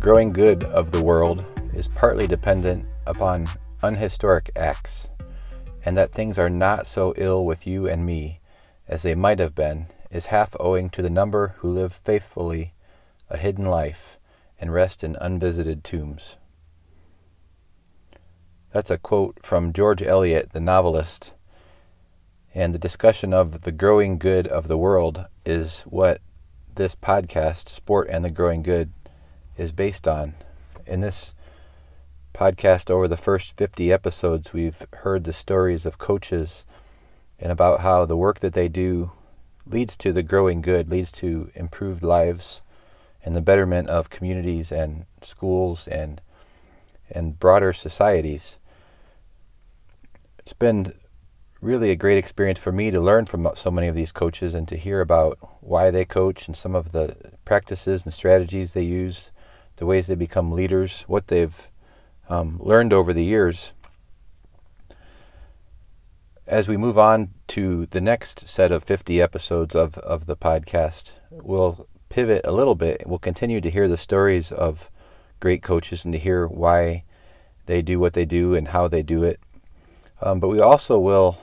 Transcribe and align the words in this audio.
growing 0.00 0.32
good 0.32 0.64
of 0.64 0.92
the 0.92 1.02
world 1.02 1.44
is 1.74 1.86
partly 1.88 2.26
dependent 2.26 2.86
upon 3.06 3.46
unhistoric 3.82 4.50
acts, 4.56 5.10
and 5.84 5.94
that 5.94 6.10
things 6.10 6.38
are 6.38 6.48
not 6.48 6.86
so 6.86 7.12
ill 7.18 7.44
with 7.44 7.66
you 7.66 7.86
and 7.86 8.06
me 8.06 8.40
as 8.88 9.02
they 9.02 9.14
might 9.14 9.38
have 9.38 9.54
been 9.54 9.86
is 10.10 10.26
half 10.26 10.56
owing 10.58 10.88
to 10.88 11.02
the 11.02 11.10
number 11.10 11.54
who 11.58 11.70
live 11.70 11.92
faithfully 11.92 12.72
a 13.28 13.36
hidden 13.36 13.66
life 13.66 14.18
and 14.58 14.72
rest 14.72 15.04
in 15.04 15.16
unvisited 15.20 15.84
tombs. 15.84 16.36
That's 18.72 18.90
a 18.90 18.96
quote 18.96 19.40
from 19.42 19.74
George 19.74 20.02
Eliot, 20.02 20.52
the 20.52 20.60
novelist. 20.60 21.34
And 22.54 22.72
the 22.72 22.78
discussion 22.78 23.34
of 23.34 23.62
the 23.62 23.72
growing 23.72 24.18
good 24.18 24.46
of 24.46 24.66
the 24.66 24.78
world 24.78 25.26
is 25.44 25.82
what 25.82 26.22
this 26.74 26.96
podcast, 26.96 27.68
Sport 27.68 28.08
and 28.10 28.24
the 28.24 28.30
Growing 28.30 28.62
Good, 28.62 28.92
is 29.60 29.72
based 29.72 30.08
on. 30.08 30.34
In 30.86 31.00
this 31.00 31.34
podcast, 32.34 32.90
over 32.90 33.06
the 33.06 33.16
first 33.16 33.56
50 33.56 33.92
episodes, 33.92 34.52
we've 34.52 34.86
heard 35.02 35.24
the 35.24 35.32
stories 35.32 35.84
of 35.84 35.98
coaches 35.98 36.64
and 37.38 37.52
about 37.52 37.80
how 37.80 38.04
the 38.04 38.16
work 38.16 38.40
that 38.40 38.54
they 38.54 38.68
do 38.68 39.12
leads 39.66 39.96
to 39.98 40.12
the 40.12 40.22
growing 40.22 40.62
good, 40.62 40.90
leads 40.90 41.12
to 41.12 41.50
improved 41.54 42.02
lives 42.02 42.62
and 43.22 43.36
the 43.36 43.40
betterment 43.40 43.88
of 43.88 44.10
communities 44.10 44.72
and 44.72 45.04
schools 45.22 45.86
and 45.86 46.20
and 47.12 47.38
broader 47.40 47.72
societies. 47.72 48.56
It's 50.38 50.52
been 50.52 50.94
really 51.60 51.90
a 51.90 51.96
great 51.96 52.18
experience 52.18 52.58
for 52.58 52.72
me 52.72 52.90
to 52.90 53.00
learn 53.00 53.26
from 53.26 53.48
so 53.54 53.70
many 53.70 53.88
of 53.88 53.94
these 53.94 54.12
coaches 54.12 54.54
and 54.54 54.66
to 54.68 54.76
hear 54.76 55.00
about 55.00 55.36
why 55.60 55.90
they 55.90 56.04
coach 56.04 56.46
and 56.46 56.56
some 56.56 56.74
of 56.74 56.92
the 56.92 57.16
practices 57.44 58.04
and 58.04 58.14
strategies 58.14 58.72
they 58.72 58.82
use, 58.82 59.30
the 59.80 59.86
ways 59.86 60.06
they 60.06 60.14
become 60.14 60.52
leaders, 60.52 61.04
what 61.08 61.28
they've 61.28 61.66
um, 62.28 62.60
learned 62.62 62.92
over 62.92 63.14
the 63.14 63.24
years. 63.24 63.72
As 66.46 66.68
we 66.68 66.76
move 66.76 66.98
on 66.98 67.30
to 67.48 67.86
the 67.86 68.00
next 68.00 68.46
set 68.46 68.72
of 68.72 68.84
50 68.84 69.22
episodes 69.22 69.74
of, 69.74 69.96
of 69.98 70.26
the 70.26 70.36
podcast, 70.36 71.14
we'll 71.30 71.88
pivot 72.10 72.42
a 72.44 72.52
little 72.52 72.74
bit. 72.74 73.04
We'll 73.06 73.18
continue 73.18 73.62
to 73.62 73.70
hear 73.70 73.88
the 73.88 73.96
stories 73.96 74.52
of 74.52 74.90
great 75.40 75.62
coaches 75.62 76.04
and 76.04 76.12
to 76.12 76.18
hear 76.18 76.46
why 76.46 77.04
they 77.64 77.80
do 77.80 77.98
what 77.98 78.12
they 78.12 78.26
do 78.26 78.54
and 78.54 78.68
how 78.68 78.86
they 78.86 79.02
do 79.02 79.24
it. 79.24 79.40
Um, 80.20 80.40
but 80.40 80.48
we 80.48 80.60
also 80.60 80.98
will 80.98 81.38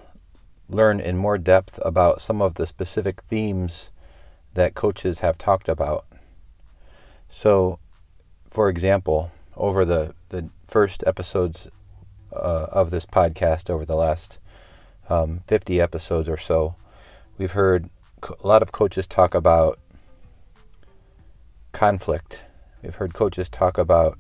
learn 0.70 1.00
in 1.00 1.18
more 1.18 1.40
depth 1.40 1.80
about 1.84 2.22
some 2.22 2.40
of 2.40 2.54
the 2.54 2.68
specific 2.68 3.24
themes 3.24 3.90
that 4.54 4.76
coaches 4.76 5.20
have 5.20 5.40
talked 5.40 5.68
about. 5.68 6.06
So, 7.30 7.80
for 8.50 8.70
example, 8.70 9.32
over 9.56 9.86
the, 9.86 10.14
the 10.30 10.50
first 10.68 11.04
episodes 11.06 11.68
uh, 12.32 12.68
of 12.72 12.92
this 12.92 13.06
podcast, 13.06 13.70
over 13.70 13.86
the 13.86 13.96
last 13.96 14.38
um, 15.10 15.42
50 15.48 15.80
episodes 15.80 16.28
or 16.30 16.38
so, 16.38 16.76
we've 17.38 17.52
heard 17.52 17.90
a 18.24 18.48
lot 18.48 18.62
of 18.62 18.72
coaches 18.72 19.08
talk 19.08 19.34
about 19.34 19.80
conflict. 21.72 22.44
We've 22.82 22.96
heard 22.96 23.14
coaches 23.14 23.50
talk 23.50 23.78
about 23.78 24.18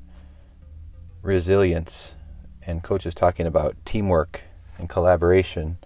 resilience 1.21 2.15
and 2.61 2.83
coaches 2.83 3.15
talking 3.15 3.47
about 3.47 3.75
teamwork 3.85 4.43
and 4.77 4.87
collaboration 4.89 5.77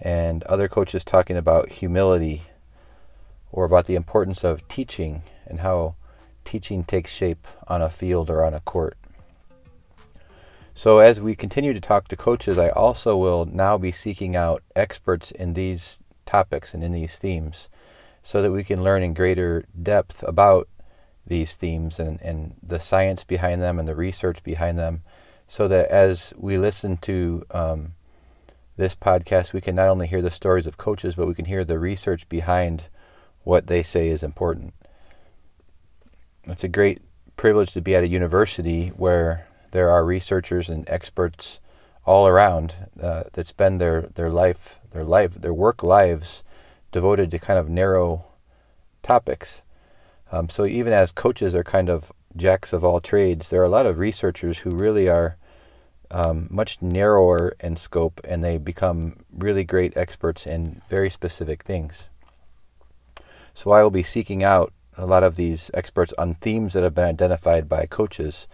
and 0.00 0.42
other 0.44 0.68
coaches 0.68 1.04
talking 1.04 1.36
about 1.36 1.72
humility 1.72 2.42
or 3.52 3.64
about 3.64 3.86
the 3.86 3.94
importance 3.94 4.44
of 4.44 4.66
teaching 4.68 5.22
and 5.46 5.60
how 5.60 5.94
teaching 6.48 6.82
takes 6.82 7.12
shape 7.12 7.46
on 7.66 7.82
a 7.82 7.90
field 7.90 8.30
or 8.30 8.42
on 8.42 8.54
a 8.54 8.60
court. 8.60 8.96
So, 10.74 10.98
as 10.98 11.20
we 11.20 11.34
continue 11.34 11.74
to 11.74 11.80
talk 11.80 12.08
to 12.08 12.16
coaches, 12.16 12.56
I 12.56 12.70
also 12.70 13.18
will 13.18 13.44
now 13.44 13.76
be 13.76 13.92
seeking 13.92 14.34
out 14.34 14.62
experts 14.74 15.30
in 15.30 15.52
these 15.52 16.00
topics 16.24 16.72
and 16.72 16.82
in 16.82 16.92
these 16.92 17.18
themes 17.18 17.68
so 18.22 18.40
that 18.40 18.52
we 18.52 18.64
can 18.64 18.82
learn 18.82 19.02
in 19.02 19.12
greater 19.12 19.66
depth 19.80 20.22
about 20.22 20.68
these 21.26 21.54
themes 21.54 21.98
and, 21.98 22.18
and 22.22 22.54
the 22.62 22.80
science 22.80 23.24
behind 23.24 23.60
them 23.60 23.78
and 23.78 23.86
the 23.86 23.94
research 23.94 24.42
behind 24.42 24.78
them 24.78 25.02
so 25.46 25.68
that 25.68 25.90
as 25.90 26.32
we 26.38 26.56
listen 26.56 26.96
to 26.96 27.44
um, 27.50 27.92
this 28.76 28.94
podcast, 28.94 29.52
we 29.52 29.60
can 29.60 29.74
not 29.74 29.88
only 29.88 30.06
hear 30.06 30.22
the 30.22 30.30
stories 30.30 30.66
of 30.66 30.78
coaches, 30.78 31.14
but 31.14 31.26
we 31.26 31.34
can 31.34 31.44
hear 31.44 31.64
the 31.64 31.78
research 31.78 32.26
behind 32.30 32.84
what 33.42 33.66
they 33.66 33.82
say 33.82 34.08
is 34.08 34.22
important. 34.22 34.72
It's 36.50 36.64
a 36.64 36.68
great 36.68 37.02
privilege 37.36 37.72
to 37.72 37.82
be 37.82 37.94
at 37.94 38.04
a 38.04 38.08
university 38.08 38.88
where 38.88 39.46
there 39.72 39.90
are 39.90 40.02
researchers 40.02 40.70
and 40.70 40.88
experts 40.88 41.60
all 42.06 42.26
around 42.26 42.74
uh, 43.00 43.24
that 43.34 43.46
spend 43.46 43.80
their, 43.80 44.02
their 44.14 44.30
life, 44.30 44.78
their 44.92 45.04
life, 45.04 45.34
their 45.34 45.52
work 45.52 45.82
lives 45.82 46.42
devoted 46.90 47.30
to 47.30 47.38
kind 47.38 47.58
of 47.58 47.68
narrow 47.68 48.24
topics. 49.02 49.60
Um, 50.32 50.48
so 50.48 50.66
even 50.66 50.94
as 50.94 51.12
coaches 51.12 51.54
are 51.54 51.62
kind 51.62 51.90
of 51.90 52.12
jacks 52.34 52.72
of 52.72 52.82
all 52.82 53.00
trades, 53.00 53.50
there 53.50 53.60
are 53.60 53.66
a 53.66 53.70
lot 53.70 53.84
of 53.84 53.98
researchers 53.98 54.58
who 54.58 54.70
really 54.70 55.06
are 55.06 55.36
um, 56.10 56.48
much 56.50 56.80
narrower 56.80 57.54
in 57.60 57.76
scope 57.76 58.22
and 58.24 58.42
they 58.42 58.56
become 58.56 59.16
really 59.30 59.64
great 59.64 59.94
experts 59.98 60.46
in 60.46 60.80
very 60.88 61.10
specific 61.10 61.62
things. 61.62 62.08
So 63.52 63.70
I 63.70 63.82
will 63.82 63.90
be 63.90 64.02
seeking 64.02 64.42
out 64.42 64.72
a 64.98 65.06
lot 65.06 65.22
of 65.22 65.36
these 65.36 65.70
experts 65.72 66.12
on 66.18 66.34
themes 66.34 66.74
that 66.74 66.82
have 66.82 66.94
been 66.94 67.04
identified 67.04 67.68
by 67.68 67.86
coaches 67.86 68.46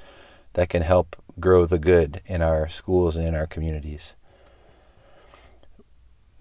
that 0.53 0.69
can 0.69 0.83
help 0.83 1.17
grow 1.41 1.67
the 1.67 1.79
good 1.79 2.21
in 2.27 2.43
our 2.43 2.69
schools 2.69 3.17
and 3.17 3.27
in 3.27 3.35
our 3.35 3.47
communities. 3.47 4.15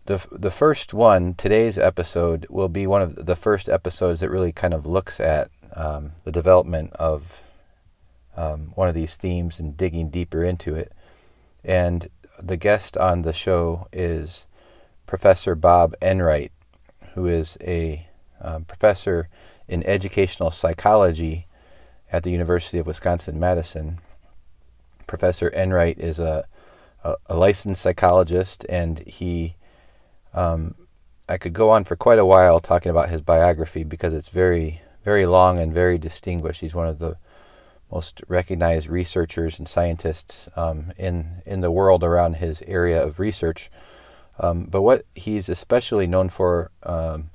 The, 0.06 0.24
the 0.32 0.52
first 0.52 0.94
one, 0.94 1.34
today's 1.34 1.78
episode, 1.78 2.46
will 2.50 2.68
be 2.68 2.86
one 2.86 3.02
of 3.02 3.26
the 3.26 3.38
first 3.38 3.70
episodes 3.70 4.20
that 4.20 4.30
really 4.30 4.52
kind 4.52 4.74
of 4.74 4.86
looks 4.86 5.20
at 5.20 5.50
um, 5.76 6.12
the 6.26 6.32
development 6.32 6.92
of 6.94 7.42
um, 8.36 8.74
one 8.76 8.90
of 8.90 8.94
these 8.94 9.16
themes 9.16 9.60
and 9.60 9.78
digging 9.78 10.10
deeper 10.10 10.44
into 10.44 10.76
it. 10.76 10.92
And 11.64 12.10
the 12.38 12.58
guest 12.58 12.98
on 12.98 13.22
the 13.22 13.32
show 13.32 13.88
is 13.94 14.46
Professor 15.06 15.56
Bob 15.56 15.96
Enright, 16.02 16.52
who 17.14 17.26
is 17.28 17.58
a 17.62 18.08
um, 18.42 18.66
professor 18.66 19.30
in 19.68 19.86
educational 19.86 20.52
psychology 20.52 21.48
at 22.12 22.24
the 22.24 22.32
University 22.32 22.78
of 22.78 22.88
Wisconsin 22.88 23.40
Madison. 23.40 24.00
Professor 25.08 25.50
Enright 25.50 25.98
is 26.00 26.20
a, 26.20 26.46
a, 27.04 27.16
a 27.28 27.36
licensed 27.36 27.82
psychologist, 27.82 28.66
and 28.70 29.00
he, 29.00 29.56
um, 30.34 30.76
I 31.28 31.38
could 31.38 31.54
go 31.54 31.70
on 31.70 31.84
for 31.84 31.96
quite 31.96 32.20
a 32.20 32.26
while 32.26 32.60
talking 32.60 32.90
about 32.90 33.10
his 33.10 33.22
biography 33.22 33.84
because 33.84 34.14
it's 34.14 34.30
very, 34.30 34.82
very 35.04 35.26
long 35.26 35.60
and 35.60 35.74
very 35.74 35.98
distinguished. 35.98 36.62
He's 36.62 36.76
one 36.76 36.88
of 36.88 37.00
the 37.00 37.18
most 37.92 38.22
recognized 38.28 38.90
researchers 38.90 39.60
and 39.60 39.68
scientists 39.68 40.50
um, 40.56 40.92
in 40.98 41.44
in 41.46 41.62
the 41.62 41.70
world 41.70 42.04
around 42.04 42.38
his 42.38 42.64
area 42.66 43.02
of 43.02 43.20
research. 43.20 43.70
Um, 44.40 44.66
but 44.66 44.82
what 44.82 45.06
he's 45.14 45.48
especially 45.48 46.08
known 46.08 46.30
for 46.30 46.72
um, 46.82 47.30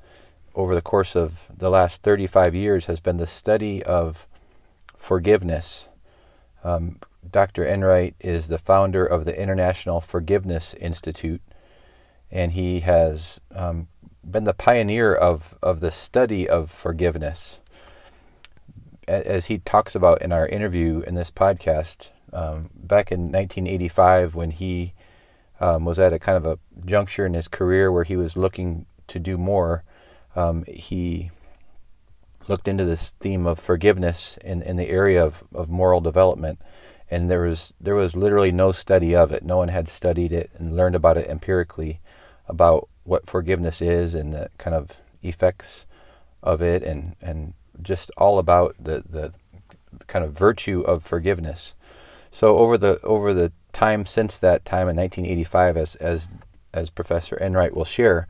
over 0.58 0.74
the 0.74 0.82
course 0.82 1.16
of 1.16 1.46
the 1.56 1.70
last 1.70 2.02
35 2.02 2.54
years 2.54 2.86
has 2.86 3.00
been 3.00 3.16
the 3.16 3.26
study 3.26 3.82
of 3.84 4.26
forgiveness. 4.96 5.88
Um, 6.62 6.98
Dr. 7.30 7.64
Enright 7.64 8.14
is 8.20 8.49
the 8.49 8.58
founder 8.58 9.06
of 9.06 9.25
the 9.25 9.40
International 9.40 10.00
Forgiveness 10.00 10.75
Institute, 10.75 11.40
and 12.31 12.52
he 12.52 12.81
has 12.81 13.40
um, 13.55 13.88
been 14.28 14.44
the 14.44 14.52
pioneer 14.52 15.14
of, 15.14 15.56
of 15.62 15.81
the 15.81 15.90
study 15.90 16.49
of 16.49 16.70
forgiveness 16.70 17.60
as 19.08 19.46
he 19.46 19.58
talks 19.58 19.94
about 19.94 20.20
in 20.20 20.32
our 20.32 20.46
interview 20.46 21.02
in 21.06 21.14
this 21.14 21.31
podcast, 21.31 22.10
um, 22.32 22.70
back 22.75 23.10
in 23.10 23.32
1985, 23.32 24.34
when 24.34 24.50
he 24.50 24.93
um, 25.60 25.84
was 25.84 25.99
at 25.99 26.12
a 26.12 26.19
kind 26.19 26.37
of 26.37 26.46
a 26.46 26.58
juncture 26.84 27.25
in 27.25 27.34
his 27.34 27.49
career 27.49 27.90
where 27.90 28.05
he 28.05 28.16
was 28.16 28.37
looking 28.37 28.87
to 29.06 29.19
do 29.19 29.38
more, 29.38 29.82
um, 30.38 30.64
he 30.69 31.32
looked 32.46 32.69
into 32.69 32.85
this 32.85 33.11
theme 33.19 33.44
of 33.44 33.58
forgiveness 33.58 34.38
in, 34.44 34.62
in 34.62 34.76
the 34.76 34.88
area 34.88 35.23
of, 35.23 35.43
of 35.52 35.69
moral 35.69 36.00
development. 36.00 36.61
And 37.11 37.29
there 37.29 37.40
was 37.40 37.75
there 37.81 37.96
was 37.96 38.14
literally 38.14 38.52
no 38.52 38.70
study 38.70 39.17
of 39.17 39.32
it. 39.32 39.43
No 39.43 39.56
one 39.56 39.69
had 39.69 39.88
studied 39.88 40.31
it 40.31 40.50
and 40.56 40.76
learned 40.76 40.94
about 40.94 41.17
it 41.17 41.29
empirically, 41.29 42.00
about 42.46 42.88
what 43.02 43.26
forgiveness 43.29 43.82
is 43.82 44.14
and 44.14 44.32
the 44.32 44.50
kind 44.58 44.76
of 44.76 45.00
effects 45.23 45.87
of 46.43 46.62
it 46.62 46.82
and, 46.84 47.17
and 47.20 47.55
just 47.82 48.11
all 48.17 48.38
about 48.38 48.76
the, 48.79 49.02
the 49.08 49.32
kind 50.06 50.25
of 50.25 50.32
virtue 50.32 50.82
of 50.82 51.02
forgiveness. 51.02 51.75
So 52.31 52.58
over 52.58 52.79
the 52.79 53.00
over 53.02 53.34
the 53.34 53.52
time 53.73 54.06
since 54.06 54.38
that 54.38 54.64
time 54.64 54.88
in 54.88 54.96
1985, 54.96 55.76
as 55.76 55.94
as 55.96 56.29
as 56.73 56.91
Professor 56.91 57.37
Enright 57.37 57.75
will 57.75 57.87
share, 57.87 58.29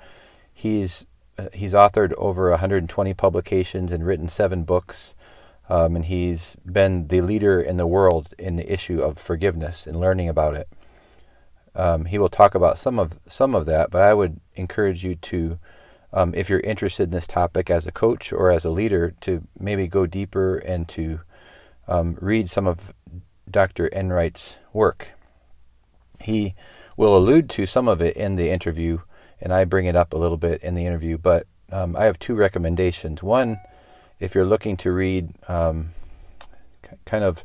he's 0.55 1.05
he's 1.53 1.73
authored 1.73 2.13
over 2.19 2.51
120 2.51 3.15
publications 3.15 3.93
and 3.93 4.07
written 4.07 4.29
seven 4.29 4.65
books. 4.65 5.15
um, 5.69 5.97
and 5.97 6.07
he's 6.07 6.57
been 6.65 7.09
the 7.09 7.21
leader 7.21 7.61
in 7.61 7.77
the 7.77 7.87
world 7.87 8.35
in 8.39 8.57
the 8.57 8.73
issue 8.73 9.03
of 9.03 9.19
forgiveness 9.19 9.87
and 9.87 10.01
learning 10.01 10.29
about 10.29 10.55
it. 10.55 10.69
Um, 11.75 12.07
he 12.07 12.19
will 12.19 12.31
talk 12.31 12.55
about 12.55 12.79
some 12.79 12.99
of 12.99 13.19
some 13.27 13.55
of 13.55 13.67
that, 13.67 13.91
but 13.91 14.03
I 14.03 14.15
would 14.15 14.41
encourage 14.55 15.05
you 15.05 15.15
to, 15.15 15.59
um, 16.13 16.35
if 16.35 16.49
you're 16.49 16.61
interested 16.61 17.05
in 17.05 17.11
this 17.11 17.27
topic 17.27 17.71
as 17.71 17.87
a 17.87 17.93
coach 17.93 18.33
or 18.33 18.51
as 18.51 18.65
a 18.65 18.71
leader, 18.71 19.15
to 19.21 19.47
maybe 19.59 19.87
go 19.87 20.07
deeper 20.07 20.57
and 20.57 20.89
to 20.89 21.21
um, 21.87 22.17
read 22.21 22.51
some 22.51 22.67
of 22.67 22.93
Dr. 23.49 23.87
Enright's 23.89 24.57
work. 24.73 25.13
He 26.21 26.55
will 26.97 27.17
allude 27.17 27.49
to 27.51 27.67
some 27.67 27.87
of 27.89 28.03
it 28.03 28.17
in 28.17 28.35
the 28.35 28.51
interview, 28.51 28.99
and 29.41 29.53
I 29.53 29.65
bring 29.65 29.87
it 29.87 29.97
up 29.97 30.13
a 30.13 30.19
little 30.19 30.37
bit 30.37 30.63
in 30.63 30.75
the 30.75 30.87
interview. 30.87 31.19
But 31.19 31.47
um, 31.71 31.97
I 31.97 32.05
have 32.05 32.19
two 32.19 32.35
recommendations. 32.35 33.23
One, 33.23 33.59
if 34.21 34.35
you're 34.35 34.45
looking 34.45 34.77
to 34.79 34.93
read 34.93 35.35
um, 35.49 35.91
kind 37.05 37.25
of 37.25 37.45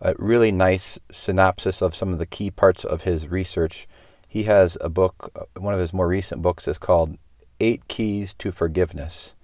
a 0.00 0.14
really 0.18 0.52
nice 0.52 0.98
synopsis 1.10 1.82
of 1.82 1.94
some 1.94 2.12
of 2.12 2.18
the 2.18 2.26
key 2.26 2.50
parts 2.50 2.84
of 2.84 3.02
his 3.02 3.28
research, 3.28 3.88
he 4.28 4.44
has 4.44 4.76
a 4.80 4.88
book, 4.88 5.32
uh, 5.34 5.60
one 5.60 5.74
of 5.74 5.80
his 5.80 5.92
more 5.92 6.08
recent 6.08 6.42
books 6.42 6.68
is 6.68 6.78
called 6.78 7.16
Eight 7.60 7.88
Keys 7.88 8.34
to 8.34 8.52
Forgiveness. 8.52 9.34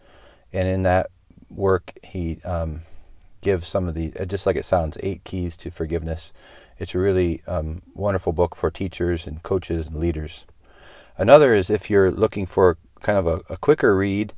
And 0.52 0.68
in 0.68 0.82
that 0.82 1.10
work, 1.50 1.92
he 2.02 2.40
um, 2.44 2.82
gives 3.40 3.66
some 3.66 3.88
of 3.88 3.94
the, 3.94 4.12
uh, 4.18 4.24
just 4.24 4.46
like 4.46 4.56
it 4.56 4.64
sounds, 4.64 4.98
eight 5.02 5.24
keys 5.24 5.56
to 5.58 5.70
forgiveness. 5.70 6.32
It's 6.78 6.94
a 6.94 6.98
really 6.98 7.42
um, 7.46 7.82
wonderful 7.94 8.32
book 8.32 8.56
for 8.56 8.70
teachers 8.70 9.26
and 9.26 9.42
coaches 9.42 9.86
and 9.86 9.96
leaders. 9.96 10.46
Another 11.16 11.54
is 11.54 11.70
if 11.70 11.88
you're 11.88 12.10
looking 12.10 12.46
for 12.46 12.76
kind 13.00 13.18
of 13.18 13.26
a, 13.26 13.52
a 13.52 13.56
quicker 13.56 13.96
read 13.96 14.32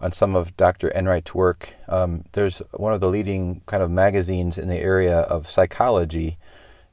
on 0.00 0.12
some 0.12 0.34
of 0.34 0.56
Dr. 0.56 0.88
Enright's 0.88 1.34
work, 1.34 1.74
um, 1.88 2.24
there's 2.32 2.58
one 2.72 2.92
of 2.92 3.00
the 3.00 3.08
leading 3.08 3.62
kind 3.66 3.82
of 3.82 3.90
magazines 3.90 4.58
in 4.58 4.68
the 4.68 4.78
area 4.78 5.20
of 5.20 5.50
psychology 5.50 6.38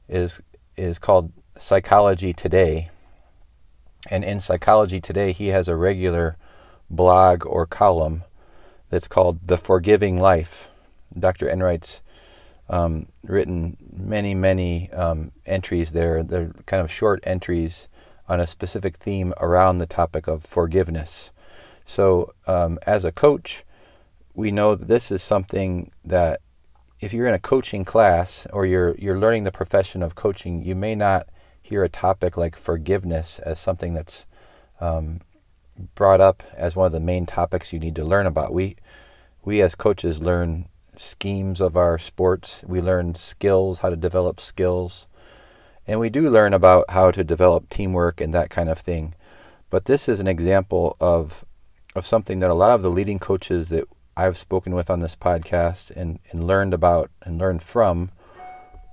is 0.08 0.40
is 0.76 0.98
called 0.98 1.32
Psychology 1.58 2.32
Today. 2.32 2.90
And 4.10 4.24
in 4.24 4.40
Psychology 4.40 5.00
Today, 5.00 5.32
he 5.32 5.48
has 5.48 5.68
a 5.68 5.76
regular 5.76 6.36
blog 6.90 7.46
or 7.46 7.64
column 7.64 8.24
that's 8.90 9.08
called 9.08 9.46
The 9.46 9.56
Forgiving 9.56 10.20
Life. 10.20 10.68
Dr. 11.16 11.48
Enright's 11.48 12.00
um, 12.68 13.06
written 13.22 13.76
many, 13.92 14.34
many 14.34 14.90
um, 14.92 15.32
entries 15.46 15.92
there. 15.92 16.22
They're 16.22 16.52
kind 16.66 16.82
of 16.82 16.90
short 16.90 17.20
entries 17.24 17.88
on 18.28 18.40
a 18.40 18.46
specific 18.46 18.96
theme 18.96 19.34
around 19.38 19.78
the 19.78 19.86
topic 19.86 20.26
of 20.26 20.42
forgiveness. 20.42 21.30
So, 21.84 22.32
um, 22.46 22.78
as 22.86 23.04
a 23.04 23.12
coach, 23.12 23.64
we 24.34 24.50
know 24.50 24.74
that 24.74 24.88
this 24.88 25.10
is 25.10 25.22
something 25.22 25.90
that 26.04 26.40
if 27.00 27.12
you're 27.12 27.26
in 27.26 27.34
a 27.34 27.38
coaching 27.38 27.84
class 27.84 28.46
or 28.52 28.64
you're 28.64 28.94
you're 28.96 29.18
learning 29.18 29.44
the 29.44 29.52
profession 29.52 30.02
of 30.02 30.14
coaching, 30.14 30.62
you 30.62 30.74
may 30.74 30.94
not 30.94 31.28
hear 31.60 31.84
a 31.84 31.88
topic 31.88 32.36
like 32.36 32.56
forgiveness 32.56 33.38
as 33.40 33.58
something 33.58 33.94
that's 33.94 34.26
um, 34.80 35.20
brought 35.94 36.20
up 36.20 36.42
as 36.56 36.76
one 36.76 36.86
of 36.86 36.92
the 36.92 37.00
main 37.00 37.26
topics 37.26 37.72
you 37.72 37.78
need 37.78 37.94
to 37.96 38.04
learn 38.04 38.26
about. 38.26 38.52
We 38.52 38.76
we 39.44 39.60
as 39.60 39.74
coaches 39.74 40.22
learn 40.22 40.68
schemes 40.96 41.60
of 41.60 41.76
our 41.76 41.98
sports. 41.98 42.62
We 42.66 42.80
learn 42.80 43.14
skills, 43.14 43.78
how 43.78 43.90
to 43.90 43.96
develop 43.96 44.40
skills. 44.40 45.06
And 45.86 46.00
we 46.00 46.08
do 46.08 46.30
learn 46.30 46.54
about 46.54 46.90
how 46.90 47.10
to 47.10 47.22
develop 47.22 47.68
teamwork 47.68 48.20
and 48.20 48.32
that 48.32 48.50
kind 48.50 48.68
of 48.68 48.78
thing. 48.78 49.14
But 49.70 49.84
this 49.84 50.08
is 50.08 50.20
an 50.20 50.28
example 50.28 50.96
of 51.00 51.44
of 51.94 52.06
something 52.06 52.40
that 52.40 52.50
a 52.50 52.54
lot 52.54 52.72
of 52.72 52.82
the 52.82 52.90
leading 52.90 53.20
coaches 53.20 53.68
that 53.68 53.84
I've 54.16 54.36
spoken 54.36 54.74
with 54.74 54.90
on 54.90 55.00
this 55.00 55.14
podcast 55.14 55.90
and, 55.90 56.18
and 56.30 56.46
learned 56.46 56.74
about 56.74 57.10
and 57.22 57.38
learned 57.38 57.62
from 57.62 58.10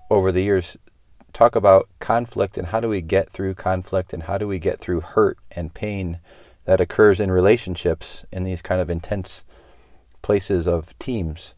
over 0.09 0.31
the 0.31 0.43
years 0.43 0.77
talk 1.33 1.55
about 1.55 1.87
conflict 1.99 2.57
and 2.57 2.67
how 2.67 2.79
do 2.79 2.89
we 2.89 3.01
get 3.01 3.29
through 3.29 3.55
conflict 3.55 4.13
and 4.13 4.23
how 4.23 4.37
do 4.37 4.47
we 4.47 4.59
get 4.59 4.79
through 4.79 5.01
hurt 5.01 5.37
and 5.51 5.73
pain 5.73 6.19
that 6.65 6.81
occurs 6.81 7.19
in 7.19 7.31
relationships 7.31 8.25
in 8.31 8.43
these 8.43 8.61
kind 8.61 8.81
of 8.81 8.89
intense 8.89 9.43
places 10.21 10.67
of 10.67 10.97
teams. 10.99 11.53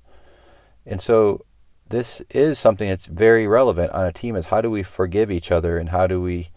And 0.85 1.01
so 1.01 1.45
this 1.93 2.23
is 2.31 2.57
something 2.57 2.89
that's 2.89 3.05
very 3.05 3.45
relevant 3.45 3.91
on 3.91 4.03
a 4.03 4.11
team 4.11 4.35
is 4.35 4.47
how 4.47 4.61
do 4.61 4.69
we 4.71 4.81
forgive 4.81 5.29
each 5.29 5.51
other 5.51 5.77
and 5.77 5.89
how 5.89 6.07
do 6.07 6.19
we 6.19 6.49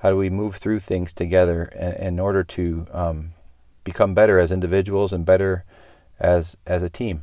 how 0.00 0.10
do 0.10 0.16
we 0.18 0.28
move 0.28 0.56
through 0.56 0.78
things 0.78 1.14
together 1.14 1.64
in, 1.74 1.92
in 1.92 2.20
order 2.20 2.44
to 2.44 2.86
um, 2.92 3.32
become 3.82 4.12
better 4.12 4.38
as 4.38 4.52
individuals 4.52 5.10
and 5.10 5.24
better 5.24 5.64
as 6.20 6.58
as 6.66 6.82
a 6.82 6.90
team. 6.90 7.22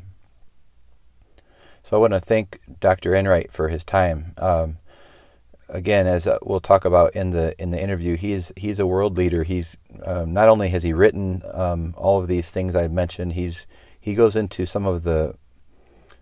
So 1.84 1.96
I 1.96 2.00
want 2.00 2.14
to 2.14 2.20
thank 2.20 2.60
Dr. 2.80 3.14
Enright 3.14 3.54
for 3.54 3.70
his 3.70 3.84
time. 3.84 4.34
Um, 4.40 4.80
again, 5.70 6.08
as 6.08 6.26
uh, 6.26 6.40
we'll 6.42 6.62
talk 6.62 6.84
about 6.84 7.16
in 7.16 7.30
the 7.30 7.54
in 7.62 7.70
the 7.70 7.80
interview, 7.80 8.18
he's 8.18 8.52
he's 8.58 8.80
a 8.80 8.88
world 8.88 9.18
leader. 9.18 9.44
He's 9.44 9.78
um, 10.04 10.34
not 10.34 10.50
only 10.50 10.70
has 10.70 10.82
he 10.82 10.94
written 10.94 11.44
um, 11.54 11.94
all 11.96 12.20
of 12.20 12.28
these 12.28 12.50
things 12.50 12.76
I 12.76 12.88
mentioned, 12.88 13.34
he's 13.34 13.68
he 14.00 14.16
goes 14.16 14.36
into 14.36 14.66
some 14.66 14.88
of 14.88 15.04
the 15.04 15.36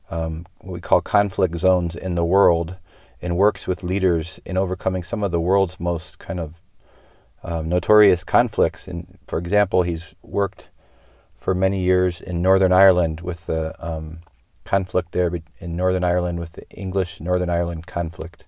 um, 0.09 0.45
what 0.59 0.73
we 0.73 0.81
call 0.81 1.01
conflict 1.01 1.57
zones 1.57 1.95
in 1.95 2.15
the 2.15 2.25
world 2.25 2.75
and 3.21 3.37
works 3.37 3.67
with 3.67 3.83
leaders 3.83 4.39
in 4.45 4.57
overcoming 4.57 5.03
some 5.03 5.23
of 5.23 5.31
the 5.31 5.41
world's 5.41 5.79
most 5.79 6.19
kind 6.19 6.39
of 6.39 6.61
um, 7.43 7.69
notorious 7.69 8.23
conflicts. 8.23 8.87
And 8.87 9.17
for 9.27 9.37
example, 9.39 9.83
he's 9.83 10.15
worked 10.21 10.69
for 11.37 11.53
many 11.53 11.81
years 11.81 12.21
in 12.21 12.41
Northern 12.41 12.73
Ireland 12.73 13.21
with 13.21 13.45
the 13.45 13.73
um, 13.85 14.19
conflict 14.65 15.11
there 15.13 15.31
in 15.59 15.75
Northern 15.75 16.03
Ireland 16.03 16.39
with 16.39 16.53
the 16.53 16.69
English 16.69 17.19
Northern 17.19 17.49
Ireland 17.49 17.87
conflict. 17.87 18.45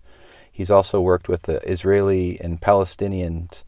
He's 0.52 0.70
also 0.70 1.00
worked 1.00 1.28
with 1.28 1.44
the 1.44 1.68
Israeli 1.70 2.40
and 2.40 2.62
Palestinians 2.62 3.64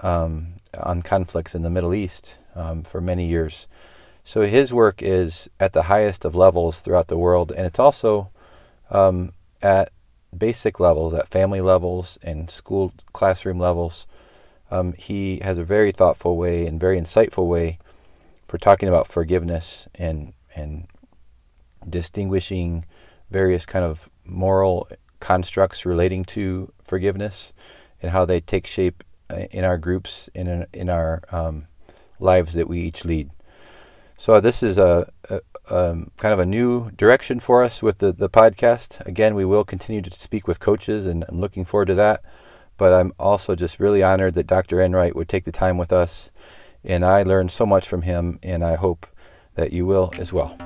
um, 0.00 0.54
on 0.74 1.02
conflicts 1.02 1.54
in 1.54 1.62
the 1.62 1.70
Middle 1.70 1.94
East 1.94 2.34
um, 2.54 2.82
for 2.82 3.00
many 3.00 3.26
years. 3.26 3.66
So 4.28 4.42
his 4.42 4.74
work 4.74 5.00
is 5.00 5.48
at 5.58 5.72
the 5.72 5.84
highest 5.84 6.26
of 6.26 6.34
levels 6.34 6.80
throughout 6.80 7.08
the 7.08 7.16
world, 7.16 7.50
and 7.50 7.64
it's 7.64 7.78
also 7.78 8.28
um, 8.90 9.32
at 9.62 9.90
basic 10.36 10.78
levels, 10.78 11.14
at 11.14 11.28
family 11.28 11.62
levels 11.62 12.18
and 12.22 12.50
school 12.50 12.92
classroom 13.14 13.58
levels. 13.58 14.06
Um, 14.70 14.92
he 14.98 15.38
has 15.38 15.56
a 15.56 15.64
very 15.64 15.92
thoughtful 15.92 16.36
way 16.36 16.66
and 16.66 16.78
very 16.78 17.00
insightful 17.00 17.46
way 17.48 17.78
for 18.46 18.58
talking 18.58 18.86
about 18.86 19.06
forgiveness 19.06 19.88
and 19.94 20.34
and 20.54 20.88
distinguishing 21.88 22.84
various 23.30 23.64
kind 23.64 23.86
of 23.86 24.10
moral 24.26 24.90
constructs 25.20 25.86
relating 25.86 26.22
to 26.36 26.70
forgiveness 26.84 27.54
and 28.02 28.12
how 28.12 28.26
they 28.26 28.40
take 28.40 28.66
shape 28.66 29.02
uh, 29.30 29.46
in 29.50 29.64
our 29.64 29.78
groups 29.78 30.28
in 30.34 30.66
in 30.74 30.90
our 30.90 31.22
um, 31.32 31.66
lives 32.20 32.52
that 32.52 32.68
we 32.68 32.80
each 32.80 33.06
lead. 33.06 33.30
So 34.20 34.40
this 34.40 34.64
is 34.64 34.78
a, 34.78 35.08
a 35.30 35.40
um, 35.70 36.10
kind 36.16 36.32
of 36.34 36.40
a 36.40 36.44
new 36.44 36.90
direction 36.90 37.38
for 37.38 37.62
us 37.62 37.84
with 37.84 37.98
the, 37.98 38.12
the 38.12 38.28
podcast. 38.28 39.00
Again, 39.06 39.36
we 39.36 39.44
will 39.44 39.64
continue 39.64 40.02
to 40.02 40.10
speak 40.10 40.48
with 40.48 40.58
coaches, 40.58 41.06
and 41.06 41.24
I'm 41.28 41.40
looking 41.40 41.64
forward 41.64 41.86
to 41.86 41.94
that. 41.94 42.22
But 42.76 42.92
I'm 42.92 43.12
also 43.20 43.54
just 43.54 43.78
really 43.78 44.02
honored 44.02 44.34
that 44.34 44.48
Dr. 44.48 44.80
Enright 44.80 45.14
would 45.14 45.28
take 45.28 45.44
the 45.44 45.52
time 45.52 45.78
with 45.78 45.92
us, 45.92 46.32
and 46.82 47.04
I 47.04 47.22
learned 47.22 47.52
so 47.52 47.64
much 47.64 47.88
from 47.88 48.02
him, 48.02 48.40
and 48.42 48.64
I 48.64 48.74
hope 48.74 49.06
that 49.54 49.72
you 49.72 49.86
will 49.86 50.12
as 50.18 50.32
well. 50.32 50.58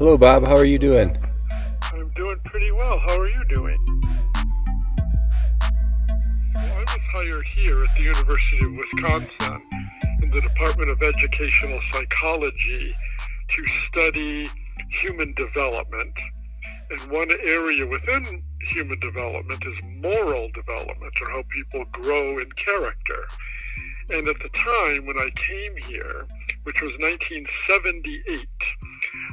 Hello, 0.00 0.16
Bob. 0.16 0.46
How 0.46 0.56
are 0.56 0.64
you 0.64 0.78
doing? 0.78 1.14
I'm 1.92 2.08
doing 2.16 2.40
pretty 2.46 2.70
well. 2.72 2.98
How 3.00 3.20
are 3.20 3.28
you 3.28 3.44
doing? 3.50 3.76
Well, 6.54 6.72
I 6.72 6.80
was 6.80 6.98
hired 7.12 7.44
here 7.54 7.84
at 7.84 7.94
the 7.94 8.04
University 8.04 8.64
of 8.64 8.72
Wisconsin 8.72 9.60
in 10.22 10.30
the 10.30 10.40
Department 10.40 10.88
of 10.88 11.02
Educational 11.02 11.78
Psychology 11.92 12.96
to 13.50 13.66
study 13.90 14.48
human 15.02 15.34
development. 15.34 16.14
And 16.90 17.00
one 17.12 17.28
area 17.44 17.86
within 17.86 18.42
human 18.72 18.98
development 19.00 19.62
is 19.66 19.74
moral 20.00 20.50
development, 20.54 21.12
or 21.20 21.28
how 21.28 21.42
people 21.50 21.84
grow 21.92 22.38
in 22.38 22.50
character. 22.52 23.26
And 24.08 24.28
at 24.28 24.38
the 24.38 24.48
time 24.48 25.04
when 25.04 25.18
I 25.18 25.28
came 25.36 25.76
here, 25.76 26.26
which 26.64 26.80
was 26.80 26.92
1978, 27.00 28.48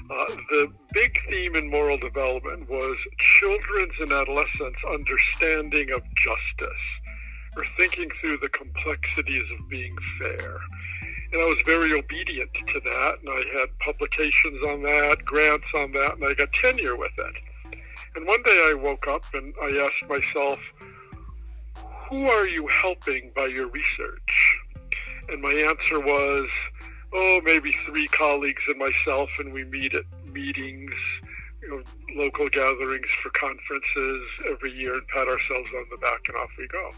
uh, 0.09 0.35
the 0.49 0.71
big 0.93 1.17
theme 1.29 1.55
in 1.55 1.69
moral 1.69 1.97
development 1.97 2.69
was 2.69 2.97
children's 3.39 3.93
and 3.99 4.11
adolescents' 4.11 4.79
understanding 4.89 5.91
of 5.91 6.01
justice 6.15 6.83
or 7.55 7.65
thinking 7.77 8.09
through 8.21 8.37
the 8.37 8.49
complexities 8.49 9.43
of 9.57 9.69
being 9.69 9.95
fair. 10.19 10.59
And 11.33 11.41
I 11.41 11.45
was 11.45 11.57
very 11.65 11.91
obedient 11.91 12.51
to 12.53 12.79
that, 12.79 13.15
and 13.19 13.29
I 13.29 13.59
had 13.59 13.79
publications 13.79 14.63
on 14.67 14.83
that, 14.83 15.25
grants 15.25 15.65
on 15.75 15.91
that, 15.93 16.13
and 16.13 16.25
I 16.25 16.33
got 16.33 16.53
tenure 16.53 16.95
with 16.95 17.11
it. 17.17 17.35
And 18.15 18.25
one 18.25 18.41
day 18.43 18.69
I 18.71 18.73
woke 18.73 19.07
up 19.07 19.23
and 19.33 19.53
I 19.61 19.85
asked 19.85 20.09
myself, 20.09 20.59
who 22.09 22.29
are 22.29 22.47
you 22.47 22.67
helping 22.67 23.31
by 23.35 23.47
your 23.47 23.67
research? 23.67 24.57
And 25.29 25.41
my 25.41 25.51
answer 25.51 25.99
was, 25.99 26.47
oh, 27.13 27.41
maybe 27.43 27.73
three 27.85 28.07
colleagues 28.07 28.61
and 28.67 28.77
myself, 28.77 29.29
and 29.39 29.53
we 29.53 29.63
meet 29.65 29.93
at 29.93 30.03
meetings, 30.31 30.91
you 31.61 31.69
know, 31.69 31.83
local 32.15 32.49
gatherings 32.49 33.07
for 33.21 33.29
conferences 33.31 34.21
every 34.49 34.71
year 34.71 34.95
and 34.95 35.07
pat 35.07 35.27
ourselves 35.27 35.69
on 35.75 35.85
the 35.91 35.97
back 35.97 36.21
and 36.27 36.37
off 36.37 36.49
we 36.57 36.67
go. 36.67 36.91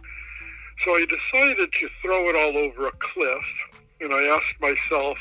So 0.86 0.92
I 0.92 1.06
decided 1.06 1.72
to 1.72 1.89
throw 2.01 2.30
it 2.30 2.36
all 2.36 2.58
over 2.58 2.88
a 2.88 2.92
cliff 3.13 3.44
and 4.01 4.13
I 4.13 4.24
asked 4.24 4.62
myself, 4.62 5.18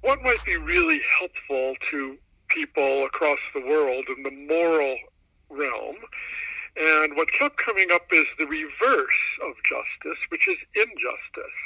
what 0.00 0.22
might 0.22 0.44
be 0.44 0.56
really 0.56 1.00
helpful 1.18 1.74
to 1.90 2.18
people 2.48 3.04
across 3.04 3.38
the 3.54 3.60
world 3.60 4.06
in 4.16 4.22
the 4.22 4.30
moral 4.30 4.96
realm? 5.48 5.96
And 6.76 7.16
what 7.16 7.28
kept 7.38 7.56
coming 7.58 7.88
up 7.92 8.06
is 8.12 8.26
the 8.38 8.46
reverse 8.46 9.20
of 9.46 9.54
justice, 9.68 10.18
which 10.30 10.48
is 10.48 10.56
injustice. 10.74 11.58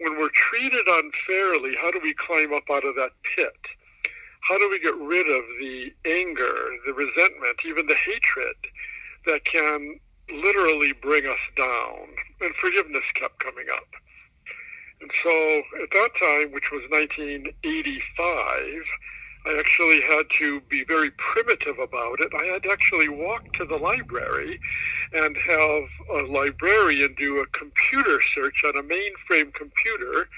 When 0.00 0.18
we're 0.18 0.30
treated 0.30 0.86
unfairly, 0.88 1.76
how 1.80 1.90
do 1.90 2.00
we 2.02 2.14
climb 2.14 2.54
up 2.54 2.64
out 2.72 2.86
of 2.86 2.94
that 2.96 3.10
pit? 3.36 3.52
How 4.48 4.56
do 4.56 4.70
we 4.70 4.80
get 4.80 4.96
rid 4.96 5.28
of 5.28 5.44
the 5.60 5.92
anger, 6.06 6.54
the 6.86 6.94
resentment, 6.94 7.60
even 7.66 7.86
the 7.86 7.94
hatred 7.94 8.56
that 9.26 9.44
can 9.44 10.00
literally 10.32 10.94
bring 10.94 11.26
us 11.26 11.38
down? 11.54 12.08
And 12.40 12.54
forgiveness 12.54 13.04
kept 13.14 13.40
coming 13.40 13.66
up. 13.70 13.88
And 15.02 15.10
so 15.22 15.62
at 15.82 15.90
that 15.92 16.10
time, 16.18 16.52
which 16.52 16.70
was 16.72 16.82
1985, 16.88 18.82
I 19.46 19.56
actually 19.58 20.02
had 20.02 20.26
to 20.38 20.60
be 20.68 20.84
very 20.84 21.10
primitive 21.12 21.78
about 21.78 22.20
it. 22.20 22.30
I 22.38 22.44
had 22.52 22.62
to 22.64 22.70
actually 22.70 23.08
walk 23.08 23.52
to 23.54 23.64
the 23.64 23.76
library 23.76 24.60
and 25.12 25.36
have 25.36 25.82
a 26.14 26.26
librarian 26.30 27.14
do 27.18 27.40
a 27.40 27.46
computer 27.46 28.20
search 28.34 28.62
on 28.66 28.76
a 28.76 28.82
mainframe 28.82 29.52
computer 29.54 30.28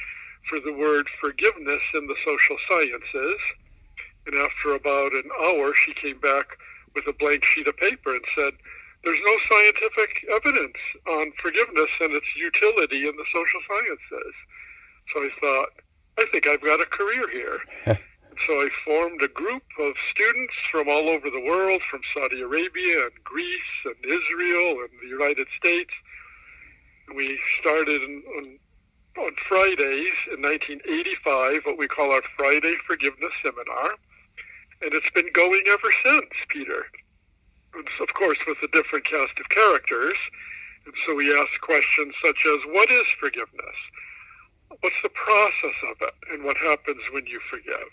for 0.48 0.60
the 0.60 0.72
word 0.72 1.06
forgiveness 1.20 1.82
in 1.94 2.06
the 2.06 2.16
social 2.24 2.56
sciences. 2.68 3.40
And 4.26 4.36
after 4.36 4.74
about 4.74 5.12
an 5.12 5.28
hour, 5.42 5.74
she 5.74 5.94
came 5.94 6.20
back 6.20 6.56
with 6.94 7.04
a 7.08 7.12
blank 7.12 7.44
sheet 7.44 7.66
of 7.66 7.76
paper 7.78 8.14
and 8.14 8.24
said, 8.36 8.52
there's 9.04 9.18
no 9.24 9.36
scientific 9.50 10.10
evidence 10.32 10.78
on 11.08 11.32
forgiveness 11.42 11.90
and 12.00 12.12
its 12.12 12.26
utility 12.36 13.08
in 13.08 13.16
the 13.16 13.24
social 13.32 13.60
sciences. 13.66 14.34
So 15.12 15.20
I 15.20 15.30
thought, 15.40 15.68
I 16.18 16.26
think 16.30 16.46
I've 16.46 16.62
got 16.62 16.80
a 16.80 16.86
career 16.86 17.28
here. 17.30 17.98
so 18.46 18.52
I 18.54 18.68
formed 18.84 19.22
a 19.22 19.28
group 19.28 19.62
of 19.80 19.94
students 20.10 20.54
from 20.70 20.88
all 20.88 21.08
over 21.08 21.30
the 21.30 21.44
world, 21.44 21.82
from 21.90 22.00
Saudi 22.14 22.40
Arabia 22.40 23.04
and 23.04 23.24
Greece 23.24 23.74
and 23.84 23.96
Israel 24.04 24.80
and 24.80 24.90
the 25.02 25.08
United 25.08 25.46
States. 25.58 25.90
We 27.14 27.38
started 27.60 28.00
on, 28.02 28.58
on 29.18 29.32
Fridays 29.48 30.16
in 30.32 30.42
1985, 30.42 31.62
what 31.64 31.78
we 31.78 31.88
call 31.88 32.12
our 32.12 32.22
Friday 32.36 32.74
Forgiveness 32.86 33.32
Seminar. 33.42 33.96
And 34.82 34.94
it's 34.94 35.10
been 35.10 35.30
going 35.32 35.62
ever 35.68 35.92
since, 36.04 36.30
Peter 36.48 36.86
of 37.74 38.14
course, 38.14 38.38
with 38.46 38.58
a 38.62 38.68
different 38.68 39.04
cast 39.04 39.38
of 39.40 39.48
characters. 39.48 40.16
And 40.84 40.94
so 41.06 41.14
we 41.14 41.32
ask 41.32 41.60
questions 41.60 42.14
such 42.24 42.38
as, 42.46 42.58
what 42.68 42.90
is 42.90 43.06
forgiveness? 43.20 43.78
What's 44.80 45.00
the 45.02 45.10
process 45.10 45.78
of 45.90 45.96
it? 46.00 46.14
And 46.32 46.44
what 46.44 46.56
happens 46.56 47.00
when 47.12 47.26
you 47.26 47.40
forgive? 47.50 47.92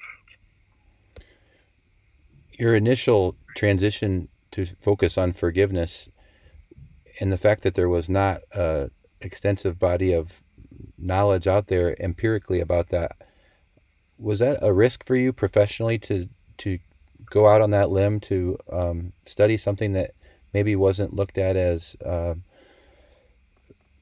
Your 2.59 2.75
initial 2.75 3.35
transition 3.55 4.27
to 4.51 4.65
focus 4.81 5.17
on 5.17 5.31
forgiveness 5.31 6.09
and 7.19 7.31
the 7.31 7.37
fact 7.37 7.63
that 7.63 7.75
there 7.75 7.89
was 7.89 8.09
not 8.09 8.41
a 8.51 8.91
extensive 9.21 9.79
body 9.79 10.13
of 10.13 10.43
knowledge 10.97 11.47
out 11.47 11.67
there 11.67 11.95
empirically 12.01 12.59
about 12.59 12.89
that 12.89 13.15
was 14.17 14.39
that 14.39 14.59
a 14.61 14.73
risk 14.73 15.05
for 15.05 15.15
you 15.15 15.31
professionally 15.31 15.97
to 15.97 16.27
to 16.57 16.79
go 17.25 17.47
out 17.47 17.61
on 17.61 17.69
that 17.71 17.89
limb 17.89 18.19
to 18.19 18.57
um, 18.71 19.13
study 19.25 19.55
something 19.55 19.93
that 19.93 20.13
maybe 20.53 20.75
wasn't 20.75 21.15
looked 21.15 21.37
at 21.37 21.55
as 21.55 21.95
uh, 22.05 22.33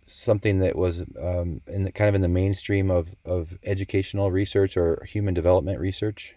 something 0.08 0.60
that 0.60 0.76
was 0.76 1.02
um, 1.22 1.62
in 1.68 1.84
the, 1.84 1.92
kind 1.92 2.08
of 2.10 2.16
in 2.16 2.22
the 2.22 2.28
mainstream 2.28 2.90
of, 2.90 3.14
of 3.26 3.58
educational 3.64 4.32
research 4.32 4.78
or 4.78 5.04
human 5.06 5.34
development 5.34 5.80
research? 5.80 6.37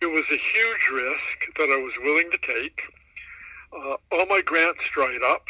It 0.00 0.06
was 0.06 0.24
a 0.30 0.36
huge 0.36 0.90
risk 0.92 1.56
that 1.56 1.72
I 1.72 1.80
was 1.80 1.92
willing 2.02 2.30
to 2.30 2.38
take. 2.38 2.82
Uh, 3.72 3.96
all 4.12 4.26
my 4.26 4.42
grants 4.44 4.84
dried 4.92 5.22
up. 5.22 5.44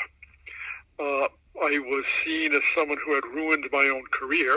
Uh, 1.01 1.29
I 1.63 1.79
was 1.81 2.05
seen 2.25 2.55
as 2.55 2.63
someone 2.77 2.99
who 3.05 3.15
had 3.15 3.25
ruined 3.25 3.67
my 3.73 3.91
own 3.93 4.05
career. 4.13 4.57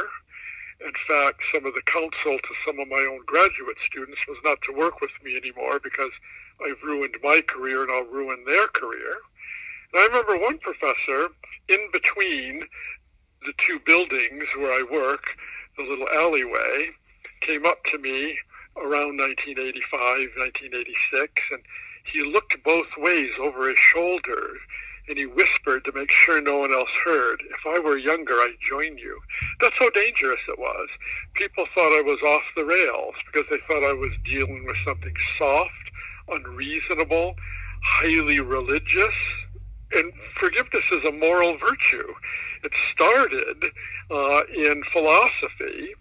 In 0.81 0.93
fact, 1.07 1.41
some 1.51 1.65
of 1.65 1.73
the 1.73 1.81
counsel 1.87 2.37
to 2.37 2.53
some 2.65 2.79
of 2.79 2.87
my 2.87 3.01
own 3.09 3.25
graduate 3.25 3.77
students 3.85 4.21
was 4.27 4.37
not 4.43 4.61
to 4.63 4.77
work 4.77 5.01
with 5.01 5.11
me 5.23 5.35
anymore 5.35 5.79
because 5.83 6.11
I've 6.63 6.81
ruined 6.83 7.15
my 7.23 7.41
career 7.41 7.81
and 7.81 7.91
I'll 7.91 8.13
ruin 8.13 8.43
their 8.45 8.67
career. 8.67 9.15
And 9.91 10.01
I 10.01 10.05
remember 10.05 10.37
one 10.37 10.59
professor 10.59 11.29
in 11.67 11.89
between 11.91 12.61
the 13.41 13.53
two 13.65 13.79
buildings 13.85 14.45
where 14.55 14.71
I 14.71 14.85
work, 14.89 15.31
the 15.77 15.83
little 15.83 16.07
alleyway, 16.13 16.91
came 17.41 17.65
up 17.65 17.83
to 17.85 17.97
me 17.97 18.37
around 18.81 19.19
1985, 19.19 20.35
1986, 20.35 21.33
and 21.51 21.61
he 22.03 22.23
looked 22.23 22.63
both 22.63 22.89
ways 22.97 23.31
over 23.39 23.69
his 23.69 23.79
shoulder 23.79 24.57
and 25.09 25.17
he 25.17 25.25
whispered 25.25 25.83
to 25.83 25.91
make 25.93 26.11
sure 26.11 26.39
no 26.39 26.59
one 26.59 26.73
else 26.73 26.89
heard, 27.03 27.41
If 27.49 27.65
I 27.65 27.79
were 27.79 27.97
younger, 27.97 28.33
I'd 28.33 28.57
join 28.69 28.97
you. 28.97 29.19
That's 29.59 29.75
how 29.79 29.89
dangerous 29.89 30.39
it 30.47 30.59
was. 30.59 30.87
People 31.33 31.65
thought 31.73 31.97
I 31.97 32.03
was 32.05 32.19
off 32.21 32.43
the 32.55 32.63
rails 32.63 33.15
because 33.25 33.49
they 33.49 33.57
thought 33.67 33.83
I 33.83 33.93
was 33.93 34.11
dealing 34.23 34.65
with 34.67 34.77
something 34.85 35.13
soft, 35.37 35.73
unreasonable, 36.27 37.35
highly 37.83 38.39
religious. 38.39 39.15
And 39.91 40.13
forgiveness 40.39 40.85
is 40.91 41.03
a 41.03 41.11
moral 41.11 41.57
virtue. 41.57 42.13
It 42.63 42.71
started 42.93 43.65
uh, 44.11 44.41
in 44.55 44.83
philosophy, 44.93 45.95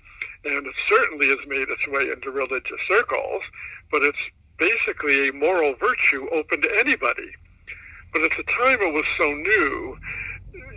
and 0.45 0.67
it 0.67 0.75
certainly 0.89 1.29
has 1.29 1.39
made 1.47 1.69
its 1.69 1.87
way 1.89 2.11
into 2.11 2.31
religious 2.31 2.81
circles, 2.89 3.43
but 3.91 4.03
it's 4.03 4.19
basically 4.59 5.29
a 5.29 5.33
moral 5.33 5.75
virtue 5.75 6.29
open 6.33 6.63
to 6.63 6.77
anybody. 6.79 7.31
But 8.13 8.23
at 8.23 8.33
the 8.37 8.45
time 8.45 8.81
it 8.81 8.93
was 8.93 9.05
so 9.17 9.31
new, 9.31 9.99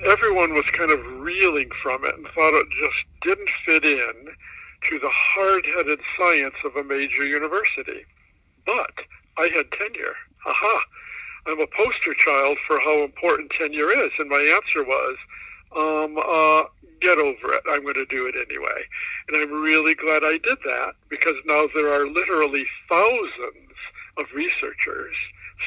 everyone 0.06 0.53
was 0.53 0.65
kind 0.74 0.91
of 0.91 1.00
reeling 1.22 1.70
from 1.82 2.06
it 2.06 2.15
and 2.15 2.25
thought 2.27 2.60
it 2.60 2.68
just 2.70 3.06
didn't 3.22 3.50
fit 3.65 3.86
in 3.86 4.27
to 4.89 5.00
the 5.00 5.10
hard-headed 5.12 6.00
science 6.18 6.56
of 6.65 6.75
a 6.75 6.84
major 6.84 7.24
university. 7.24 8.06
But 8.65 8.94
I 9.38 9.50
had 9.56 9.72
tenure. 9.72 10.15
Aha! 10.46 10.82
I'm 11.48 11.60
a 11.60 11.68
poster 11.68 12.13
child 12.13 12.58
for 12.68 12.80
how 12.80 13.03
important 13.03 13.51
tenure 13.51 13.91
is. 13.91 14.12
And 14.20 14.30
my 14.30 14.60
answer 14.62 14.84
was, 14.84 15.18
um, 15.75 16.18
uh, 16.18 16.63
get 17.01 17.18
over 17.18 17.54
it. 17.54 17.63
I'm 17.70 17.84
going 17.84 17.96
to 17.96 18.06
do 18.06 18.28
it 18.28 18.36
anyway. 18.36 18.84
And 19.28 19.38
I'm 19.38 19.62
really 19.62 19.96
glad 19.96 20.24
I 20.24 20.40
did 20.44 20.58
that 20.63 20.94
because 21.10 21.36
now 21.46 21.68
there 21.74 21.92
are 21.92 22.08
literally 22.08 22.66
thousands 22.90 23.75
of 24.18 24.25
researchers 24.34 25.16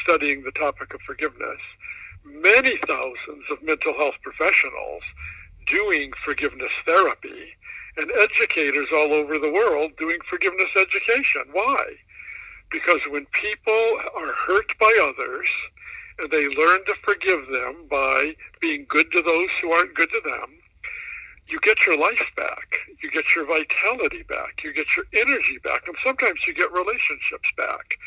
studying 0.03 0.43
the 0.43 0.53
topic 0.53 0.95
of 0.95 1.01
forgiveness, 1.03 1.61
many 2.25 2.79
thousands 2.87 3.45
of 3.51 3.63
mental 3.63 3.95
health 3.95 4.15
professionals 4.23 5.03
doing 5.67 6.13
forgiveness 6.25 6.73
therapy, 6.85 7.55
and 7.97 8.11
educators 8.21 8.89
all 8.93 9.13
over 9.13 9.39
the 9.39 9.53
world 9.53 9.93
doing 9.99 10.19
forgiveness 10.29 10.69
education. 10.77 11.43
Why? 11.53 11.95
Because 12.71 13.01
when 13.09 13.27
people 13.27 13.99
are 14.17 14.33
hurt 14.47 14.73
by 14.81 14.99
others, 15.01 15.47
and 16.18 16.30
they 16.30 16.49
learn 16.49 16.85
to 16.87 16.94
forgive 17.02 17.47
them 17.49 17.87
by 17.90 18.35
being 18.61 18.87
good 18.88 19.11
to 19.12 19.23
those 19.23 19.49
who 19.61 19.73
aren't 19.73 19.94
good 19.94 20.11
to 20.11 20.21
them, 20.25 20.59
you 21.49 21.59
get 21.61 21.87
your 21.87 21.99
life 21.99 22.25
back. 22.37 22.78
You 23.02 23.11
get 23.11 23.25
your 23.37 23.47
vitality 23.47 24.23
back. 24.28 24.62
You 24.64 24.73
get 24.73 24.87
your 24.97 25.04
energy 25.12 25.59
back. 25.62 25.83
And 25.87 25.97
sometimes 26.04 26.40
you 26.47 26.54
get 26.54 26.73
relationships 26.73 27.50
back 27.56 27.99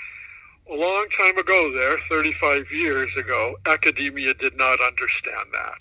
a 0.70 0.76
long 0.76 1.08
time 1.18 1.38
ago 1.38 1.72
there, 1.74 1.98
35 2.10 2.66
years 2.72 3.10
ago, 3.18 3.56
academia 3.66 4.34
did 4.34 4.58
not 4.58 4.80
understand 4.82 5.50
that. 5.54 5.78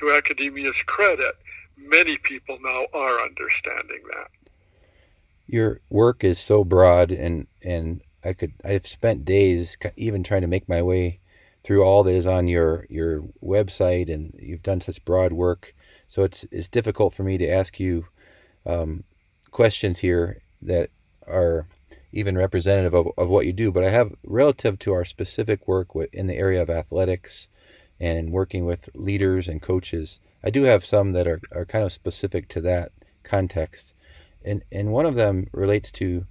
To 0.00 0.12
academia's 0.12 0.76
credit, 0.86 1.34
many 1.76 2.18
people 2.18 2.58
now 2.62 2.86
are 2.92 3.20
understanding 3.20 4.02
that. 4.10 4.30
Your 5.46 5.80
work 5.88 6.24
is 6.24 6.38
so 6.38 6.62
broad 6.62 7.10
and 7.10 7.46
and 7.62 8.02
I 8.22 8.34
could 8.34 8.52
I've 8.62 8.86
spent 8.86 9.24
days 9.24 9.78
even 9.96 10.22
trying 10.22 10.42
to 10.42 10.46
make 10.46 10.68
my 10.68 10.82
way 10.82 11.20
through 11.68 11.84
all 11.84 12.02
that 12.02 12.14
is 12.14 12.26
on 12.26 12.48
your 12.48 12.86
your 12.88 13.20
website 13.44 14.10
and 14.12 14.34
you've 14.40 14.62
done 14.62 14.80
such 14.80 15.04
broad 15.04 15.34
work 15.34 15.74
so 16.08 16.22
it's 16.22 16.46
it's 16.50 16.68
difficult 16.68 17.12
for 17.12 17.24
me 17.24 17.36
to 17.36 17.46
ask 17.46 17.78
you 17.78 18.06
um, 18.64 19.04
questions 19.50 19.98
here 19.98 20.40
that 20.62 20.88
are 21.26 21.66
even 22.10 22.38
representative 22.38 22.94
of, 22.94 23.08
of 23.18 23.28
what 23.28 23.46
you 23.46 23.52
do, 23.52 23.70
but 23.70 23.84
I 23.84 23.90
have 23.90 24.14
relative 24.24 24.78
to 24.80 24.94
our 24.94 25.04
specific 25.04 25.68
work 25.68 25.88
in 26.12 26.26
the 26.26 26.36
area 26.36 26.62
of 26.62 26.70
athletics 26.70 27.48
and 28.00 28.32
working 28.32 28.64
with 28.64 28.88
leaders 28.94 29.48
and 29.48 29.60
coaches. 29.60 30.20
I 30.42 30.50
do 30.50 30.62
have 30.62 30.84
some 30.84 31.12
that 31.12 31.26
are, 31.26 31.40
are 31.52 31.66
kind 31.66 31.84
of 31.84 31.92
specific 31.92 32.48
to 32.48 32.60
that 32.62 32.92
context. 33.24 33.92
And, 34.44 34.64
and 34.72 34.92
one 34.92 35.04
of 35.04 35.16
them 35.16 35.48
relates 35.52 35.92
to 35.92 36.26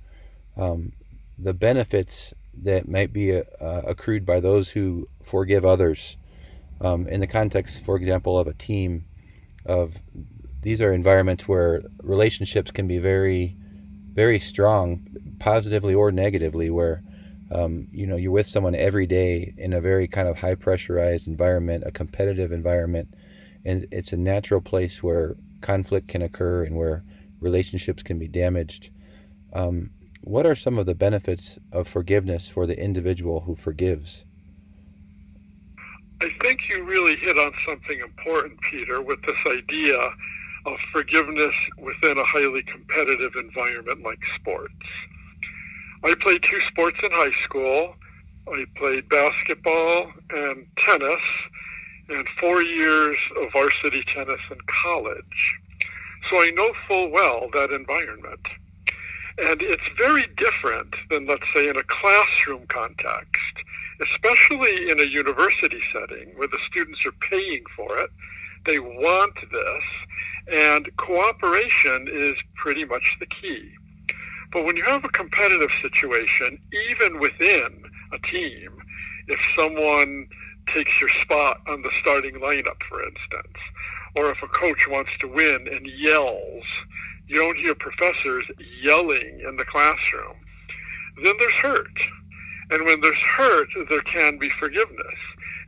um, 0.56 0.94
the 1.38 1.53
benefits 1.53 2.34
that 2.64 2.88
might 2.88 3.14
be 3.14 3.36
uh, 3.36 3.42
accrued 3.60 4.26
by 4.26 4.40
those 4.40 4.70
who 4.70 5.08
forgive 5.24 5.66
others. 5.66 6.18
Um, 6.80 7.08
in 7.08 7.20
the 7.20 7.28
context, 7.28 7.84
for 7.84 7.96
example, 7.96 8.38
of 8.38 8.48
a 8.48 8.54
team, 8.54 9.06
of 9.66 9.98
these 10.62 10.82
are 10.82 10.94
environments 10.94 11.48
where 11.48 11.84
relationships 12.02 12.72
can 12.72 12.88
be 12.88 12.98
very, 12.98 13.56
very 14.14 14.40
strong, 14.40 15.08
positively 15.40 15.94
or 15.94 16.12
negatively, 16.12 16.70
where 16.70 17.04
um, 17.52 17.88
you 17.92 18.06
know 18.06 18.16
you're 18.16 18.32
with 18.32 18.48
someone 18.48 18.76
every 18.76 19.08
day 19.08 19.54
in 19.58 19.74
a 19.74 19.82
very 19.82 20.08
kind 20.08 20.28
of 20.28 20.40
high 20.40 20.56
pressurized 20.56 21.28
environment, 21.28 21.84
a 21.86 21.92
competitive 21.92 22.52
environment, 22.52 23.14
and 23.66 23.88
it's 23.92 24.14
a 24.14 24.18
natural 24.18 24.62
place 24.62 25.02
where 25.02 25.36
conflict 25.62 26.08
can 26.08 26.22
occur 26.22 26.64
and 26.64 26.76
where 26.76 27.04
relationships 27.40 28.04
can 28.04 28.20
be 28.20 28.28
damaged. 28.28 28.90
Um, 29.54 29.92
what 30.28 30.46
are 30.46 30.56
some 30.56 30.78
of 30.78 30.86
the 30.86 30.96
benefits 30.96 31.58
of 31.72 31.88
forgiveness 31.88 32.50
for 32.50 32.66
the 32.66 32.78
individual 32.78 33.42
who 33.42 33.56
forgives? 33.56 34.26
I 36.22 36.30
think 36.42 36.62
you 36.70 36.84
really 36.84 37.16
hit 37.16 37.38
on 37.38 37.54
something 37.66 38.00
important, 38.00 38.60
Peter, 38.62 39.02
with 39.02 39.22
this 39.22 39.38
idea 39.48 39.98
of 40.66 40.78
forgiveness 40.92 41.54
within 41.78 42.18
a 42.18 42.26
highly 42.26 42.64
competitive 42.64 43.34
environment 43.36 44.04
like 44.04 44.20
sports. 44.36 44.74
I 46.04 46.14
played 46.20 46.44
two 46.44 46.60
sports 46.68 46.98
in 47.04 47.12
high 47.12 47.36
school. 47.44 47.96
I 48.52 48.66
played 48.76 49.08
basketball 49.10 50.12
and 50.32 50.66
tennis, 50.78 51.22
and 52.10 52.28
four 52.40 52.62
years 52.62 53.18
of 53.42 53.52
varsity 53.52 54.04
tennis 54.14 54.40
in 54.50 54.58
college. 54.84 55.60
So 56.30 56.42
I 56.42 56.50
know 56.52 56.72
full 56.88 57.10
well 57.12 57.50
that 57.54 57.72
environment. 57.72 58.48
And 59.39 59.62
it's 59.62 59.84
very 59.98 60.25
different 60.38 60.96
than, 61.10 61.27
let's 61.27 61.46
say, 61.53 61.70
in 61.70 61.77
a 61.77 61.84
classroom 61.84 62.65
context, 62.67 63.53
especially 64.01 64.89
in 64.89 65.00
a 65.00 65.03
university 65.03 65.79
setting 65.94 66.34
where 66.36 66.48
the 66.48 66.60
students 66.67 67.06
are 67.06 67.12
paying 67.29 67.63
for 67.75 67.98
it. 68.00 68.10
They 68.65 68.79
want 68.79 69.36
this, 69.51 69.84
and 70.51 70.89
cooperation 70.98 72.08
is 72.12 72.36
pretty 72.56 72.84
much 72.84 73.17
the 73.20 73.27
key. 73.27 73.72
But 74.51 74.65
when 74.65 74.75
you 74.75 74.84
have 74.86 75.06
a 75.06 75.10
competitive 75.10 75.72
situation, 75.82 76.60
even 76.89 77.20
within 77.20 77.84
a 78.12 78.20
team, 78.27 78.82
if 79.27 79.39
someone 79.56 80.27
takes 80.74 81.00
your 81.00 81.10
spot 81.22 81.62
on 81.67 81.82
the 81.82 81.91
starting 82.01 82.36
lineup, 82.36 82.82
for 82.89 83.03
instance, 83.03 83.58
or 84.15 84.32
if 84.32 84.41
a 84.41 84.48
coach 84.48 84.88
wants 84.88 85.12
to 85.20 85.27
win 85.27 85.67
and 85.72 85.86
yells, 85.86 86.63
you 87.28 87.38
don't 87.38 87.58
hear 87.58 87.76
professors 87.76 88.46
yelling 88.82 89.42
in 89.48 89.58
the 89.58 89.66
classroom, 89.66 90.36
then 91.24 91.34
there's 91.40 91.54
hurt. 91.54 92.00
And 92.70 92.86
when 92.86 93.02
there's 93.02 93.22
hurt, 93.22 93.70
there 93.90 94.02
can 94.02 94.38
be 94.38 94.50
forgiveness. 94.60 95.20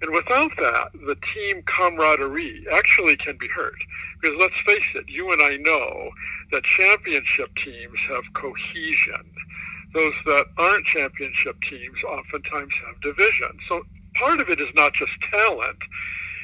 And 0.02 0.14
without 0.14 0.52
that, 0.58 0.92
the 0.94 1.16
team 1.34 1.64
camaraderie 1.64 2.66
actually 2.72 3.18
can 3.18 3.38
be 3.38 3.48
hurt. 3.48 3.76
Because 4.22 4.38
let's 4.40 4.60
face 4.66 4.88
it, 4.96 5.06
you 5.08 5.32
and 5.32 5.42
I 5.42 5.58
know 5.58 6.10
that 6.52 6.64
championship 6.64 7.54
teams 7.56 8.00
have 8.10 8.24
cohesion. 8.34 9.32
Those 9.94 10.14
that 10.26 10.46
aren't 10.58 10.86
championship 10.86 11.60
teams 11.70 11.98
oftentimes 12.08 12.74
have 12.86 13.02
division. 13.02 13.58
So 13.68 13.84
part 14.16 14.40
of 14.40 14.50
it 14.50 14.60
is 14.60 14.70
not 14.76 14.94
just 14.94 15.12
talent, 15.32 15.80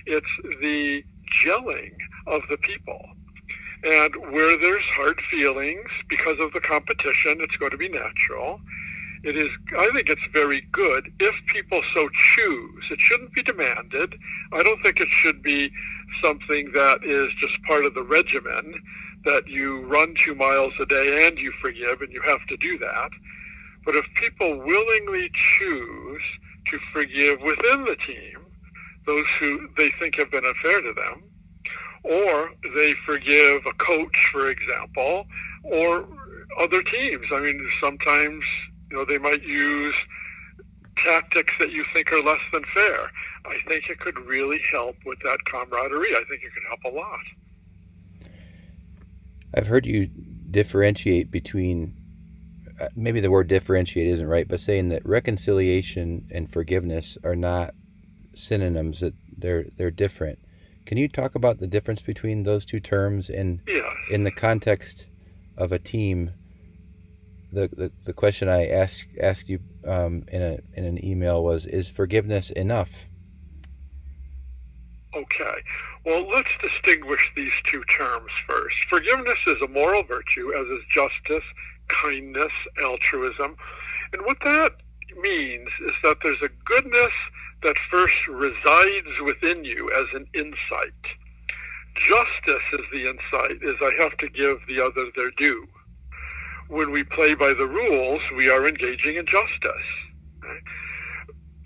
it's 0.06 0.28
the 0.62 1.04
gelling 1.44 1.96
of 2.28 2.42
the 2.50 2.58
people. 2.58 3.06
And 3.86 4.16
where 4.32 4.58
there's 4.58 4.84
hard 4.96 5.22
feelings 5.30 5.90
because 6.10 6.40
of 6.40 6.52
the 6.54 6.60
competition, 6.60 7.38
it's 7.40 7.56
going 7.56 7.70
to 7.70 7.78
be 7.78 7.88
natural. 7.88 8.60
It 9.24 9.38
is, 9.38 9.50
I 9.78 9.92
think 9.94 10.10
it's 10.10 10.26
very 10.34 10.62
good 10.72 11.12
if 11.20 11.36
people 11.48 11.84
so 11.94 12.10
choose. 12.36 12.84
It 12.90 13.00
shouldn't 13.00 13.34
be 13.34 13.44
demanded. 13.44 14.16
I 14.54 14.64
don't 14.64 14.82
think 14.82 15.00
it 15.00 15.10
should 15.10 15.44
be 15.44 15.72
something 16.24 16.72
that 16.74 17.04
is 17.04 17.30
just 17.40 17.62
part 17.64 17.86
of 17.86 17.94
the 17.94 18.04
regimen 18.04 18.74
that 19.24 19.48
you 19.48 19.82
run 19.86 20.16
two 20.18 20.34
miles 20.34 20.74
a 20.80 20.86
day 20.88 21.28
and 21.28 21.38
you 21.38 21.52
forgive 21.62 22.02
and 22.02 22.12
you 22.12 22.22
have 22.22 22.46
to 22.48 22.58
do 22.58 22.80
that. 22.80 23.10
But 23.84 23.96
if 23.96 24.06
people 24.16 24.58
willingly 24.58 25.30
choose 25.58 26.22
to 26.72 26.80
forgive 26.92 27.42
within 27.42 27.86
the 27.86 27.98
team 27.98 28.46
those 29.06 29.26
who 29.40 29.70
they 29.78 29.92
think 30.00 30.16
have 30.16 30.32
been 30.32 30.46
unfair 30.46 30.82
to 30.82 30.94
them, 30.94 31.24
or 32.06 32.52
they 32.76 32.94
forgive 33.06 33.66
a 33.66 33.74
coach, 33.74 34.30
for 34.32 34.50
example, 34.50 35.26
or 35.64 36.08
other 36.60 36.82
teams. 36.84 37.26
I 37.34 37.40
mean, 37.40 37.70
sometimes 37.82 38.44
you 38.92 38.98
know, 38.98 39.06
they 39.06 39.18
might 39.18 39.44
use 39.44 39.96
tactics 41.04 41.54
that 41.60 41.72
you 41.72 41.84
think 41.94 42.12
are 42.12 42.22
less 42.24 42.40
than 42.54 42.64
fair. 42.74 43.12
I 43.46 43.58
think 43.68 43.90
it 43.90 44.00
could 44.00 44.18
really 44.20 44.62
help 44.72 44.96
with 45.06 45.20
that 45.24 45.40
camaraderie. 45.46 46.16
I 46.16 46.24
think 46.30 46.42
it 46.44 46.52
could 46.54 46.64
help 46.68 46.94
a 46.94 46.96
lot. 46.96 47.20
I've 49.54 49.68
heard 49.68 49.86
you 49.86 50.08
differentiate 50.08 51.32
between 51.32 51.96
uh, 52.80 52.90
maybe 52.96 53.22
the 53.22 53.32
word 53.32 53.48
differentiate 53.48 54.08
isn't 54.08 54.28
right, 54.28 54.48
but 54.48 54.60
saying 54.60 54.90
that 54.90 55.06
reconciliation 55.06 56.28
and 56.32 56.52
forgiveness 56.52 57.18
are 57.24 57.36
not 57.36 57.74
synonyms 58.34 59.00
that 59.00 59.14
they're 59.38 59.66
they're 59.78 59.92
different. 59.92 60.40
Can 60.86 60.98
you 60.98 61.08
talk 61.08 61.36
about 61.36 61.60
the 61.60 61.68
difference 61.68 62.02
between 62.02 62.44
those 62.44 62.66
two 62.66 62.80
terms 62.80 63.30
in 63.30 63.62
yeah. 63.68 63.92
in 64.10 64.24
the 64.24 64.32
context 64.32 65.06
of 65.58 65.72
a 65.72 65.80
team 65.80 66.32
the, 67.52 67.70
the, 67.70 67.92
the 68.04 68.14
question 68.14 68.50
I 68.50 68.68
asked 68.68 69.08
asked 69.22 69.50
you 69.50 69.60
um, 69.88 70.26
in 70.28 70.42
a 70.42 70.60
in 70.74 70.86
an 70.86 71.04
email 71.04 71.44
was 71.44 71.66
is 71.66 71.90
forgiveness 71.90 72.52
enough? 72.52 73.06
Okay. 75.16 75.56
Well, 76.06 76.30
let's 76.30 76.50
distinguish 76.62 77.32
these 77.36 77.54
two 77.64 77.84
terms 77.86 78.30
first. 78.48 78.76
Forgiveness 78.90 79.40
is 79.48 79.56
a 79.64 79.68
moral 79.68 80.04
virtue, 80.04 80.52
as 80.54 80.68
is 80.68 80.84
justice, 80.94 81.44
kindness, 81.88 82.52
altruism. 82.84 83.56
And 84.14 84.22
what 84.24 84.38
that 84.44 84.74
means 85.20 85.70
is 85.88 85.94
that 86.04 86.18
there's 86.22 86.42
a 86.44 86.50
goodness 86.66 87.14
that 87.66 87.76
first 87.92 88.28
resides 88.30 89.20
within 89.26 89.66
you 89.66 89.92
as 89.92 90.06
an 90.14 90.26
insight. 90.34 91.04
Justice 91.96 92.64
is 92.74 92.86
the 92.94 93.10
insight, 93.10 93.58
is 93.62 93.76
I 93.82 93.92
have 94.02 94.18
to 94.18 94.30
give 94.30 94.60
the 94.68 94.82
other 94.82 95.12
their 95.16 95.32
due 95.32 95.68
when 96.68 96.92
we 96.92 97.04
play 97.04 97.36
by 97.36 97.54
the 97.54 97.68
rules, 97.68 98.22
we 98.36 98.50
are 98.50 98.68
engaging 98.68 99.18
in 99.18 99.26
justice. 99.26 99.88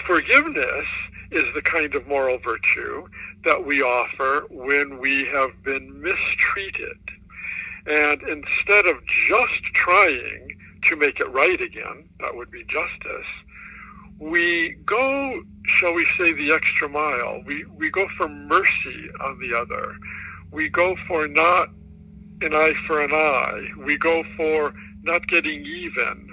Forgiveness 0.05 0.85
is 1.31 1.45
the 1.53 1.61
kind 1.61 1.95
of 1.95 2.07
moral 2.07 2.37
virtue 2.39 3.07
that 3.45 3.65
we 3.65 3.81
offer 3.81 4.45
when 4.49 4.99
we 4.99 5.25
have 5.25 5.51
been 5.63 6.01
mistreated. 6.01 6.97
And 7.85 8.21
instead 8.23 8.87
of 8.87 8.97
just 9.27 9.63
trying 9.73 10.49
to 10.89 10.95
make 10.95 11.19
it 11.19 11.31
right 11.31 11.61
again, 11.61 12.09
that 12.19 12.35
would 12.35 12.51
be 12.51 12.63
justice, 12.65 13.27
we 14.19 14.77
go, 14.85 15.41
shall 15.65 15.93
we 15.93 16.05
say, 16.17 16.33
the 16.33 16.51
extra 16.51 16.89
mile. 16.89 17.41
We, 17.45 17.65
we 17.77 17.89
go 17.89 18.07
for 18.17 18.27
mercy 18.27 19.09
on 19.21 19.39
the 19.39 19.57
other. 19.57 19.95
We 20.51 20.69
go 20.69 20.95
for 21.07 21.27
not 21.27 21.69
an 22.41 22.53
eye 22.53 22.73
for 22.85 23.01
an 23.01 23.11
eye. 23.13 23.69
We 23.85 23.97
go 23.97 24.23
for 24.35 24.73
not 25.03 25.27
getting 25.27 25.65
even, 25.65 26.29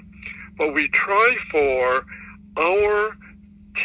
but 0.57 0.73
we 0.73 0.89
try 0.89 1.35
for 1.51 2.05
our 2.57 3.17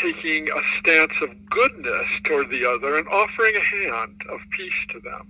taking 0.00 0.48
a 0.48 0.78
stance 0.78 1.12
of 1.20 1.30
goodness 1.50 2.06
toward 2.24 2.50
the 2.50 2.66
other 2.66 2.96
and 2.96 3.06
offering 3.08 3.54
a 3.54 3.60
hand 3.60 4.22
of 4.30 4.40
peace 4.50 4.72
to 4.90 5.00
them. 5.00 5.28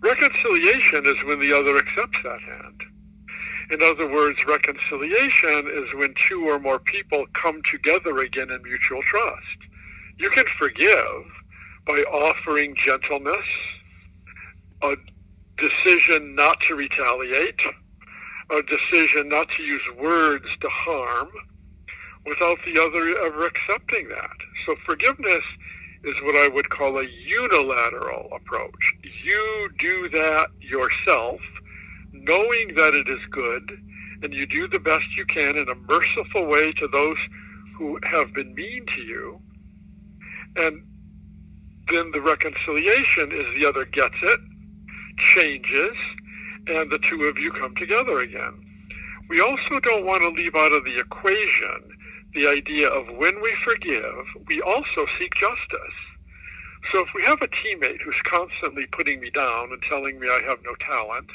Reconciliation 0.00 1.06
is 1.06 1.16
when 1.24 1.40
the 1.40 1.52
other 1.52 1.76
accepts 1.76 2.18
that 2.22 2.40
hand. 2.40 2.82
In 3.70 3.82
other 3.82 4.08
words, 4.10 4.38
reconciliation 4.46 5.68
is 5.68 5.94
when 5.94 6.14
two 6.28 6.48
or 6.48 6.58
more 6.58 6.78
people 6.78 7.26
come 7.34 7.60
together 7.70 8.18
again 8.18 8.50
in 8.50 8.62
mutual 8.62 9.02
trust. 9.02 9.58
You 10.18 10.30
can 10.30 10.46
forgive 10.58 11.24
by 11.86 12.00
offering 12.10 12.74
gentleness, 12.82 13.46
a 14.82 14.96
decision 15.58 16.34
not 16.34 16.58
to 16.68 16.76
retaliate, 16.76 17.60
a 18.50 18.62
decision 18.62 19.28
not 19.28 19.48
to 19.56 19.62
use 19.62 19.82
words 19.98 20.46
to 20.60 20.68
harm 20.70 21.28
without 22.24 22.58
the 22.64 22.80
other 22.80 23.18
ever 23.26 23.46
accepting 23.46 24.08
that. 24.08 24.36
So 24.66 24.76
forgiveness 24.86 25.44
is 26.04 26.14
what 26.22 26.36
I 26.36 26.48
would 26.48 26.70
call 26.70 26.98
a 26.98 27.04
unilateral 27.04 28.28
approach. 28.34 28.94
You 29.24 29.68
do 29.78 30.08
that 30.10 30.48
yourself 30.60 31.40
knowing 32.12 32.74
that 32.74 32.94
it 32.94 33.08
is 33.08 33.20
good, 33.30 33.78
and 34.22 34.34
you 34.34 34.46
do 34.46 34.68
the 34.68 34.78
best 34.78 35.04
you 35.16 35.24
can 35.26 35.56
in 35.56 35.68
a 35.68 35.74
merciful 35.74 36.46
way 36.46 36.72
to 36.72 36.88
those 36.88 37.18
who 37.76 37.98
have 38.02 38.32
been 38.34 38.54
mean 38.54 38.84
to 38.86 39.02
you. 39.02 39.40
And 40.56 40.82
then 41.88 42.10
the 42.10 42.20
reconciliation 42.20 43.32
is 43.32 43.46
the 43.54 43.66
other 43.66 43.84
gets 43.84 44.16
it, 44.22 44.40
changes, 45.18 45.96
and 46.66 46.90
the 46.90 46.98
two 46.98 47.24
of 47.24 47.38
you 47.38 47.52
come 47.52 47.74
together 47.76 48.20
again. 48.20 48.64
We 49.28 49.40
also 49.40 49.80
don't 49.80 50.06
want 50.06 50.22
to 50.22 50.28
leave 50.28 50.54
out 50.54 50.72
of 50.72 50.84
the 50.84 50.98
equation 50.98 51.98
the 52.34 52.46
idea 52.46 52.88
of 52.88 53.06
when 53.16 53.40
we 53.40 53.54
forgive, 53.64 54.24
we 54.46 54.60
also 54.60 55.06
seek 55.18 55.34
justice. 55.34 55.98
So 56.92 57.00
if 57.00 57.08
we 57.14 57.22
have 57.22 57.40
a 57.42 57.48
teammate 57.48 58.00
who's 58.02 58.20
constantly 58.24 58.86
putting 58.86 59.20
me 59.20 59.30
down 59.30 59.72
and 59.72 59.82
telling 59.82 60.20
me 60.20 60.28
I 60.28 60.40
have 60.46 60.58
no 60.64 60.74
talent, 60.76 61.28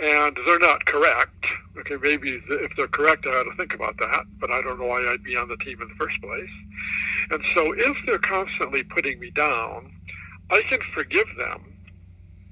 and 0.00 0.38
they're 0.46 0.58
not 0.58 0.84
correct, 0.86 1.46
okay, 1.78 1.96
maybe 2.00 2.40
if 2.48 2.70
they're 2.76 2.88
correct, 2.88 3.26
I 3.26 3.30
ought 3.30 3.50
to 3.50 3.56
think 3.56 3.74
about 3.74 3.96
that, 3.98 4.24
but 4.40 4.50
I 4.50 4.62
don't 4.62 4.78
know 4.78 4.86
why 4.86 5.04
I'd 5.10 5.24
be 5.24 5.36
on 5.36 5.48
the 5.48 5.56
team 5.56 5.82
in 5.82 5.88
the 5.88 5.94
first 5.94 6.20
place. 6.20 6.50
And 7.30 7.42
so 7.54 7.72
if 7.76 7.96
they're 8.06 8.18
constantly 8.18 8.82
putting 8.84 9.18
me 9.18 9.30
down, 9.30 9.92
I 10.50 10.62
can 10.68 10.80
forgive 10.94 11.26
them 11.36 11.74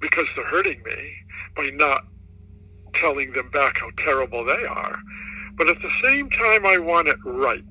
because 0.00 0.26
they're 0.34 0.46
hurting 0.46 0.82
me 0.84 1.14
by 1.56 1.70
not 1.72 2.04
telling 2.94 3.32
them 3.32 3.50
back 3.50 3.78
how 3.78 3.90
terrible 3.98 4.44
they 4.44 4.64
are. 4.64 4.98
But 5.56 5.68
at 5.70 5.80
the 5.80 5.92
same 6.02 6.28
time, 6.30 6.66
I 6.66 6.78
want 6.78 7.08
it 7.08 7.18
right. 7.24 7.62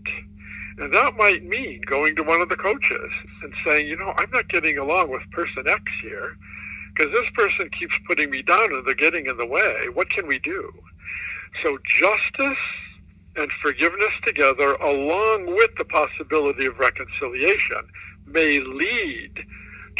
And 0.78 0.94
that 0.94 1.16
might 1.16 1.44
mean 1.44 1.82
going 1.86 2.16
to 2.16 2.24
one 2.24 2.42
of 2.42 2.50
the 2.50 2.56
coaches 2.56 3.12
and 3.44 3.54
saying, 3.66 3.88
you 3.88 3.96
know, 3.98 4.14
I'm 4.18 4.32
not 4.32 4.50
getting 4.50 4.78
along 4.78 5.12
with 5.12 5.22
person 5.32 5.68
X 5.68 5.84
here 6.02 6.36
because 6.96 7.12
this 7.12 7.30
person 7.34 7.70
keeps 7.78 7.96
putting 8.08 8.30
me 8.30 8.42
down 8.42 8.74
and 8.74 8.86
they're 8.86 8.96
getting 8.96 9.26
in 9.26 9.38
the 9.38 9.46
way. 9.46 9.88
What 9.94 10.10
can 10.10 10.28
we 10.28 10.40
do? 10.40 10.72
So 11.64 11.78
justice 12.00 12.58
and 13.36 13.52
forgiveness 13.62 14.12
together, 14.26 14.74
along 14.76 15.48
with 15.48 15.72
the 15.78 15.86
possibility 15.86 16.66
of 16.66 16.80
reconciliation, 16.80 17.82
may 18.26 18.60
lead 18.62 19.46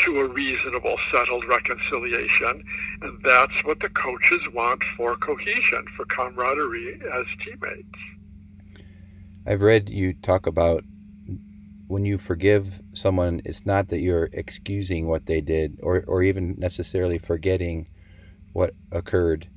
to 0.06 0.20
a 0.20 0.28
reasonable, 0.28 0.98
settled 1.12 1.46
reconciliation. 1.48 2.64
And 3.02 3.22
that's 3.24 3.64
what 3.64 3.80
the 3.80 3.90
coaches 3.90 4.42
want 4.54 4.84
for 4.98 5.16
cohesion, 5.18 5.86
for 5.96 6.06
camaraderie 6.06 7.00
as 7.14 7.26
teammates. 7.44 8.84
I've 9.46 9.62
read 9.62 9.90
you 9.90 10.14
talk 10.14 10.48
about 10.48 10.84
when 11.88 12.06
you 12.06 12.18
forgive 12.18 12.82
someone, 12.94 13.42
it's 13.46 13.66
not 13.66 13.90
that 13.90 14.00
you're 14.00 14.30
excusing 14.34 15.08
what 15.08 15.26
they 15.26 15.42
did 15.42 15.80
or, 15.84 16.04
or 16.08 16.24
even 16.24 16.56
necessarily 16.58 17.18
forgetting 17.18 17.88
what 18.54 18.74
occurred. 18.92 19.48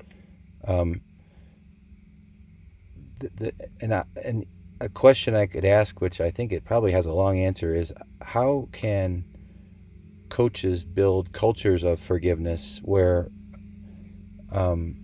Um, 0.66 1.00
the, 3.18 3.30
the, 3.36 3.52
and, 3.80 3.94
I, 3.94 4.04
and 4.22 4.46
a 4.80 4.88
question 4.88 5.34
I 5.34 5.46
could 5.46 5.64
ask, 5.64 6.00
which 6.00 6.20
I 6.20 6.30
think 6.30 6.52
it 6.52 6.64
probably 6.64 6.92
has 6.92 7.06
a 7.06 7.12
long 7.12 7.38
answer, 7.38 7.74
is 7.74 7.92
how 8.20 8.68
can 8.72 9.24
coaches 10.28 10.84
build 10.84 11.32
cultures 11.32 11.84
of 11.84 12.00
forgiveness 12.00 12.80
where 12.84 13.28
um, 14.52 14.96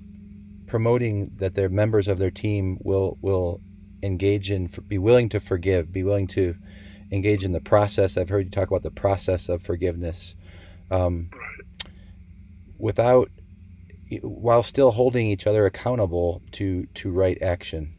promoting 0.66 1.30
that 1.36 1.54
their 1.54 1.68
members 1.68 2.08
of 2.08 2.18
their 2.18 2.30
team 2.30 2.78
will 2.82 3.18
will 3.20 3.60
engage 4.02 4.50
in 4.50 4.68
be 4.86 4.98
willing 4.98 5.28
to 5.30 5.40
forgive 5.40 5.92
be 5.92 6.02
willing 6.02 6.26
to 6.26 6.54
engage 7.14 7.44
in 7.44 7.52
the 7.52 7.60
process 7.60 8.16
i've 8.16 8.28
heard 8.28 8.44
you 8.44 8.50
talk 8.50 8.68
about 8.68 8.82
the 8.82 8.90
process 8.90 9.48
of 9.48 9.62
forgiveness 9.62 10.34
um, 10.90 11.30
without 12.78 13.30
while 14.22 14.62
still 14.62 14.90
holding 14.90 15.26
each 15.26 15.46
other 15.46 15.64
accountable 15.66 16.42
to 16.52 16.86
to 16.94 17.10
right 17.10 17.40
action 17.40 17.94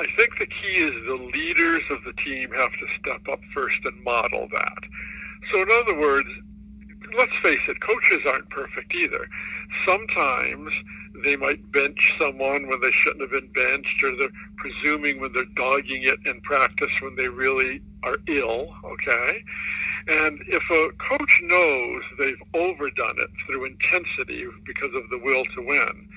I 0.00 0.06
think 0.16 0.38
the 0.38 0.46
key 0.46 0.76
is 0.76 0.94
the 1.06 1.30
leaders 1.34 1.82
of 1.90 2.02
the 2.04 2.14
team 2.22 2.50
have 2.52 2.70
to 2.72 2.86
step 2.98 3.20
up 3.30 3.40
first 3.52 3.76
and 3.84 4.02
model 4.02 4.48
that. 4.50 4.78
So, 5.52 5.60
in 5.60 5.68
other 5.70 6.00
words, 6.00 6.28
let's 7.18 7.36
face 7.42 7.60
it, 7.68 7.82
coaches 7.82 8.20
aren't 8.26 8.48
perfect 8.48 8.94
either. 8.94 9.28
Sometimes 9.86 10.72
they 11.24 11.36
might 11.36 11.70
bench 11.72 12.14
someone 12.18 12.68
when 12.68 12.80
they 12.80 12.92
shouldn't 12.92 13.22
have 13.22 13.30
been 13.30 13.52
benched, 13.52 14.02
or 14.02 14.16
they're 14.16 14.28
presuming 14.56 15.20
when 15.20 15.32
they're 15.32 15.44
dogging 15.56 16.02
it 16.04 16.18
in 16.26 16.40
practice 16.42 16.90
when 17.00 17.16
they 17.16 17.28
really 17.28 17.80
are 18.02 18.16
ill, 18.28 18.74
okay? 18.84 19.42
And 20.08 20.40
if 20.48 20.62
a 20.70 20.90
coach 20.96 21.40
knows 21.42 22.02
they've 22.18 22.42
overdone 22.54 23.18
it 23.18 23.30
through 23.46 23.66
intensity 23.66 24.46
because 24.66 24.94
of 24.94 25.08
the 25.10 25.18
will 25.18 25.44
to 25.56 25.66
win, 25.66 26.08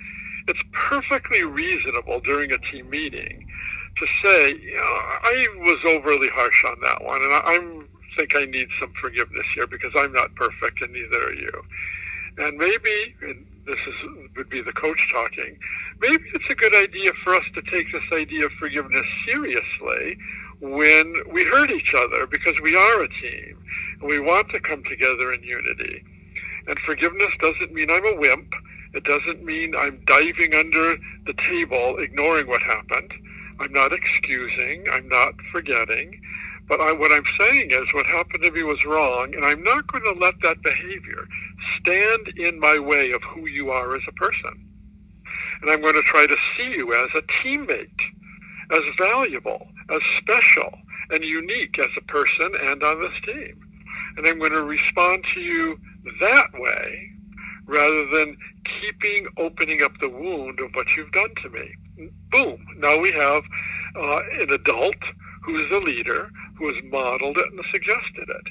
it's 0.47 0.61
perfectly 0.71 1.43
reasonable 1.43 2.19
during 2.21 2.51
a 2.51 2.57
team 2.71 2.89
meeting 2.89 3.47
to 3.97 4.07
say, 4.23 4.55
you 4.55 4.75
know, 4.75 4.81
I 4.81 5.47
was 5.59 5.79
overly 5.85 6.29
harsh 6.29 6.65
on 6.65 6.79
that 6.81 7.03
one, 7.03 7.21
and 7.21 7.33
I'm 7.33 7.87
think 8.15 8.35
I 8.35 8.45
need 8.45 8.67
some 8.79 8.93
forgiveness 8.99 9.45
here 9.55 9.67
because 9.67 9.91
I'm 9.95 10.13
not 10.13 10.35
perfect 10.35 10.81
and 10.81 10.93
neither 10.93 11.27
are 11.27 11.33
you. 11.33 11.63
And 12.37 12.57
maybe, 12.57 13.15
this 13.65 13.79
is 13.87 14.27
would 14.35 14.49
be 14.49 14.61
the 14.61 14.73
coach 14.73 14.99
talking, 15.11 15.57
maybe 16.01 16.23
it's 16.33 16.49
a 16.49 16.55
good 16.55 16.75
idea 16.75 17.11
for 17.23 17.35
us 17.35 17.43
to 17.53 17.61
take 17.63 17.91
this 17.91 18.03
idea 18.11 18.45
of 18.45 18.51
forgiveness 18.53 19.05
seriously 19.25 20.17
when 20.59 21.13
we 21.31 21.43
hurt 21.45 21.69
each 21.71 21.93
other 21.93 22.25
because 22.27 22.59
we 22.61 22.75
are 22.75 23.03
a 23.03 23.09
team 23.09 23.57
and 23.99 24.09
we 24.09 24.19
want 24.19 24.49
to 24.49 24.59
come 24.59 24.83
together 24.83 25.33
in 25.33 25.43
unity. 25.43 26.03
And 26.67 26.79
forgiveness 26.85 27.33
doesn't 27.41 27.73
mean 27.73 27.89
I'm 27.89 28.05
a 28.05 28.15
wimp. 28.15 28.53
It 28.93 29.03
doesn't 29.03 29.43
mean 29.43 29.75
I'm 29.75 30.01
diving 30.05 30.53
under 30.53 30.95
the 31.25 31.33
table, 31.49 31.97
ignoring 31.97 32.47
what 32.47 32.61
happened. 32.61 33.13
I'm 33.59 33.73
not 33.73 33.91
excusing. 33.91 34.85
I'm 34.91 35.07
not 35.09 35.33
forgetting. 35.51 36.21
But 36.73 36.81
I, 36.81 36.91
what 36.91 37.11
I'm 37.11 37.25
saying 37.39 37.69
is 37.69 37.93
what 37.93 38.07
happened 38.07 38.41
to 38.41 38.49
me 38.49 38.63
was 38.63 38.83
wrong, 38.83 39.35
and 39.35 39.45
I'm 39.45 39.61
not 39.61 39.85
going 39.91 40.03
to 40.05 40.19
let 40.19 40.33
that 40.41 40.63
behavior 40.63 41.27
stand 41.79 42.29
in 42.35 42.59
my 42.59 42.79
way 42.79 43.11
of 43.11 43.21
who 43.21 43.47
you 43.47 43.69
are 43.69 43.95
as 43.95 44.01
a 44.07 44.11
person. 44.13 44.71
And 45.61 45.69
I'm 45.69 45.81
going 45.81 45.93
to 45.93 46.01
try 46.01 46.25
to 46.25 46.35
see 46.57 46.71
you 46.71 46.91
as 46.95 47.09
a 47.13 47.21
teammate, 47.43 48.01
as 48.71 48.81
valuable, 48.97 49.67
as 49.91 50.01
special, 50.17 50.73
and 51.11 51.23
unique 51.23 51.77
as 51.77 51.91
a 51.95 52.01
person 52.11 52.51
and 52.63 52.81
on 52.81 53.01
this 53.01 53.21
team. 53.23 53.55
And 54.17 54.25
I'm 54.25 54.39
going 54.39 54.53
to 54.53 54.63
respond 54.63 55.25
to 55.35 55.41
you 55.41 55.77
that 56.21 56.53
way 56.53 57.11
rather 57.67 58.07
than 58.07 58.35
keeping 58.81 59.27
opening 59.37 59.83
up 59.83 59.91
the 60.01 60.09
wound 60.09 60.59
of 60.59 60.73
what 60.73 60.87
you've 60.97 61.11
done 61.11 61.35
to 61.43 61.49
me. 61.51 62.09
Boom. 62.31 62.65
Now 62.77 62.97
we 62.97 63.11
have 63.11 63.43
uh, 63.95 64.21
an 64.41 64.49
adult 64.49 64.95
who 65.43 65.57
is 65.63 65.71
a 65.71 65.79
leader 65.79 66.29
who 66.57 66.73
has 66.73 66.83
modeled 66.85 67.37
it 67.37 67.51
and 67.51 67.63
suggested 67.71 68.29
it. 68.29 68.47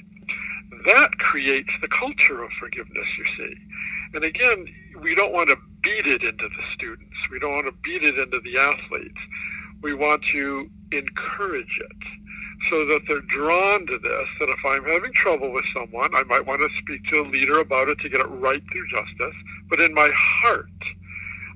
That 0.87 1.19
creates 1.19 1.71
the 1.81 1.89
culture 1.89 2.43
of 2.43 2.51
forgiveness, 2.59 3.07
you 3.19 3.25
see. 3.37 3.55
And 4.15 4.25
again, 4.25 4.67
we 5.01 5.15
don't 5.15 5.33
want 5.33 5.49
to 5.49 5.57
beat 5.83 6.07
it 6.07 6.23
into 6.23 6.49
the 6.49 6.63
students. 6.75 7.17
We 7.31 7.39
don't 7.39 7.53
want 7.53 7.67
to 7.67 7.75
beat 7.83 8.03
it 8.03 8.19
into 8.19 8.41
the 8.41 8.59
athletes. 8.59 9.21
We 9.83 9.95
want 9.95 10.25
to 10.33 10.69
encourage 10.93 11.81
it 11.81 11.97
so 12.71 12.85
that 12.87 13.03
they're 13.09 13.21
drawn 13.23 13.87
to 13.87 13.99
this, 13.99 14.29
that 14.39 14.49
if 14.49 14.65
I'm 14.65 14.85
having 14.85 15.13
trouble 15.13 15.53
with 15.53 15.65
someone, 15.75 16.15
I 16.15 16.23
might 16.25 16.47
want 16.47 16.61
to 16.61 16.69
speak 16.79 17.05
to 17.09 17.21
a 17.21 17.29
leader 17.29 17.59
about 17.59 17.89
it 17.89 17.99
to 18.01 18.09
get 18.09 18.21
it 18.21 18.27
right 18.27 18.63
through 18.71 18.89
justice. 18.89 19.37
But 19.69 19.81
in 19.81 19.95
my 19.95 20.11
heart, 20.15 20.69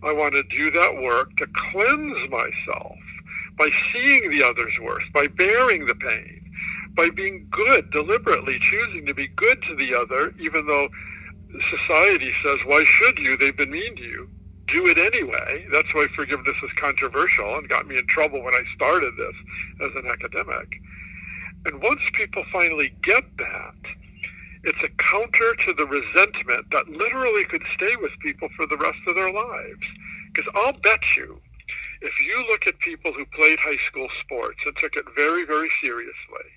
I 0.02 0.12
want 0.12 0.34
to 0.34 0.42
do 0.44 0.70
that 0.72 1.02
work 1.02 1.36
to 1.36 1.46
cleanse 1.72 2.30
myself 2.30 2.98
by 3.58 3.70
seeing 3.92 4.30
the 4.30 4.44
other's 4.44 4.78
worth, 4.80 5.04
by 5.12 5.26
bearing 5.26 5.86
the 5.86 5.94
pain, 5.94 6.42
by 6.96 7.10
being 7.10 7.46
good, 7.50 7.90
deliberately 7.90 8.58
choosing 8.60 9.06
to 9.06 9.14
be 9.14 9.28
good 9.28 9.62
to 9.62 9.74
the 9.76 9.94
other, 9.94 10.34
even 10.38 10.66
though 10.66 10.88
society 11.70 12.32
says, 12.44 12.58
why 12.66 12.84
should 12.84 13.18
you? 13.18 13.36
They've 13.36 13.56
been 13.56 13.70
mean 13.70 13.96
to 13.96 14.02
you. 14.02 14.28
Do 14.68 14.86
it 14.86 14.98
anyway. 14.98 15.66
That's 15.72 15.94
why 15.94 16.06
forgiveness 16.14 16.56
is 16.62 16.70
controversial 16.76 17.56
and 17.56 17.68
got 17.68 17.86
me 17.86 17.98
in 17.98 18.06
trouble 18.08 18.42
when 18.42 18.54
I 18.54 18.62
started 18.74 19.14
this 19.16 19.34
as 19.88 19.90
an 19.94 20.10
academic. 20.10 20.80
And 21.66 21.82
once 21.82 22.00
people 22.14 22.44
finally 22.52 22.94
get 23.02 23.24
that, 23.38 23.74
it's 24.64 24.82
a 24.82 24.88
counter 25.02 25.54
to 25.66 25.74
the 25.74 25.86
resentment 25.86 26.66
that 26.72 26.88
literally 26.88 27.44
could 27.44 27.62
stay 27.74 27.94
with 27.96 28.10
people 28.20 28.48
for 28.56 28.66
the 28.66 28.76
rest 28.76 28.98
of 29.06 29.14
their 29.14 29.32
lives. 29.32 29.86
Because 30.32 30.50
I'll 30.56 30.72
bet 30.72 31.00
you 31.16 31.40
if 32.00 32.20
you 32.20 32.44
look 32.48 32.66
at 32.66 32.78
people 32.80 33.12
who 33.12 33.24
played 33.26 33.58
high 33.60 33.78
school 33.86 34.08
sports 34.22 34.58
and 34.66 34.76
took 34.76 34.96
it 34.96 35.04
very, 35.14 35.44
very 35.44 35.70
seriously, 35.80 36.50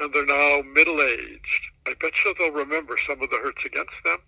and 0.00 0.12
they're 0.12 0.26
now 0.26 0.62
middle-aged, 0.62 1.62
I 1.86 1.94
bet 2.00 2.12
you 2.24 2.34
they'll 2.38 2.50
remember 2.50 2.96
some 3.06 3.22
of 3.22 3.30
the 3.30 3.38
hurts 3.38 3.64
against 3.64 3.94
them. 4.04 4.18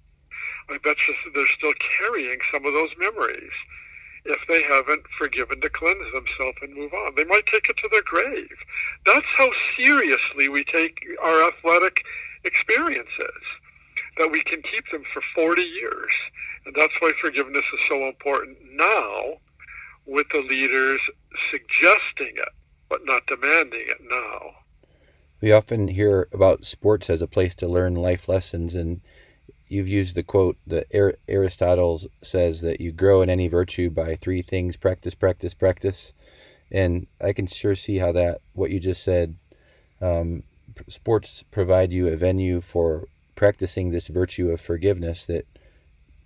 I 0.69 0.79
bet 0.79 0.97
you 1.07 1.15
they're 1.35 1.47
still 1.47 1.75
carrying 1.99 2.39
some 2.53 2.65
of 2.67 2.73
those 2.73 2.91
memories 2.99 3.53
if 4.25 4.41
they 4.49 4.63
haven't 4.63 5.05
forgiven 5.19 5.61
to 5.61 5.71
cleanse 5.71 6.13
themselves 6.13 6.59
and 6.63 6.75
move 6.75 6.93
on. 6.93 7.15
They 7.15 7.25
might 7.25 7.47
take 7.47 7.69
it 7.69 7.77
to 7.79 7.89
their 7.91 8.03
grave. 8.03 8.57
That's 9.05 9.27
how 9.37 9.51
seriously 9.77 10.49
we 10.49 10.65
take 10.65 10.99
our 11.23 11.49
athletic 11.49 12.03
experiences, 12.45 13.43
that 14.19 14.31
we 14.31 14.43
can 14.43 14.63
keep 14.63 14.91
them 14.91 15.05
for 15.13 15.23
40 15.35 15.63
years 15.63 16.13
And 16.67 16.75
that's 16.75 16.93
why 17.01 17.13
forgiveness 17.21 17.65
is 17.73 17.81
so 17.89 18.09
important 18.09 18.59
now 18.73 19.39
with 20.07 20.27
the 20.33 20.41
leaders 20.41 21.01
suggesting 21.51 22.37
it, 22.37 22.49
but 22.89 23.01
not 23.05 23.27
demanding 23.27 23.85
it 23.89 23.99
now. 24.09 24.55
We 25.41 25.53
often 25.53 25.89
hear 25.89 26.29
about 26.33 26.65
sports 26.65 27.11
as 27.11 27.21
a 27.21 27.27
place 27.27 27.55
to 27.57 27.69
learn 27.69 27.95
life 27.95 28.29
lessons, 28.29 28.75
and 28.75 29.01
you've 29.69 29.89
used 29.89 30.15
the 30.15 30.23
quote 30.23 30.57
that 30.67 30.87
Aristotle 31.29 32.01
says 32.23 32.61
that 32.63 32.81
you 32.81 32.93
grow 32.93 33.21
in 33.21 33.29
any 33.29 33.49
virtue 33.49 33.91
by 33.91 34.17
three 34.17 34.43
things 34.43 34.77
practice, 34.77 35.15
practice, 35.15 35.55
practice. 35.55 36.13
And 36.71 37.07
I 37.21 37.33
can 37.33 37.47
sure 37.47 37.75
see 37.75 37.99
how 37.99 38.13
that, 38.13 38.41
what 38.55 38.71
you 38.71 38.81
just 38.81 39.03
said, 39.03 39.37
um, 40.01 40.43
sports 40.89 41.45
provide 41.51 41.93
you 41.93 42.09
a 42.09 42.17
venue 42.17 42.61
for 42.61 43.07
practicing 43.35 43.91
this 43.91 44.09
virtue 44.09 44.51
of 44.51 44.61
forgiveness 44.61 45.27
that 45.27 45.47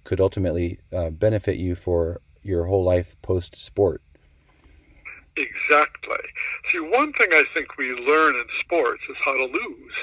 could 0.04 0.20
ultimately 0.20 0.78
uh, 0.92 1.10
benefit 1.10 1.56
you 1.56 1.74
for 1.74 2.20
your 2.42 2.64
whole 2.64 2.85
life 2.85 3.20
post 3.22 3.57
sport. 3.57 4.03
Exactly. 5.37 6.16
See, 6.70 6.81
one 6.81 7.12
thing 7.12 7.29
I 7.33 7.44
think 7.55 7.76
we 7.79 7.92
learn 7.92 8.35
in 8.35 8.44
sports 8.61 9.03
is 9.09 9.16
how 9.24 9.37
to 9.37 9.44
lose. 9.44 9.94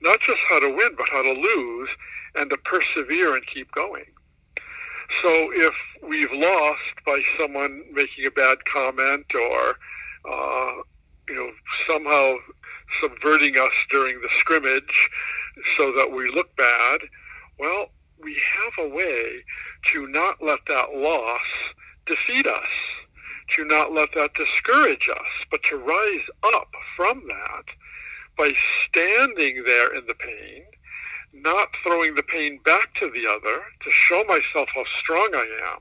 Not 0.00 0.20
just 0.20 0.40
how 0.48 0.60
to 0.60 0.68
win, 0.68 0.94
but 0.96 1.06
how 1.10 1.22
to 1.22 1.32
lose 1.32 1.88
and 2.34 2.50
to 2.50 2.56
persevere 2.58 3.34
and 3.34 3.46
keep 3.46 3.70
going. 3.72 4.04
So 5.20 5.50
if 5.52 5.74
we've 6.02 6.32
lost 6.32 7.04
by 7.04 7.22
someone 7.38 7.84
making 7.92 8.26
a 8.26 8.30
bad 8.30 8.58
comment 8.64 9.26
or, 9.34 9.76
uh, 10.30 10.82
you 11.28 11.34
know, 11.34 11.50
somehow 11.86 12.36
subverting 13.00 13.58
us 13.58 13.72
during 13.90 14.20
the 14.20 14.28
scrimmage 14.38 15.10
so 15.76 15.92
that 15.92 16.10
we 16.10 16.30
look 16.30 16.54
bad, 16.56 17.00
well, 17.58 17.90
we 18.18 18.40
have 18.56 18.86
a 18.86 18.88
way 18.88 19.44
to 19.92 20.06
not 20.06 20.42
let 20.42 20.60
that 20.68 20.94
loss 20.94 21.40
defeat 22.06 22.46
us, 22.46 22.68
to 23.56 23.64
not 23.64 23.92
let 23.92 24.10
that 24.14 24.34
discourage 24.34 25.08
us, 25.08 25.46
but 25.50 25.62
to 25.64 25.76
rise 25.76 26.26
up 26.54 26.68
from 26.96 27.22
that 27.26 27.64
by 28.36 28.52
standing 28.88 29.62
there 29.66 29.94
in 29.94 30.06
the 30.06 30.14
pain, 30.14 30.64
not 31.34 31.68
throwing 31.82 32.14
the 32.14 32.22
pain 32.22 32.60
back 32.64 32.94
to 32.94 33.10
the 33.10 33.26
other, 33.28 33.62
to 33.82 33.90
show 33.90 34.24
myself 34.24 34.68
how 34.74 34.84
strong 34.98 35.30
I 35.34 35.74
am, 35.74 35.80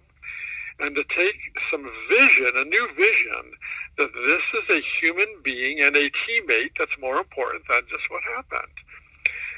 and 0.86 0.96
to 0.96 1.04
take 1.16 1.36
some 1.70 1.90
vision, 2.10 2.52
a 2.56 2.66
new 2.66 2.88
vision, 2.96 3.52
that 3.98 4.12
this 4.14 4.42
is 4.62 4.78
a 4.78 5.00
human 5.00 5.28
being 5.44 5.82
and 5.82 5.96
a 5.96 6.10
teammate 6.10 6.72
that's 6.78 6.92
more 7.00 7.18
important 7.18 7.64
than 7.70 7.82
just 7.90 8.10
what 8.10 8.24
happened. 8.36 8.74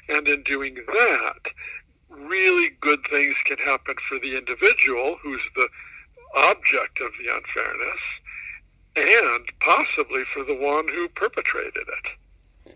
And 0.10 0.28
in 0.28 0.44
doing 0.44 0.76
that, 0.76 1.42
really 2.18 2.72
good 2.82 3.00
things 3.10 3.36
can 3.46 3.58
happen 3.58 3.96
for 4.08 4.20
the 4.20 4.38
individual 4.38 5.18
who's 5.22 5.42
the 5.56 5.68
object 6.36 7.00
of 7.02 7.12
the 7.20 7.34
unfairness 7.34 8.00
and 8.96 9.46
possibly 9.60 10.24
for 10.34 10.44
the 10.44 10.56
one 10.56 10.88
who 10.88 11.08
perpetrated 11.10 11.74
it. 11.78 12.76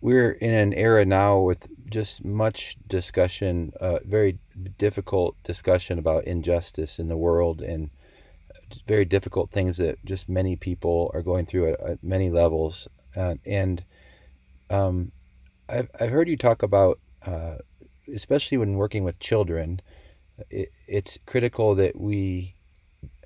We're 0.00 0.32
in 0.32 0.52
an 0.52 0.74
era 0.74 1.04
now 1.04 1.38
with 1.38 1.66
just 1.88 2.24
much 2.24 2.76
discussion, 2.86 3.72
uh, 3.80 4.00
very 4.04 4.38
difficult 4.78 5.42
discussion 5.42 5.98
about 5.98 6.24
injustice 6.24 6.98
in 6.98 7.08
the 7.08 7.16
world 7.16 7.62
and 7.62 7.90
very 8.86 9.04
difficult 9.04 9.50
things 9.50 9.78
that 9.78 10.04
just 10.04 10.28
many 10.28 10.56
people 10.56 11.10
are 11.14 11.22
going 11.22 11.46
through 11.46 11.72
at, 11.72 11.80
at 11.80 12.04
many 12.04 12.30
levels. 12.30 12.86
Uh, 13.16 13.36
and 13.46 13.84
um, 14.70 15.12
I've, 15.68 15.88
I've 15.98 16.10
heard 16.10 16.28
you 16.28 16.36
talk 16.36 16.62
about, 16.62 17.00
uh, 17.24 17.56
especially 18.12 18.58
when 18.58 18.74
working 18.74 19.04
with 19.04 19.18
children, 19.18 19.80
it, 20.50 20.72
it's 20.86 21.18
critical 21.26 21.74
that 21.74 22.00
we 22.00 22.54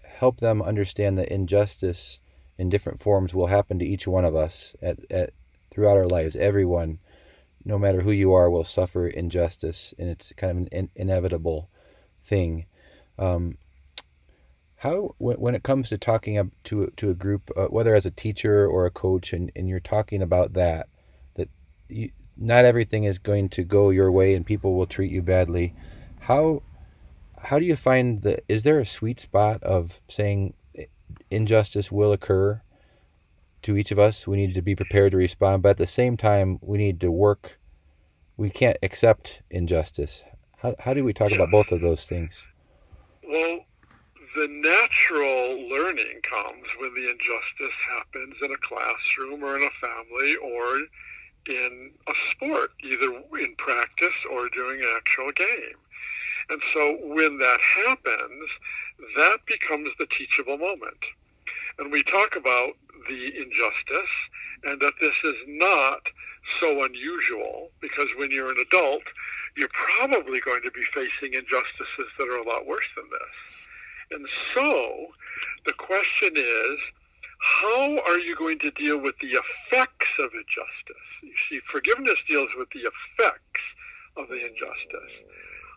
help 0.03 0.41
them 0.41 0.61
understand 0.61 1.17
that 1.19 1.29
injustice 1.29 2.21
in 2.59 2.69
different 2.69 3.01
forms 3.01 3.33
will 3.33 3.47
happen 3.47 3.79
to 3.79 3.87
each 3.87 4.07
one 4.07 4.25
of 4.25 4.35
us 4.35 4.75
at, 4.83 4.99
at 5.11 5.31
throughout 5.71 5.97
our 5.97 6.09
lives. 6.09 6.35
Everyone, 6.37 6.99
no 7.65 7.79
matter 7.79 8.01
who 8.01 8.11
you 8.11 8.33
are, 8.33 8.51
will 8.51 8.65
suffer 8.65 9.07
injustice, 9.07 9.95
and 9.99 10.09
it's 10.09 10.33
kind 10.37 10.51
of 10.51 10.57
an 10.59 10.67
in, 10.73 10.91
inevitable 10.97 11.71
thing. 12.25 12.67
Um, 13.19 13.59
how 14.79 15.15
when, 15.19 15.37
when 15.37 15.55
it 15.55 15.63
comes 15.63 15.89
to 15.89 15.99
talking 15.99 16.51
to 16.65 16.93
to 16.97 17.11
a 17.11 17.15
group, 17.15 17.51
uh, 17.57 17.67
whether 17.67 17.95
as 17.95 18.07
a 18.07 18.11
teacher 18.11 18.67
or 18.67 18.87
a 18.87 18.91
coach, 18.91 19.33
and, 19.33 19.53
and 19.55 19.69
you're 19.69 19.81
talking 19.81 20.23
about 20.23 20.55
that, 20.55 20.89
that 21.35 21.49
you, 21.89 22.11
not 22.39 22.65
everything 22.65 23.05
is 23.05 23.19
going 23.19 23.49
to 23.51 23.65
go 23.65 23.91
your 23.91 24.11
way, 24.11 24.35
and 24.35 24.47
people 24.47 24.75
will 24.75 24.87
treat 24.87 25.11
you 25.11 25.23
badly. 25.23 25.75
How 26.21 26.63
how 27.41 27.59
do 27.59 27.65
you 27.65 27.77
find 27.77 28.23
the 28.23 28.39
is 28.49 28.63
there 28.63 28.81
a 28.81 28.87
sweet 28.87 29.21
spot 29.21 29.63
of 29.63 30.01
saying 30.09 30.55
injustice 31.31 31.91
will 31.91 32.13
occur 32.13 32.63
to 33.63 33.77
each 33.77 33.91
of 33.91 33.99
us? 33.99 34.27
We 34.27 34.37
need 34.37 34.55
to 34.55 34.63
be 34.63 34.77
prepared 34.77 35.13
to 35.13 35.19
respond, 35.19 35.63
but 35.63 35.71
at 35.71 35.79
the 35.79 35.87
same 35.87 36.17
time, 36.17 36.59
we 36.63 36.79
need 36.79 37.01
to 37.01 37.11
work. 37.11 37.59
We 38.37 38.51
can't 38.51 38.77
accept 38.83 39.43
injustice. 39.51 40.25
How, 40.59 40.75
how 40.79 40.95
do 40.95 41.05
we 41.05 41.13
talk 41.13 41.33
about 41.33 41.51
both 41.51 41.73
of 41.73 41.81
those 41.81 42.07
things? 42.07 42.47
Well, 43.29 43.61
the 44.37 44.49
natural 44.49 45.69
learning 45.69 46.21
comes 46.23 46.67
when 46.79 46.95
the 46.95 47.11
injustice 47.11 47.79
happens 47.91 48.37
in 48.43 48.53
a 48.53 48.59
classroom 48.59 49.43
or 49.43 49.57
in 49.57 49.65
a 49.65 49.71
family 49.81 50.37
or 50.37 50.83
in 51.49 51.91
a 52.07 52.13
sport, 52.31 52.73
either 52.83 53.13
in 53.41 53.55
practice 53.57 54.15
or 54.31 54.49
during 54.51 54.81
an 54.81 54.93
actual 54.97 55.33
game. 55.33 55.79
And 56.51 56.61
so 56.73 56.99
when 57.03 57.39
that 57.39 57.61
happens, 57.87 58.51
that 59.17 59.39
becomes 59.47 59.91
the 59.99 60.07
teachable 60.07 60.59
moment. 60.59 61.05
And 61.79 61.93
we 61.93 62.03
talk 62.03 62.37
about 62.37 62.73
the 63.09 63.27
injustice 63.37 64.15
and 64.65 64.81
that 64.81 64.95
this 65.01 65.15
is 65.25 65.37
not 65.47 66.01
so 66.61 66.85
unusual 66.85 67.71
because 67.81 68.09
when 68.17 68.31
you're 68.31 68.51
an 68.51 68.65
adult, 68.67 69.03
you're 69.57 69.69
probably 69.73 70.41
going 70.41 70.63
to 70.63 70.71
be 70.71 70.83
facing 70.95 71.35
injustices 71.35 72.11
that 72.19 72.29
are 72.29 72.39
a 72.39 72.49
lot 72.49 72.67
worse 72.67 72.89
than 72.97 73.05
this. 73.11 74.19
And 74.19 74.27
so 74.55 75.09
the 75.67 75.73
question 75.75 76.37
is, 76.37 76.79
how 77.39 77.99
are 78.01 78.19
you 78.19 78.37
going 78.37 78.59
to 78.61 78.71
deal 78.73 78.99
with 78.99 79.15
the 79.21 79.39
effects 79.39 80.11
of 80.19 80.31
injustice? 80.35 81.09
You 81.23 81.33
see, 81.49 81.61
forgiveness 81.71 82.19
deals 82.29 82.51
with 82.57 82.69
the 82.71 82.81
effects 82.81 83.63
of 84.17 84.29
the 84.29 84.41
injustice. 84.41 85.15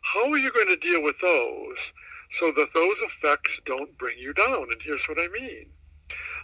How 0.01 0.31
are 0.31 0.37
you 0.37 0.51
going 0.51 0.67
to 0.67 0.77
deal 0.77 1.03
with 1.03 1.15
those 1.21 1.77
so 2.39 2.51
that 2.57 2.73
those 2.73 2.95
effects 3.13 3.51
don't 3.65 3.97
bring 3.97 4.17
you 4.17 4.33
down? 4.33 4.67
And 4.71 4.81
here's 4.83 5.07
what 5.07 5.19
I 5.19 5.27
mean. 5.27 5.67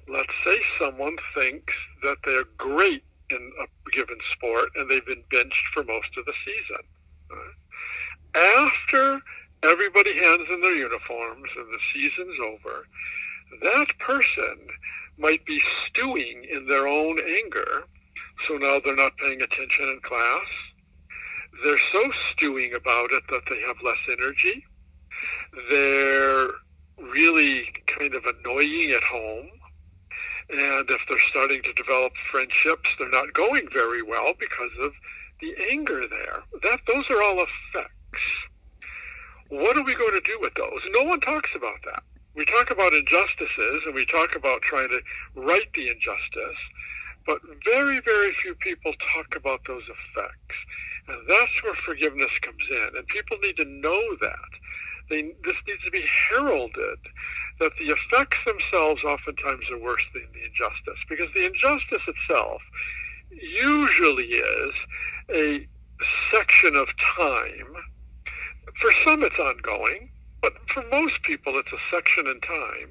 Let's 0.07 0.33
say 0.45 0.59
someone 0.79 1.17
thinks 1.35 1.73
that 2.03 2.17
they're 2.23 2.45
great 2.57 3.03
in 3.29 3.51
a 3.59 3.91
given 3.91 4.17
sport 4.31 4.69
and 4.75 4.89
they've 4.89 5.05
been 5.05 5.23
benched 5.31 5.65
for 5.73 5.83
most 5.83 6.15
of 6.17 6.25
the 6.25 6.33
season. 6.45 6.83
Right? 7.29 8.65
After 8.67 9.19
everybody 9.63 10.13
hands 10.17 10.47
in 10.49 10.61
their 10.61 10.75
uniforms 10.75 11.49
and 11.57 11.67
the 11.67 11.79
season's 11.93 12.39
over, 12.39 12.87
that 13.63 13.97
person 13.99 14.67
might 15.17 15.45
be 15.45 15.61
stewing 15.85 16.45
in 16.51 16.67
their 16.67 16.87
own 16.87 17.19
anger. 17.19 17.83
So 18.47 18.55
now 18.55 18.79
they're 18.83 18.95
not 18.95 19.17
paying 19.17 19.41
attention 19.41 19.85
in 19.89 19.99
class 20.03 20.47
they're 21.63 21.79
so 21.91 22.11
stewing 22.31 22.73
about 22.73 23.11
it 23.11 23.23
that 23.29 23.41
they 23.49 23.59
have 23.61 23.77
less 23.83 23.97
energy. 24.07 24.65
They're 25.69 26.47
really 26.97 27.67
kind 27.87 28.13
of 28.13 28.23
annoying 28.25 28.91
at 28.91 29.03
home. 29.03 29.49
And 30.49 30.89
if 30.89 31.01
they're 31.09 31.29
starting 31.29 31.61
to 31.63 31.73
develop 31.73 32.13
friendships, 32.31 32.89
they're 32.97 33.09
not 33.09 33.33
going 33.33 33.67
very 33.73 34.01
well 34.01 34.33
because 34.39 34.71
of 34.79 34.91
the 35.41 35.53
anger 35.71 36.07
there. 36.07 36.43
That 36.63 36.79
those 36.87 37.05
are 37.09 37.21
all 37.21 37.43
effects. 37.43 37.91
What 39.49 39.77
are 39.77 39.83
we 39.83 39.95
going 39.95 40.13
to 40.13 40.21
do 40.21 40.37
with 40.39 40.53
those? 40.55 40.81
No 40.91 41.03
one 41.03 41.19
talks 41.21 41.49
about 41.55 41.79
that. 41.85 42.03
We 42.37 42.45
talk 42.45 42.69
about 42.69 42.93
injustices 42.93 43.81
and 43.87 43.95
we 43.95 44.05
talk 44.05 44.35
about 44.35 44.61
trying 44.61 44.89
to 44.89 45.01
right 45.33 45.67
the 45.73 45.87
injustice, 45.89 46.61
but 47.25 47.39
very, 47.65 47.99
very 47.99 48.31
few 48.43 48.53
people 48.53 48.93
talk 49.11 49.35
about 49.35 49.61
those 49.65 49.81
effects. 49.81 50.55
And 51.07 51.17
that's 51.27 51.63
where 51.63 51.73
forgiveness 51.83 52.29
comes 52.43 52.61
in. 52.69 52.89
And 52.95 53.07
people 53.07 53.37
need 53.41 53.57
to 53.57 53.65
know 53.65 54.01
that. 54.21 54.51
They, 55.09 55.21
this 55.45 55.55
needs 55.67 55.83
to 55.83 55.91
be 55.91 56.05
heralded 56.29 56.99
that 57.59 57.71
the 57.79 57.95
effects 57.95 58.37
themselves 58.45 59.03
oftentimes 59.03 59.63
are 59.71 59.79
worse 59.79 60.03
than 60.13 60.27
the 60.33 60.45
injustice 60.45 61.01
because 61.09 61.33
the 61.33 61.45
injustice 61.45 62.05
itself 62.05 62.61
usually 63.31 64.25
is 64.25 64.73
a 65.33 65.67
section 66.31 66.75
of 66.75 66.87
time. 67.17 67.73
For 68.79 68.91
some, 69.03 69.23
it's 69.23 69.39
ongoing, 69.39 70.11
but 70.41 70.53
for 70.73 70.83
most 70.91 71.21
people, 71.23 71.57
it's 71.57 71.71
a 71.73 71.95
section 71.95 72.27
in 72.27 72.39
time. 72.41 72.89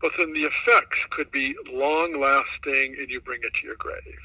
But 0.00 0.12
then 0.18 0.32
the 0.34 0.44
effects 0.44 0.98
could 1.10 1.30
be 1.30 1.54
long 1.72 2.20
lasting 2.20 2.96
and 2.98 3.08
you 3.08 3.20
bring 3.20 3.40
it 3.42 3.54
to 3.54 3.66
your 3.66 3.76
grave. 3.76 4.20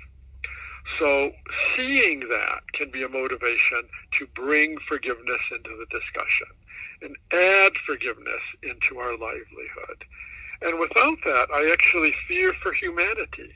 So 1.00 1.32
seeing 1.76 2.22
that 2.30 2.62
can 2.74 2.92
be 2.92 3.04
a 3.04 3.10
motivation 3.10 3.84
to 4.18 4.28
bring 4.36 4.78
forgiveness 4.88 5.42
into 5.52 5.70
the 5.78 5.86
discussion. 6.00 6.48
and 7.02 7.16
add 7.34 7.74
forgiveness 7.86 8.42
into 8.64 9.00
our 9.00 9.14
livelihood. 9.18 10.06
And 10.62 10.80
without 10.80 11.18
that, 11.26 11.48
I 11.54 11.70
actually 11.72 12.14
fear 12.28 12.54
for 12.62 12.74
humanity 12.74 13.52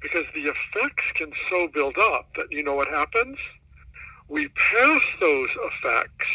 because 0.00 0.24
the 0.34 0.50
effects 0.50 1.04
can 1.14 1.32
so 1.50 1.68
build 1.68 1.96
up 1.98 2.30
that 2.36 2.50
you 2.50 2.62
know 2.62 2.74
what 2.74 2.88
happens? 2.88 3.38
We 4.28 4.48
pass 4.48 5.02
those 5.20 5.50
effects 5.72 6.26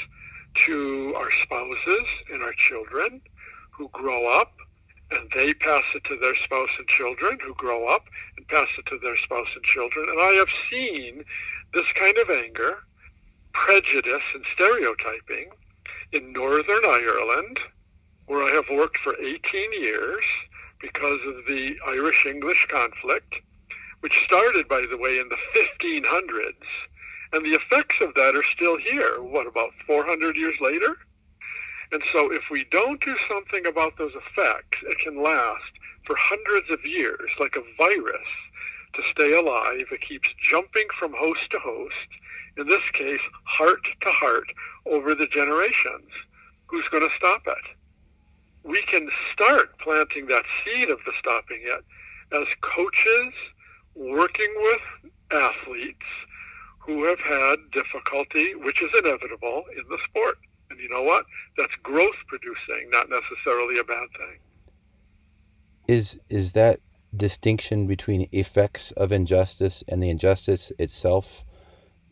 to 0.65 1.13
our 1.18 1.32
spouses 1.44 2.08
and 2.32 2.41
our 2.41 2.54
children 2.54 3.22
who 3.72 3.89
grow 3.89 4.28
up 4.39 4.54
and 5.12 5.30
they 5.36 5.54
pass 5.54 5.84
it 5.94 6.04
to 6.06 6.18
their 6.20 6.36
spouse 6.36 6.70
and 6.78 6.88
children 6.88 7.38
who 7.44 7.54
grow 7.56 7.88
up 7.88 8.06
and 8.38 8.48
pass 8.48 8.68
it 8.78 8.86
to 8.88 8.98
their 9.00 9.18
spouse 9.18 9.48
and 9.56 9.63
children. 9.63 10.08
And 10.10 10.20
I 10.20 10.34
have 10.34 10.50
seen 10.72 11.24
this 11.74 11.86
kind 11.94 12.18
of 12.18 12.30
anger, 12.30 12.80
prejudice, 13.54 14.24
and 14.34 14.44
stereotyping 14.54 15.52
in 16.12 16.34
Northern 16.34 16.86
Ireland, 16.86 17.60
where 18.26 18.44
I 18.44 18.56
have 18.56 18.65
worked 18.72 18.98
for 19.04 19.15
18 19.20 19.74
years 19.74 20.24
because 20.82 21.20
of 21.28 21.46
the 21.48 21.76
Irish 21.88 22.26
English 22.26 22.68
conflict, 22.70 23.36
which 24.00 24.24
started, 24.26 24.68
by 24.68 24.86
the 24.89 24.98
way, 24.98 25.20
in 25.20 25.30
the 25.30 25.38
1500s. 25.56 26.54
And 27.36 27.45
the 27.45 27.60
effects 27.60 27.98
of 28.00 28.13
that 28.13 28.34
are 28.34 28.45
still 28.56 28.78
here, 28.78 29.21
what, 29.21 29.45
about 29.45 29.71
400 29.86 30.38
years 30.38 30.56
later? 30.62 30.95
And 31.91 32.02
so 32.13 32.32
if 32.32 32.43
we 32.50 32.63
don't 32.71 33.04
do 33.04 33.13
something 33.28 33.65
about 33.65 33.98
those 33.98 34.13
effects, 34.13 34.78
it 34.84 34.98
can 35.04 35.21
last 35.21 35.74
for 36.08 36.15
hundreds 36.17 36.71
of 36.71 36.86
years, 36.86 37.30
like 37.38 37.58
a 37.58 37.74
virus, 37.78 38.30
to 38.93 39.04
stay 39.12 39.34
alive. 39.38 39.84
It 39.91 40.00
keeps 40.00 40.30
jumping 40.50 40.88
from 40.98 41.13
host 41.13 41.41
to 41.52 41.60
host, 41.60 42.08
in 42.56 42.69
this 42.69 42.89
case, 42.93 43.19
heart 43.43 43.84
to 43.84 44.12
heart, 44.12 44.48
over 44.86 45.13
the 45.13 45.28
generations. 45.28 46.10
Who's 46.67 46.88
going 46.88 47.04
to 47.04 47.15
stop 47.17 47.41
it? 47.48 47.76
We 48.63 48.82
can 48.84 49.10
start 49.34 49.78
planting 49.80 50.28
that 50.28 50.45
seed 50.63 50.89
of 50.89 51.00
the 51.06 51.12
stopping 51.19 51.63
it 51.63 51.84
as 52.32 52.48
coaches 52.62 53.34
working 53.93 54.54
with 54.56 55.12
athletes 55.32 56.08
who 56.86 57.06
have 57.06 57.19
had 57.19 57.56
difficulty, 57.71 58.56
which 58.56 58.82
is 58.82 58.89
inevitable 59.00 59.63
in 59.76 59.84
the 59.89 59.98
sport. 60.10 60.38
And 60.69 60.80
you 60.80 60.89
know 60.89 61.04
what? 61.04 61.26
That's 61.58 61.74
growth 61.84 62.15
producing, 62.28 62.89
not 62.89 63.08
necessarily 63.10 63.80
a 63.80 63.84
bad 63.84 64.08
thing. 64.17 64.39
Is 65.88 66.19
is 66.30 66.54
that 66.54 66.80
distinction 67.15 67.88
between 67.88 68.28
effects 68.32 68.91
of 68.91 69.12
injustice 69.12 69.84
and 69.88 70.02
the 70.02 70.10
injustice 70.10 70.71
itself? 70.80 71.45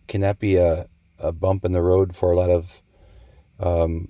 Can 0.08 0.22
that 0.22 0.40
be 0.40 0.56
a, 0.58 0.88
a 1.18 1.32
bump 1.32 1.66
in 1.66 1.72
the 1.72 1.82
road 1.82 2.16
for 2.16 2.32
a 2.32 2.36
lot 2.36 2.50
of 2.50 2.82
um, 3.60 4.10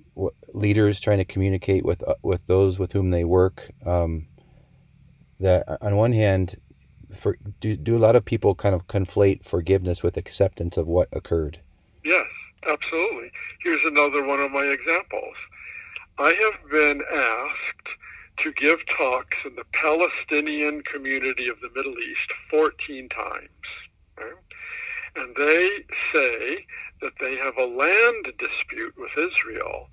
leaders 0.52 1.00
trying 1.00 1.18
to 1.18 1.24
communicate 1.24 1.84
with 1.84 2.06
uh, 2.06 2.14
with 2.22 2.46
those 2.46 2.78
with 2.78 2.92
whom 2.92 3.10
they 3.10 3.24
work? 3.24 3.70
Um, 3.84 4.28
that 5.40 5.64
on 5.82 5.96
one 5.96 6.12
hand, 6.12 6.56
for 7.16 7.38
do, 7.60 7.76
do 7.76 7.96
a 7.96 7.98
lot 7.98 8.16
of 8.16 8.24
people 8.24 8.54
kind 8.54 8.74
of 8.74 8.86
conflate 8.86 9.44
forgiveness 9.44 10.02
with 10.02 10.16
acceptance 10.16 10.76
of 10.76 10.86
what 10.86 11.08
occurred? 11.12 11.60
Yes, 12.04 12.26
absolutely. 12.68 13.30
Here's 13.62 13.84
another 13.84 14.24
one 14.24 14.40
of 14.40 14.50
my 14.50 14.64
examples. 14.64 15.36
I 16.18 16.28
have 16.28 16.70
been 16.70 17.02
asked 17.12 17.88
to 18.38 18.52
give 18.52 18.78
talks 18.86 19.36
in 19.44 19.54
the 19.54 19.64
Palestinian 19.72 20.82
community 20.82 21.48
of 21.48 21.60
the 21.60 21.70
Middle 21.74 21.98
East 21.98 22.30
14 22.50 23.08
times. 23.08 23.48
Right? 24.18 24.32
And 25.16 25.34
they 25.36 25.84
say 26.12 26.66
that 27.00 27.12
they 27.20 27.36
have 27.36 27.56
a 27.56 27.66
land 27.66 28.32
dispute 28.38 28.94
with 28.96 29.10
Israel 29.16 29.88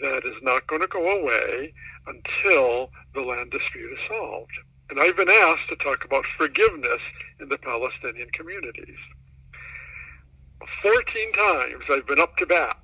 that 0.00 0.24
is 0.24 0.42
not 0.42 0.66
going 0.66 0.80
to 0.80 0.88
go 0.88 1.20
away 1.20 1.72
until 2.06 2.90
the 3.14 3.20
land 3.20 3.50
dispute 3.50 3.92
is 3.92 3.98
solved. 4.08 4.52
And 4.92 5.00
I've 5.00 5.16
been 5.16 5.30
asked 5.30 5.70
to 5.70 5.76
talk 5.76 6.04
about 6.04 6.26
forgiveness 6.36 7.00
in 7.40 7.48
the 7.48 7.56
Palestinian 7.56 8.28
communities. 8.34 8.98
14 10.82 11.32
times 11.32 11.84
I've 11.90 12.06
been 12.06 12.20
up 12.20 12.36
to 12.36 12.44
bat 12.44 12.76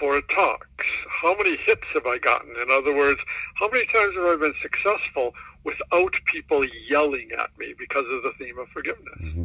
for 0.00 0.22
talks. 0.22 0.86
How 1.20 1.36
many 1.36 1.58
hits 1.66 1.84
have 1.92 2.06
I 2.06 2.16
gotten? 2.16 2.56
In 2.56 2.70
other 2.70 2.96
words, 2.96 3.20
how 3.56 3.68
many 3.68 3.84
times 3.92 4.14
have 4.14 4.24
I 4.24 4.36
been 4.36 4.54
successful 4.62 5.34
without 5.64 6.14
people 6.32 6.64
yelling 6.88 7.28
at 7.38 7.50
me 7.58 7.74
because 7.78 8.06
of 8.10 8.22
the 8.22 8.32
theme 8.38 8.58
of 8.58 8.68
forgiveness? 8.68 9.20
Mm-hmm. 9.20 9.44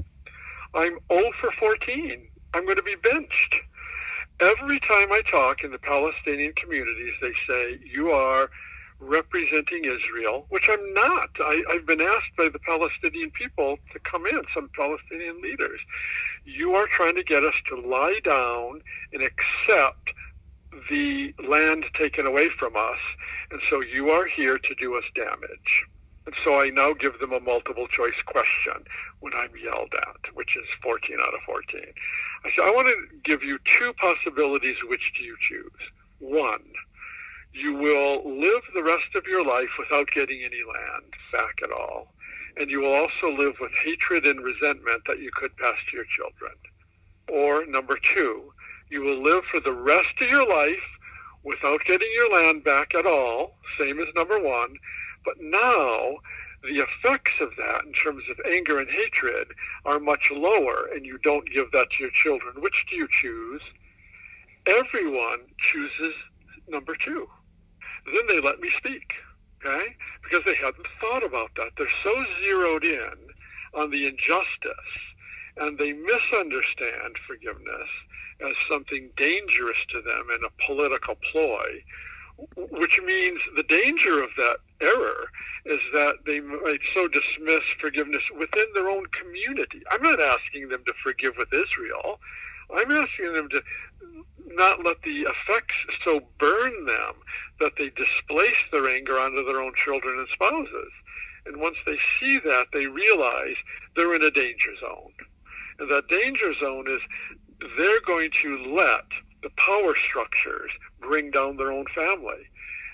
I'm 0.73 0.99
0 1.11 1.31
for 1.41 1.51
14. 1.59 2.29
I'm 2.53 2.63
going 2.63 2.77
to 2.77 2.81
be 2.81 2.95
benched. 2.95 3.55
Every 4.39 4.79
time 4.79 5.11
I 5.11 5.21
talk 5.29 5.65
in 5.65 5.71
the 5.71 5.79
Palestinian 5.79 6.53
communities, 6.53 7.15
they 7.21 7.33
say, 7.45 7.79
you 7.83 8.11
are 8.11 8.49
representing 8.99 9.85
Israel, 9.85 10.45
which 10.49 10.69
I'm 10.69 10.93
not. 10.93 11.29
I, 11.39 11.63
have 11.71 11.85
been 11.85 12.01
asked 12.01 12.35
by 12.37 12.49
the 12.49 12.59
Palestinian 12.59 13.31
people 13.31 13.77
to 13.93 13.99
come 13.99 14.25
in, 14.25 14.41
some 14.53 14.69
Palestinian 14.75 15.41
leaders. 15.41 15.79
You 16.45 16.75
are 16.75 16.87
trying 16.87 17.15
to 17.15 17.23
get 17.23 17.43
us 17.43 17.55
to 17.67 17.79
lie 17.79 18.19
down 18.23 18.81
and 19.13 19.21
accept 19.21 20.13
the 20.89 21.33
land 21.47 21.85
taken 21.93 22.25
away 22.25 22.49
from 22.59 22.75
us, 22.75 22.99
and 23.51 23.61
so 23.69 23.81
you 23.81 24.09
are 24.09 24.25
here 24.25 24.57
to 24.57 24.75
do 24.75 24.95
us 24.97 25.03
damage. 25.15 25.85
And 26.25 26.35
so 26.43 26.59
I 26.59 26.69
now 26.69 26.93
give 26.93 27.19
them 27.19 27.31
a 27.31 27.39
multiple 27.39 27.87
choice 27.87 28.21
question 28.25 28.83
when 29.21 29.33
I'm 29.33 29.51
yelled 29.63 29.93
at, 29.97 30.35
which 30.35 30.57
is 30.57 30.65
14 30.83 31.17
out 31.21 31.33
of 31.33 31.39
14. 31.45 31.81
I 32.43 32.49
say, 32.49 32.63
I 32.63 32.71
want 32.71 32.87
to 32.87 33.17
give 33.23 33.43
you 33.43 33.57
two 33.79 33.93
possibilities. 33.93 34.75
Which 34.87 35.13
do 35.17 35.23
you 35.23 35.37
choose? 35.39 35.71
One, 36.19 36.63
you 37.57 37.73
will 37.73 38.23
live 38.39 38.61
the 38.73 38.83
rest 38.83 39.15
of 39.15 39.25
your 39.25 39.45
life 39.45 39.69
without 39.79 40.11
getting 40.11 40.41
any 40.43 40.61
land 40.63 41.13
back 41.31 41.59
at 41.63 41.71
all. 41.71 42.13
And 42.57 42.69
you 42.69 42.81
will 42.81 42.93
also 42.93 43.35
live 43.35 43.55
with 43.59 43.71
hatred 43.83 44.25
and 44.25 44.43
resentment 44.43 45.03
that 45.07 45.19
you 45.19 45.29
could 45.33 45.55
pass 45.57 45.75
to 45.89 45.97
your 45.97 46.05
children. 46.05 46.53
Or 47.31 47.65
number 47.65 47.97
two, 48.13 48.53
you 48.89 49.01
will 49.01 49.21
live 49.21 49.43
for 49.51 49.59
the 49.59 49.73
rest 49.73 50.21
of 50.21 50.29
your 50.29 50.47
life 50.47 50.83
without 51.43 51.85
getting 51.85 52.09
your 52.15 52.33
land 52.33 52.63
back 52.63 52.95
at 52.95 53.05
all, 53.05 53.57
same 53.79 53.99
as 53.99 54.07
number 54.15 54.39
one. 54.39 54.75
But 55.25 55.35
now 55.39 56.17
the 56.63 56.83
effects 56.83 57.33
of 57.39 57.51
that 57.57 57.85
in 57.85 57.93
terms 57.93 58.23
of 58.29 58.39
anger 58.51 58.79
and 58.79 58.89
hatred 58.89 59.49
are 59.85 59.99
much 59.99 60.31
lower, 60.31 60.87
and 60.93 61.05
you 61.05 61.17
don't 61.19 61.47
give 61.53 61.71
that 61.71 61.87
to 61.91 62.03
your 62.03 62.11
children. 62.11 62.55
Which 62.61 62.85
do 62.89 62.95
you 62.95 63.07
choose? 63.21 63.61
Everyone 64.65 65.39
chooses 65.59 66.13
number 66.67 66.95
two. 66.95 67.27
Then 68.07 68.27
they 68.27 68.39
let 68.39 68.59
me 68.59 68.69
speak, 68.77 69.13
okay? 69.63 69.95
Because 70.23 70.45
they 70.45 70.55
hadn't 70.55 70.87
thought 71.01 71.23
about 71.23 71.51
that. 71.55 71.71
They're 71.77 71.87
so 72.03 72.25
zeroed 72.41 72.83
in 72.83 73.13
on 73.73 73.91
the 73.91 74.07
injustice, 74.07 74.93
and 75.57 75.77
they 75.77 75.93
misunderstand 75.93 77.17
forgiveness 77.27 77.89
as 78.45 78.53
something 78.69 79.09
dangerous 79.17 79.77
to 79.89 80.01
them 80.01 80.27
and 80.31 80.43
a 80.45 80.65
political 80.65 81.15
ploy, 81.31 81.83
which 82.55 82.99
means 83.03 83.39
the 83.55 83.63
danger 83.63 84.23
of 84.23 84.29
that 84.37 84.57
error 84.79 85.29
is 85.65 85.79
that 85.91 86.17
they 86.25 86.39
might 86.39 86.79
so 86.93 87.07
dismiss 87.07 87.63
forgiveness 87.79 88.23
within 88.37 88.67
their 88.73 88.89
own 88.89 89.05
community. 89.07 89.81
I'm 89.91 90.03
not 90.03 90.21
asking 90.21 90.69
them 90.69 90.83
to 90.85 90.93
forgive 91.03 91.33
with 91.37 91.51
Israel. 91.51 92.19
I'm 92.75 92.91
asking 92.91 93.33
them 93.33 93.49
to 93.49 93.63
not 94.55 94.83
let 94.83 95.01
the 95.03 95.21
effects 95.27 95.75
so 96.03 96.21
burn 96.39 96.85
them 96.85 97.13
that 97.59 97.73
they 97.77 97.89
displace 97.89 98.57
their 98.71 98.87
anger 98.87 99.19
onto 99.19 99.45
their 99.45 99.61
own 99.61 99.73
children 99.75 100.19
and 100.19 100.27
spouses. 100.33 100.91
And 101.45 101.57
once 101.57 101.77
they 101.85 101.97
see 102.19 102.39
that, 102.39 102.67
they 102.73 102.87
realize 102.87 103.55
they're 103.95 104.15
in 104.15 104.23
a 104.23 104.31
danger 104.31 104.75
zone. 104.81 105.13
And 105.79 105.89
that 105.89 106.07
danger 106.09 106.53
zone 106.59 106.85
is 106.89 107.01
they're 107.77 108.01
going 108.01 108.31
to 108.41 108.75
let 108.75 109.05
the 109.43 109.49
power 109.57 109.95
structures 109.95 110.71
bring 110.99 111.31
down 111.31 111.57
their 111.57 111.71
own 111.71 111.85
family. 111.95 112.49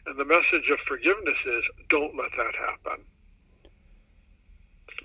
And 0.06 0.20
the 0.20 0.26
message 0.26 0.70
of 0.70 0.80
forgiveness 0.88 1.38
is 1.46 1.64
don't 1.90 2.16
let 2.16 2.32
that 2.38 2.56
happen. 2.56 3.06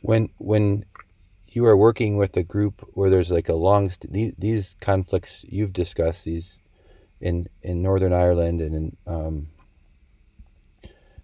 When 0.02 0.28
when 0.38 0.84
you 1.50 1.64
are 1.66 1.76
working 1.76 2.16
with 2.16 2.36
a 2.36 2.42
group 2.42 2.86
where 2.92 3.10
there's 3.10 3.30
like 3.30 3.48
a 3.48 3.54
long 3.54 3.90
st- 3.90 4.38
these, 4.38 4.76
conflicts 4.80 5.44
you've 5.48 5.72
discussed 5.72 6.24
these 6.24 6.60
in 7.20 7.48
in 7.62 7.82
Northern 7.82 8.12
Ireland 8.12 8.60
and 8.60 8.74
in 8.74 8.96
um, 9.06 9.48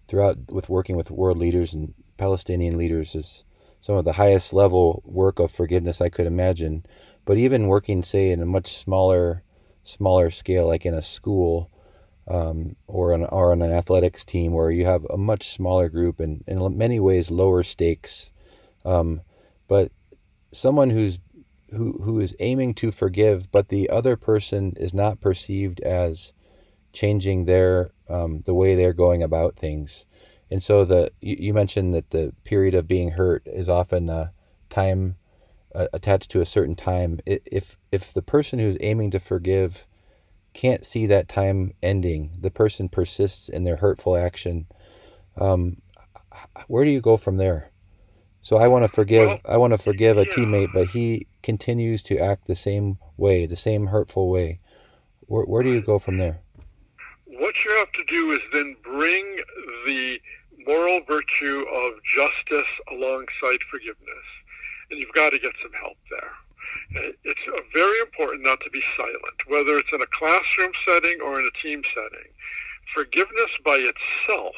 throughout 0.08 0.38
with 0.50 0.68
working 0.68 0.96
with 0.96 1.10
world 1.10 1.38
leaders 1.38 1.74
and 1.74 1.94
Palestinian 2.16 2.76
leaders 2.76 3.14
is 3.14 3.44
some 3.80 3.96
of 3.96 4.04
the 4.04 4.14
highest 4.14 4.52
level 4.52 5.02
work 5.04 5.38
of 5.38 5.50
forgiveness 5.50 6.00
I 6.00 6.08
could 6.08 6.26
imagine. 6.26 6.86
But 7.26 7.36
even 7.36 7.68
working, 7.68 8.02
say, 8.02 8.30
in 8.30 8.40
a 8.40 8.46
much 8.46 8.78
smaller 8.78 9.42
smaller 9.84 10.30
scale, 10.30 10.66
like 10.66 10.86
in 10.86 10.94
a 10.94 11.02
school 11.02 11.70
um, 12.26 12.76
or 12.86 13.12
an 13.12 13.24
or 13.26 13.52
on 13.52 13.60
an 13.60 13.72
athletics 13.72 14.24
team, 14.24 14.52
where 14.52 14.70
you 14.70 14.86
have 14.86 15.04
a 15.10 15.18
much 15.18 15.50
smaller 15.50 15.88
group 15.90 16.18
and 16.20 16.42
in 16.46 16.78
many 16.78 16.98
ways 16.98 17.30
lower 17.30 17.62
stakes, 17.62 18.30
um, 18.86 19.20
but 19.68 19.92
someone 20.54 20.90
who's 20.90 21.18
who 21.70 22.00
who 22.04 22.20
is 22.20 22.36
aiming 22.40 22.74
to 22.74 22.90
forgive, 22.90 23.50
but 23.50 23.68
the 23.68 23.90
other 23.90 24.16
person 24.16 24.74
is 24.76 24.94
not 24.94 25.20
perceived 25.20 25.80
as 25.80 26.32
changing 26.92 27.44
their 27.44 27.90
um, 28.08 28.42
the 28.46 28.54
way 28.54 28.74
they're 28.74 28.92
going 28.92 29.22
about 29.22 29.56
things. 29.56 30.06
And 30.50 30.62
so 30.62 30.84
the 30.84 31.10
you, 31.20 31.36
you 31.38 31.54
mentioned 31.54 31.94
that 31.94 32.10
the 32.10 32.32
period 32.44 32.74
of 32.74 32.88
being 32.88 33.12
hurt 33.12 33.42
is 33.46 33.68
often 33.68 34.08
a 34.08 34.32
time 34.68 35.16
uh, 35.74 35.88
attached 35.92 36.30
to 36.30 36.40
a 36.40 36.46
certain 36.46 36.76
time. 36.76 37.20
If 37.26 37.76
if 37.90 38.12
the 38.14 38.22
person 38.22 38.58
who's 38.58 38.76
aiming 38.80 39.10
to 39.12 39.18
forgive 39.18 39.86
can't 40.52 40.86
see 40.86 41.06
that 41.06 41.28
time 41.28 41.74
ending, 41.82 42.30
the 42.40 42.50
person 42.50 42.88
persists 42.88 43.48
in 43.48 43.64
their 43.64 43.76
hurtful 43.76 44.16
action. 44.16 44.66
Um, 45.36 45.82
where 46.68 46.84
do 46.84 46.90
you 46.90 47.00
go 47.00 47.16
from 47.16 47.38
there? 47.38 47.70
So 48.44 48.58
I 48.58 48.68
want 48.68 48.84
to 48.84 48.88
forgive. 48.88 49.40
I 49.46 49.56
want 49.56 49.70
to 49.72 49.78
forgive 49.78 50.18
a 50.18 50.26
teammate, 50.26 50.68
but 50.74 50.88
he 50.88 51.26
continues 51.42 52.02
to 52.02 52.18
act 52.18 52.46
the 52.46 52.54
same 52.54 52.98
way, 53.16 53.46
the 53.46 53.56
same 53.56 53.86
hurtful 53.86 54.28
way. 54.28 54.60
Where, 55.20 55.44
where 55.44 55.62
do 55.62 55.70
you 55.70 55.80
go 55.80 55.98
from 55.98 56.18
there? 56.18 56.40
What 57.24 57.54
you 57.64 57.70
have 57.78 57.90
to 57.92 58.04
do 58.04 58.32
is 58.32 58.40
then 58.52 58.76
bring 58.82 59.24
the 59.86 60.18
moral 60.66 61.00
virtue 61.08 61.64
of 61.72 61.92
justice 62.04 62.68
alongside 62.92 63.60
forgiveness, 63.70 64.26
and 64.90 65.00
you've 65.00 65.14
got 65.14 65.30
to 65.30 65.38
get 65.38 65.52
some 65.62 65.72
help 65.80 65.96
there. 66.10 67.12
It's 67.24 67.40
uh, 67.48 67.60
very 67.72 67.98
important 68.00 68.44
not 68.44 68.60
to 68.60 68.68
be 68.68 68.82
silent, 68.94 69.40
whether 69.48 69.78
it's 69.78 69.88
in 69.90 70.02
a 70.02 70.06
classroom 70.12 70.72
setting 70.86 71.18
or 71.24 71.40
in 71.40 71.48
a 71.48 71.62
team 71.62 71.80
setting. 71.94 72.28
Forgiveness 72.94 73.50
by 73.64 73.76
itself, 73.76 74.54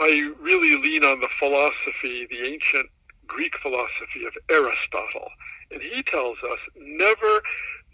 I 0.00 0.32
really 0.40 0.76
lean 0.80 1.04
on 1.04 1.20
the 1.20 1.28
philosophy, 1.38 2.26
the 2.30 2.46
ancient 2.46 2.88
Greek 3.26 3.54
philosophy 3.62 4.24
of 4.26 4.32
Aristotle. 4.50 5.28
And 5.70 5.82
he 5.82 6.02
tells 6.02 6.38
us 6.38 6.58
never 6.76 7.42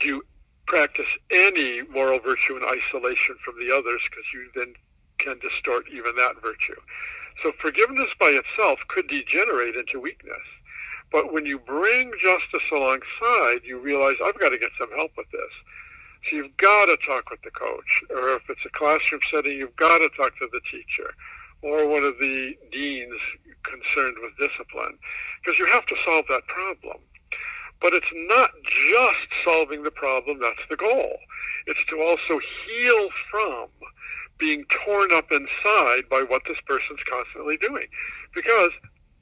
do 0.01 0.23
practice 0.67 1.11
any 1.31 1.83
moral 1.83 2.21
virtue 2.21 2.57
in 2.57 2.63
isolation 2.65 3.37
from 3.45 3.55
the 3.59 3.75
others 3.75 4.01
because 4.09 4.25
you 4.33 4.49
then 4.55 4.75
can 5.19 5.39
distort 5.41 5.87
even 5.93 6.17
that 6.17 6.41
virtue. 6.43 6.81
So 7.43 7.53
forgiveness 7.61 8.09
by 8.19 8.31
itself 8.31 8.79
could 8.89 9.09
degenerate 9.09 9.77
into 9.77 10.01
weakness. 10.01 10.47
But 11.13 11.33
when 11.33 11.47
you 11.47 11.59
bring 11.59 12.13
justice 12.21 12.67
alongside, 12.73 13.61
you 13.65 13.79
realize 13.79 14.17
I've 14.25 14.39
got 14.39 14.51
to 14.51 14.59
get 14.59 14.71
some 14.79 14.91
help 14.97 15.13
with 15.17 15.31
this. 15.31 15.53
So 16.29 16.37
you've 16.37 16.57
got 16.57 16.87
to 16.87 16.97
talk 17.07 17.31
with 17.31 17.43
the 17.43 17.51
coach, 17.51 18.03
or 18.11 18.31
if 18.31 18.43
it's 18.49 18.65
a 18.65 18.71
classroom 18.71 19.21
setting, 19.31 19.53
you've 19.53 19.77
got 19.77 19.99
to 19.99 20.09
talk 20.17 20.37
to 20.39 20.49
the 20.51 20.61
teacher, 20.71 21.15
or 21.65 21.89
one 21.89 22.05
of 22.05 22.19
the 22.19 22.55
deans 22.71 23.21
concerned 23.63 24.17
with 24.21 24.37
discipline, 24.37 24.99
because 25.43 25.59
you 25.59 25.67
have 25.67 25.87
to 25.87 25.97
solve 26.05 26.27
that 26.29 26.47
problem. 26.47 26.99
But 27.81 27.95
it's 27.95 28.13
not 28.15 28.51
just 28.65 29.29
solving 29.45 29.83
the 29.83 29.91
problem 29.91 30.39
that's 30.41 30.69
the 30.69 30.77
goal. 30.77 31.17
It's 31.67 31.85
to 31.87 32.01
also 32.01 32.39
heal 32.67 33.09
from 33.31 33.69
being 34.39 34.65
torn 34.85 35.13
up 35.13 35.33
inside 35.33 36.09
by 36.11 36.23
what 36.29 36.43
this 36.47 36.59
person's 36.67 37.01
constantly 37.11 37.57
doing. 37.57 37.87
Because 38.35 38.71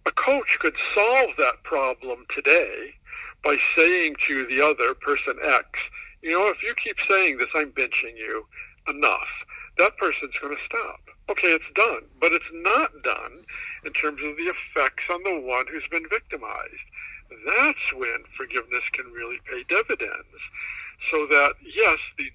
a 0.06 0.10
coach 0.10 0.58
could 0.58 0.74
solve 0.94 1.30
that 1.38 1.62
problem 1.62 2.24
today 2.34 2.94
by 3.44 3.56
saying 3.76 4.16
to 4.26 4.46
the 4.46 4.60
other 4.60 4.94
person 4.94 5.36
X, 5.44 5.66
you 6.22 6.32
know, 6.32 6.48
if 6.48 6.62
you 6.62 6.74
keep 6.82 6.96
saying 7.08 7.38
this, 7.38 7.48
I'm 7.54 7.70
benching 7.72 8.16
you 8.16 8.46
enough. 8.88 9.30
That 9.78 9.96
person's 9.96 10.34
going 10.40 10.56
to 10.56 10.62
stop. 10.66 11.00
Okay, 11.30 11.48
it's 11.48 11.72
done. 11.74 12.02
But 12.20 12.32
it's 12.32 12.52
not 12.52 12.90
done 13.02 13.34
in 13.84 13.92
terms 13.92 14.20
of 14.24 14.36
the 14.36 14.52
effects 14.52 15.04
on 15.10 15.22
the 15.22 15.40
one 15.40 15.66
who's 15.70 15.86
been 15.90 16.08
victimized. 16.08 16.86
That's 17.46 17.92
when 17.96 18.24
forgiveness 18.36 18.84
can 18.92 19.10
really 19.12 19.38
pay 19.50 19.62
dividends. 19.68 20.40
So 21.10 21.26
that, 21.26 21.54
yes, 21.64 21.98
the, 22.16 22.30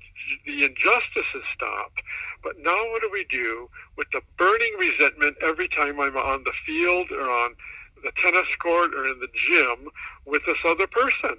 the 0.46 0.66
injustice 0.66 1.32
is 1.36 1.44
stopped, 1.56 2.02
but 2.44 2.56
now 2.60 2.78
what 2.92 3.02
do 3.02 3.10
we 3.12 3.26
do 3.30 3.70
with 3.96 4.08
the 4.12 4.22
burning 4.38 4.74
resentment 4.78 5.38
every 5.42 5.70
time 5.70 6.00
I'm 6.02 6.18
on 6.18 6.44
the 6.44 6.54
field 6.66 7.12
or 7.12 7.30
on 7.30 7.56
the 8.04 8.12
tennis 8.22 8.48
court 8.60 8.94
or 8.94 9.06
in 9.06 9.20
the 9.20 9.30
gym 9.48 9.90
with 10.26 10.42
this 10.46 10.58
other 10.66 10.88
person? 10.88 11.38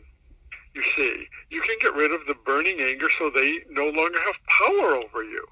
You 0.74 0.82
see, 0.96 1.26
you 1.50 1.60
can 1.60 1.76
get 1.82 1.94
rid 1.94 2.12
of 2.12 2.20
the 2.26 2.34
burning 2.46 2.80
anger 2.80 3.08
so 3.18 3.30
they 3.30 3.58
no 3.68 3.88
longer 3.88 4.20
have 4.24 4.36
power 4.46 4.94
over 4.94 5.22
you. 5.24 5.44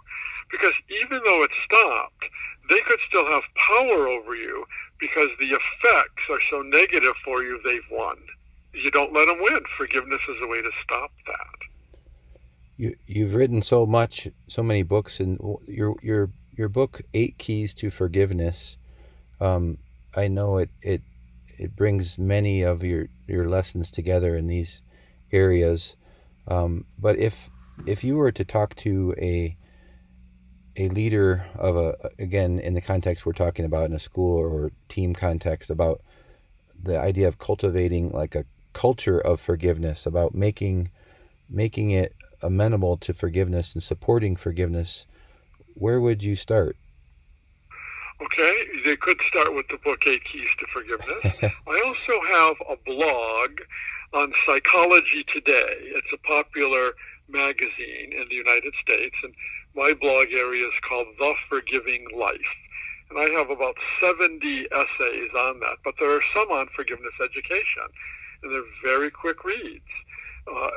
Because 0.51 0.75
even 1.03 1.21
though 1.25 1.43
it 1.43 1.51
stopped, 1.65 2.25
they 2.69 2.81
could 2.87 3.01
still 3.09 3.27
have 3.27 3.43
power 3.69 4.09
over 4.09 4.35
you 4.35 4.65
because 4.99 5.29
the 5.39 5.47
effects 5.47 6.23
are 6.31 6.41
so 6.51 6.63
negative 6.63 7.15
for 7.25 7.43
you, 7.43 7.61
they've 7.65 7.91
won. 7.91 8.17
You 8.73 8.91
don't 8.91 9.13
let 9.13 9.27
them 9.27 9.39
win. 9.41 9.61
Forgiveness 9.77 10.21
is 10.29 10.37
a 10.43 10.47
way 10.47 10.63
to 10.63 10.71
stop 10.85 11.11
that 11.27 11.67
you 12.77 12.95
you've 13.07 13.35
written 13.35 13.63
so 13.63 13.87
much, 13.87 14.29
so 14.49 14.63
many 14.63 14.83
books, 14.83 15.21
and 15.21 15.39
your 15.67 15.97
your 16.03 16.31
your 16.53 16.69
book, 16.69 17.01
Eight 17.15 17.39
Keys 17.39 17.75
to 17.75 17.91
Forgiveness. 17.91 18.77
Um, 19.41 19.79
I 20.15 20.29
know 20.29 20.59
it 20.59 20.71
it 20.83 21.03
it 21.59 21.75
brings 21.75 22.19
many 22.19 22.63
of 22.63 22.85
your 22.85 23.09
your 23.27 23.49
lessons 23.49 23.91
together 23.91 24.37
in 24.37 24.47
these 24.47 24.83
areas. 25.33 25.97
Um, 26.49 26.85
but 26.99 27.19
if 27.19 27.51
if 27.87 28.05
you 28.05 28.17
were 28.17 28.33
to 28.33 28.45
talk 28.45 28.75
to 28.77 29.15
a 29.19 29.57
a 30.77 30.89
leader 30.89 31.47
of 31.55 31.77
a 31.77 32.11
again 32.18 32.59
in 32.59 32.74
the 32.74 32.81
context 32.81 33.24
we're 33.24 33.33
talking 33.33 33.64
about 33.64 33.87
in 33.87 33.95
a 33.95 33.99
school 33.99 34.37
or 34.39 34.72
team 34.89 35.14
context 35.14 35.70
about 35.70 36.03
the 36.83 36.99
idea 36.99 37.27
of 37.27 37.39
cultivating 37.39 38.11
like 38.11 38.35
a 38.35 38.45
culture 38.72 39.18
of 39.18 39.41
forgiveness 39.41 40.05
about 40.05 40.35
making 40.35 40.91
making 41.49 41.91
it 41.91 42.14
amenable 42.43 42.97
to 42.99 43.12
forgiveness 43.12 43.74
and 43.74 43.83
supporting 43.83 44.37
forgiveness, 44.37 45.07
where 45.74 46.01
would 46.01 46.22
you 46.22 46.37
start? 46.37 46.77
Okay, 48.20 48.55
they 48.85 48.97
could 48.97 49.18
start 49.29 49.55
with 49.55 49.66
the 49.68 49.79
book 49.85 50.07
Eight 50.07 50.22
Keys 50.24 50.49
to 50.59 50.66
Forgiveness. 50.72 51.53
I 51.66 51.83
also 51.85 52.20
have 52.33 52.57
a 52.70 52.77
blog 52.85 53.51
on 54.14 54.33
Psychology 54.47 55.24
Today. 55.33 55.77
It's 55.81 56.07
a 56.12 56.18
popular 56.18 56.93
magazine 57.29 58.12
in 58.12 58.27
the 58.29 58.35
United 58.35 58.72
States, 58.81 59.16
and 59.22 59.35
my 59.77 59.93
blog 59.93 60.29
area 60.33 60.66
is 60.66 60.81
called 60.89 61.07
The 61.18 61.35
Forgiving 61.51 62.07
Life. 62.16 62.57
And 63.11 63.18
I 63.20 63.29
have 63.39 63.51
about 63.51 63.77
70 64.01 64.66
essays 64.72 65.31
on 65.37 65.61
that, 65.61 65.77
but 65.85 65.95
there 66.01 66.11
are 66.11 66.22
some 66.35 66.51
on 66.51 66.66
forgiveness 66.74 67.12
education, 67.22 67.85
and 68.43 68.53
they're 68.53 68.72
very 68.83 69.11
quick 69.11 69.45
reads. 69.45 69.85
Uh, 70.51 70.70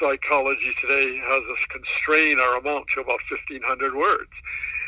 psychology 0.00 0.74
today 0.80 1.16
has 1.24 1.42
us 1.44 1.64
constrain 1.70 2.40
our 2.40 2.58
amount 2.58 2.86
to 2.94 3.00
about 3.00 3.20
1,500 3.30 3.94
words. 3.94 4.32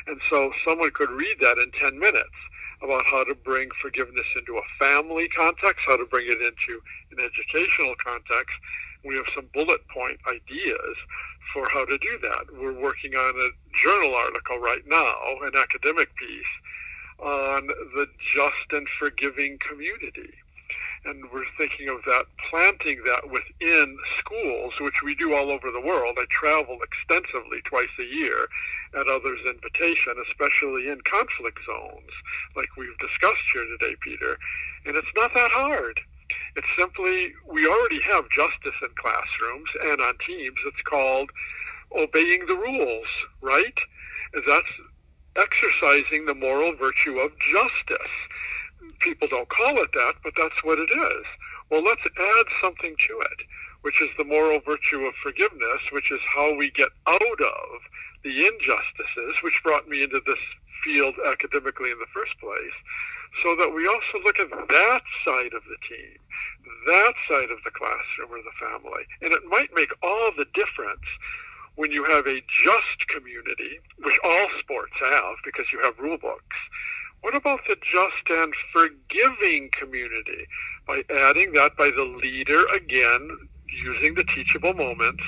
And 0.09 0.21
so 0.29 0.53
someone 0.67 0.91
could 0.91 1.11
read 1.11 1.37
that 1.41 1.59
in 1.59 1.71
10 1.79 1.99
minutes 1.99 2.37
about 2.83 3.05
how 3.07 3.25
to 3.25 3.35
bring 3.35 3.69
forgiveness 3.81 4.27
into 4.37 4.59
a 4.59 4.63
family 4.79 5.29
context, 5.29 5.85
how 5.87 5.97
to 5.97 6.07
bring 6.07 6.27
it 6.27 6.41
into 6.41 6.81
an 7.13 7.25
educational 7.25 7.95
context. 8.03 8.55
We 9.05 9.17
have 9.17 9.27
some 9.35 9.49
bullet 9.55 9.87
point 9.89 10.19
ideas 10.27 10.97
for 11.53 11.69
how 11.71 11.85
to 11.85 11.99
do 11.99 12.19
that. 12.23 12.47
We're 12.53 12.79
working 12.79 13.15
on 13.15 13.35
a 13.37 13.51
journal 13.77 14.15
article 14.15 14.59
right 14.59 14.87
now, 14.87 15.15
an 15.43 15.57
academic 15.57 16.15
piece, 16.17 16.53
on 17.19 17.67
the 17.67 18.07
just 18.35 18.73
and 18.73 18.87
forgiving 18.99 19.59
community 19.59 20.35
and 21.05 21.25
we're 21.33 21.47
thinking 21.57 21.89
of 21.89 21.99
that, 22.07 22.27
planting 22.51 23.01
that 23.07 23.31
within 23.31 23.97
schools, 24.19 24.75
which 24.81 25.03
we 25.05 25.15
do 25.15 25.35
all 25.35 25.51
over 25.51 25.71
the 25.71 25.81
world. 25.81 26.17
I 26.19 26.25
travel 26.29 26.79
extensively 26.83 27.61
twice 27.65 27.93
a 27.99 28.05
year 28.05 28.49
at 28.95 29.09
others' 29.09 29.41
invitation, 29.47 30.15
especially 30.29 30.89
in 30.89 31.01
conflict 31.03 31.61
zones, 31.67 32.13
like 32.57 32.77
we've 32.77 32.99
discussed 32.99 33.45
here 33.53 33.65
today, 33.65 33.97
Peter. 34.01 34.39
And 34.87 34.97
it's 34.97 35.15
not 35.17 35.33
that 35.35 35.51
hard. 35.51 36.01
It's 36.59 36.67
simply, 36.77 37.33
we 37.47 37.67
already 37.67 38.01
have 38.11 38.29
justice 38.31 38.79
in 38.83 38.91
classrooms 38.99 39.71
and 39.85 40.01
on 40.01 40.15
teams. 40.27 40.59
It's 40.67 40.83
called 40.83 41.31
obeying 41.97 42.47
the 42.47 42.57
rules, 42.57 43.07
right? 43.41 43.79
That's 44.35 44.75
exercising 45.37 46.27
the 46.27 46.35
moral 46.35 46.75
virtue 46.75 47.19
of 47.21 47.31
justice 47.39 48.13
people 49.01 49.29
don't 49.29 49.49
call 49.49 49.79
it 49.79 49.91
that, 49.95 50.15
but 50.23 50.33
that's 50.37 50.63
what 50.63 50.79
it 50.79 50.91
is. 50.91 51.25
Well, 51.71 51.85
let's 51.85 52.03
add 52.05 52.47
something 52.63 52.95
to 52.97 53.15
it, 53.21 53.41
which 53.83 54.01
is 54.03 54.09
the 54.17 54.25
moral 54.25 54.61
virtue 54.61 55.07
of 55.07 55.15
forgiveness, 55.23 55.83
which 55.93 56.11
is 56.11 56.21
how 56.35 56.55
we 56.55 56.71
get 56.71 56.89
out 57.07 57.41
of 57.41 57.79
the 58.25 58.47
injustices, 58.47 59.43
which 59.43 59.61
brought 59.63 59.89
me 59.89 60.03
into 60.03 60.21
this 60.27 60.41
field 60.85 61.15
academically 61.27 61.91
in 61.91 61.99
the 61.99 62.13
first 62.15 62.33
place, 62.41 62.77
so 63.43 63.55
that 63.57 63.75
we 63.75 63.87
also 63.87 64.25
look 64.25 64.39
at 64.41 64.51
that 64.51 65.03
side 65.25 65.53
of 65.53 65.63
the 65.69 65.79
team, 65.89 66.19
that 66.87 67.15
side 67.29 67.51
of 67.51 67.59
the 67.65 67.71
classroom 67.71 68.31
or 68.31 68.43
the 68.43 68.59
family. 68.59 69.05
And 69.23 69.33
it 69.33 69.43
might 69.49 69.71
make 69.75 69.91
all 70.03 70.31
the 70.37 70.47
difference 70.55 71.07
when 71.77 71.93
you 71.93 72.05
have 72.05 72.27
a 72.27 72.43
just 72.49 73.09
community, 73.09 73.79
which 74.03 74.19
all 74.25 74.47
sports 74.59 74.95
have 75.01 75.37
because 75.45 75.73
you 75.73 75.81
have 75.83 75.99
rule 75.99 76.19
books, 76.19 76.57
what 77.21 77.35
about 77.35 77.61
the 77.69 77.77
just 77.77 78.31
and 78.31 78.55
forgiving 78.73 79.71
community? 79.73 80.47
By 80.87 81.03
adding 81.11 81.53
that 81.53 81.77
by 81.77 81.91
the 81.91 82.05
leader 82.05 82.65
again, 82.75 83.31
using 83.69 84.15
the 84.15 84.25
teachable 84.25 84.75
moments, 84.75 85.23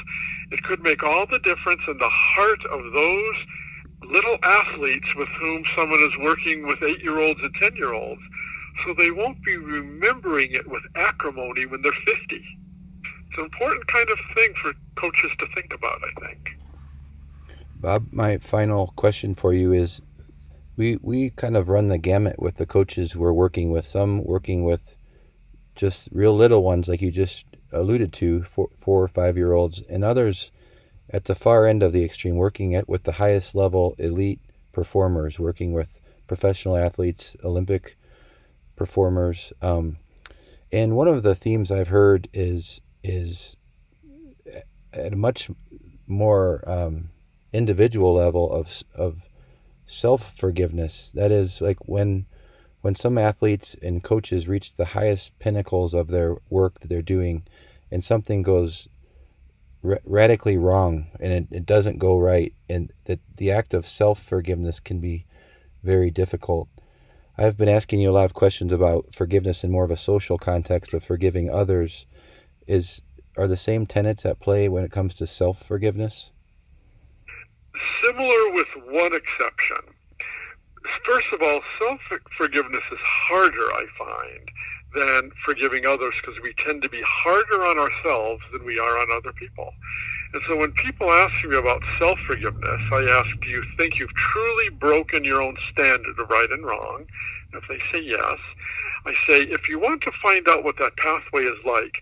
It 0.50 0.64
could 0.64 0.82
make 0.82 1.02
all 1.04 1.26
the 1.26 1.38
difference 1.38 1.82
in 1.86 1.98
the 1.98 2.08
heart 2.08 2.64
of 2.66 2.92
those 2.92 3.36
little 4.02 4.38
athletes 4.42 5.14
with 5.14 5.28
whom 5.40 5.64
someone 5.76 6.00
is 6.00 6.18
working 6.18 6.66
with 6.66 6.82
eight 6.82 7.00
year 7.02 7.18
olds 7.18 7.40
and 7.42 7.54
10 7.60 7.76
year 7.76 7.92
olds. 7.92 8.22
So 8.84 8.94
they 8.94 9.10
won't 9.10 9.42
be 9.44 9.56
remembering 9.56 10.52
it 10.52 10.68
with 10.68 10.82
acrimony 10.94 11.66
when 11.66 11.82
they're 11.82 11.92
50. 11.92 12.14
It's 13.28 13.38
an 13.38 13.44
important 13.44 13.86
kind 13.86 14.08
of 14.10 14.18
thing 14.34 14.54
for 14.62 14.72
coaches 14.96 15.30
to 15.38 15.46
think 15.54 15.72
about, 15.74 16.00
I 16.02 16.26
think. 16.26 16.56
Bob, 17.76 18.06
my 18.10 18.38
final 18.38 18.92
question 18.96 19.34
for 19.34 19.52
you 19.52 19.72
is 19.72 20.02
we, 20.76 20.98
we 21.02 21.30
kind 21.30 21.56
of 21.56 21.68
run 21.68 21.88
the 21.88 21.98
gamut 21.98 22.40
with 22.40 22.56
the 22.56 22.66
coaches 22.66 23.14
we're 23.14 23.32
working 23.32 23.70
with, 23.70 23.86
some 23.86 24.24
working 24.24 24.64
with 24.64 24.94
just 25.74 26.08
real 26.12 26.34
little 26.34 26.62
ones, 26.62 26.88
like 26.88 27.00
you 27.00 27.10
just 27.10 27.44
alluded 27.72 28.12
to, 28.14 28.42
four, 28.42 28.68
four 28.78 29.02
or 29.02 29.08
five 29.08 29.36
year 29.36 29.52
olds, 29.52 29.82
and 29.88 30.04
others 30.04 30.50
at 31.08 31.24
the 31.24 31.34
far 31.34 31.66
end 31.66 31.82
of 31.82 31.92
the 31.92 32.04
extreme, 32.04 32.36
working 32.36 32.74
at 32.74 32.88
with 32.88 33.04
the 33.04 33.12
highest 33.12 33.54
level 33.54 33.94
elite 33.98 34.40
performers, 34.72 35.38
working 35.38 35.72
with 35.72 35.98
professional 36.26 36.76
athletes, 36.76 37.36
Olympic 37.44 37.96
performers. 38.80 39.52
Um, 39.60 39.98
and 40.72 40.96
one 40.96 41.06
of 41.06 41.22
the 41.22 41.34
themes 41.34 41.70
I've 41.70 41.88
heard 41.88 42.28
is 42.32 42.80
is 43.04 43.54
at 44.94 45.12
a 45.12 45.16
much 45.16 45.50
more 46.06 46.64
um, 46.66 47.10
individual 47.52 48.14
level 48.14 48.50
of 48.50 48.82
of 48.94 49.28
self 49.86 50.34
forgiveness. 50.34 51.12
That 51.12 51.30
is 51.30 51.60
like 51.60 51.76
when 51.86 52.24
when 52.80 52.94
some 52.94 53.18
athletes 53.18 53.76
and 53.82 54.02
coaches 54.02 54.48
reach 54.48 54.76
the 54.76 54.86
highest 54.96 55.38
pinnacles 55.38 55.92
of 55.92 56.08
their 56.08 56.38
work 56.48 56.80
that 56.80 56.88
they're 56.88 57.02
doing, 57.02 57.42
and 57.90 58.02
something 58.02 58.40
goes 58.40 58.88
ra- 59.82 60.04
radically 60.06 60.56
wrong 60.56 61.08
and 61.20 61.34
it, 61.34 61.46
it 61.50 61.66
doesn't 61.66 61.98
go 61.98 62.18
right, 62.18 62.54
and 62.66 62.94
that 63.04 63.20
the 63.36 63.50
act 63.50 63.74
of 63.74 63.86
self 63.86 64.22
forgiveness 64.22 64.80
can 64.80 65.00
be 65.00 65.26
very 65.82 66.10
difficult. 66.10 66.68
I've 67.40 67.56
been 67.56 67.70
asking 67.70 68.00
you 68.00 68.10
a 68.10 68.12
lot 68.12 68.26
of 68.26 68.34
questions 68.34 68.70
about 68.70 69.14
forgiveness 69.14 69.64
in 69.64 69.70
more 69.70 69.84
of 69.84 69.90
a 69.90 69.96
social 69.96 70.36
context 70.36 70.92
of 70.92 71.02
forgiving 71.02 71.48
others. 71.48 72.04
Is 72.66 73.00
are 73.38 73.48
the 73.48 73.56
same 73.56 73.86
tenets 73.86 74.26
at 74.26 74.40
play 74.40 74.68
when 74.68 74.84
it 74.84 74.92
comes 74.92 75.14
to 75.14 75.26
self 75.26 75.62
forgiveness? 75.62 76.32
Similar 78.04 78.52
with 78.52 78.68
one 78.90 79.14
exception. 79.14 79.78
First 81.06 81.28
of 81.32 81.40
all, 81.40 81.62
self 81.78 82.00
forgiveness 82.36 82.82
is 82.92 82.98
harder, 83.00 83.72
I 83.72 83.86
find, 83.96 84.50
than 84.94 85.30
forgiving 85.42 85.86
others 85.86 86.12
because 86.20 86.38
we 86.42 86.52
tend 86.62 86.82
to 86.82 86.90
be 86.90 87.00
harder 87.02 87.64
on 87.64 87.78
ourselves 87.78 88.42
than 88.52 88.66
we 88.66 88.78
are 88.78 88.98
on 88.98 89.06
other 89.16 89.32
people. 89.32 89.72
And 90.32 90.42
so 90.46 90.56
when 90.56 90.72
people 90.72 91.10
ask 91.10 91.44
me 91.44 91.56
about 91.56 91.82
self 91.98 92.18
forgiveness, 92.26 92.80
I 92.92 93.02
ask, 93.10 93.40
do 93.40 93.48
you 93.48 93.64
think 93.76 93.98
you've 93.98 94.14
truly 94.14 94.68
broken 94.68 95.24
your 95.24 95.42
own 95.42 95.56
standard 95.72 96.18
of 96.18 96.30
right 96.30 96.48
and 96.50 96.64
wrong? 96.64 97.04
And 97.52 97.62
if 97.62 97.68
they 97.68 97.80
say 97.92 98.04
yes, 98.04 98.38
I 99.06 99.14
say, 99.26 99.42
if 99.42 99.68
you 99.68 99.80
want 99.80 100.02
to 100.02 100.12
find 100.22 100.46
out 100.48 100.62
what 100.62 100.78
that 100.78 100.96
pathway 100.96 101.42
is 101.42 101.58
like, 101.64 101.94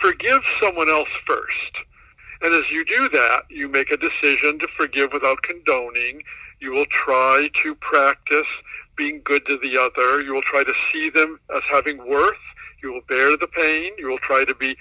forgive 0.00 0.42
someone 0.60 0.88
else 0.88 1.08
first. 1.26 1.84
And 2.42 2.54
as 2.54 2.70
you 2.70 2.84
do 2.84 3.08
that, 3.08 3.44
you 3.48 3.68
make 3.68 3.90
a 3.90 3.96
decision 3.96 4.58
to 4.58 4.68
forgive 4.76 5.12
without 5.12 5.42
condoning. 5.42 6.22
You 6.60 6.72
will 6.72 6.86
try 6.86 7.48
to 7.62 7.74
practice 7.76 8.46
being 8.96 9.22
good 9.24 9.46
to 9.46 9.58
the 9.58 9.78
other. 9.78 10.20
You 10.20 10.34
will 10.34 10.42
try 10.42 10.62
to 10.62 10.74
see 10.92 11.10
them 11.10 11.40
as 11.56 11.62
having 11.70 11.98
worth. 12.08 12.36
You 12.82 12.92
will 12.92 13.00
bear 13.08 13.36
the 13.36 13.46
pain. 13.48 13.92
You 13.98 14.08
will 14.08 14.18
try 14.18 14.44
to 14.44 14.54
be 14.54 14.76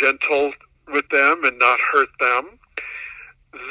gentle 0.00 0.52
with 0.92 1.08
them 1.10 1.44
and 1.44 1.58
not 1.58 1.80
hurt 1.80 2.08
them. 2.20 2.58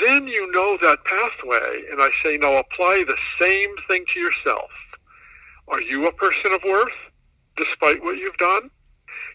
Then 0.02 0.28
you 0.28 0.52
know 0.52 0.78
that 0.82 1.04
pathway, 1.06 1.84
and 1.92 2.02
I 2.02 2.10
say, 2.24 2.38
now 2.38 2.58
apply 2.58 3.04
the 3.08 3.18
same 3.40 3.70
thing 3.88 4.06
to 4.14 4.20
yourself. 4.20 4.70
Are 5.68 5.82
you 5.82 6.08
a 6.08 6.12
person 6.12 6.52
of 6.54 6.62
worth 6.64 6.92
despite 7.58 8.04
what 8.04 8.18
you've 8.18 8.38
done? 8.38 8.70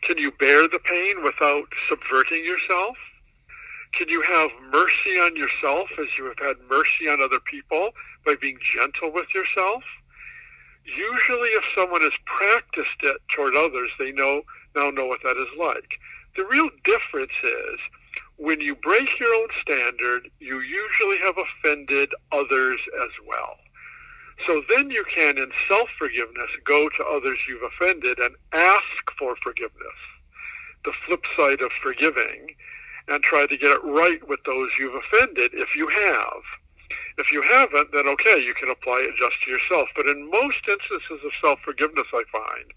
Can 0.03 0.19
you 0.19 0.31
bear 0.33 0.69
the 0.69 0.79
pain 0.79 1.23
without 1.25 1.67
subverting 1.89 2.45
yourself? 2.45 2.97
Can 3.93 4.09
you 4.09 4.21
have 4.23 4.51
mercy 4.73 5.19
on 5.19 5.37
yourself 5.37 5.89
as 5.99 6.07
you 6.19 6.27
have 6.27 6.39
had 6.39 6.57
mercy 6.69 7.09
on 7.09 7.23
other 7.23 7.41
people 7.41 7.91
by 8.25 8.35
being 8.41 8.59
gentle 8.75 9.11
with 9.11 9.35
yourself? 9.35 9.83
Usually 10.85 11.49
if 11.51 11.65
someone 11.77 12.03
has 12.03 12.13
practiced 12.27 13.03
it 13.03 13.17
toward 13.35 13.57
others, 13.57 13.91
they 13.99 14.13
know 14.13 14.43
now 14.77 14.91
know 14.91 15.07
what 15.07 15.21
that 15.25 15.37
is 15.37 15.49
like. 15.59 15.99
The 16.37 16.45
real 16.45 16.69
difference 16.85 17.33
is 17.43 17.81
when 18.37 18.61
you 18.61 18.75
break 18.75 19.19
your 19.19 19.35
own 19.35 19.49
standard, 19.63 20.31
you 20.39 20.61
usually 20.61 21.19
have 21.23 21.37
offended 21.39 22.11
others 22.31 22.81
as 23.03 23.11
well. 23.27 23.57
So 24.47 24.63
then 24.69 24.91
you 24.91 25.05
can, 25.15 25.39
in 25.39 25.51
self-forgiveness, 25.67 26.51
go 26.65 26.91
to 26.91 27.05
others 27.05 27.39
you've 27.49 27.63
offended 27.63 28.19
and 28.19 28.35
ask 28.53 29.11
for 29.19 29.35
forgiveness. 29.43 29.97
The 30.85 30.93
flip 31.07 31.25
side 31.37 31.63
of 31.63 31.71
forgiving 31.83 32.55
and 33.09 33.23
try 33.23 33.47
to 33.47 33.57
get 33.57 33.71
it 33.71 33.83
right 33.83 34.27
with 34.29 34.41
those 34.45 34.69
you've 34.79 34.95
offended 34.95 35.53
if 35.55 35.75
you 35.75 35.89
have. 35.89 36.43
If 37.19 37.33
you 37.33 37.41
haven't, 37.41 37.93
then 37.93 38.07
okay, 38.09 38.45
you 38.45 38.53
can 38.53 38.69
apply 38.69 39.07
it 39.09 39.17
just 39.17 39.43
to 39.45 39.51
yourself. 39.51 39.89
But 39.97 40.07
in 40.07 40.31
most 40.31 40.61
instances 40.69 41.25
of 41.25 41.33
self-forgiveness, 41.43 42.07
I 42.13 42.25
find, 42.31 42.71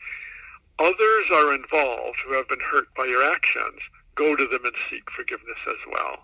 others 0.80 1.26
are 1.34 1.54
involved 1.54 2.18
who 2.26 2.34
have 2.34 2.48
been 2.48 2.60
hurt 2.72 2.88
by 2.96 3.06
your 3.06 3.24
actions. 3.24 3.80
Go 4.16 4.36
to 4.36 4.48
them 4.48 4.66
and 4.66 4.76
seek 4.90 5.04
forgiveness 5.16 5.58
as 5.68 5.78
well. 5.92 6.18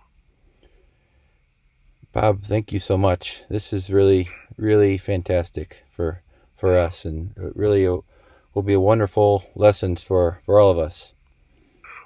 Bob, 2.11 2.43
thank 2.43 2.71
you 2.71 2.79
so 2.79 2.97
much. 2.97 3.43
This 3.49 3.73
is 3.73 3.89
really, 3.89 4.29
really 4.57 4.97
fantastic 4.97 5.83
for 5.89 6.21
for 6.55 6.77
us, 6.77 7.03
and 7.03 7.31
really 7.35 7.85
will 7.87 8.63
be 8.63 8.73
a 8.73 8.79
wonderful 8.79 9.43
lessons 9.55 10.01
for 10.01 10.39
for 10.43 10.59
all 10.59 10.71
of 10.71 10.79
us. 10.79 11.13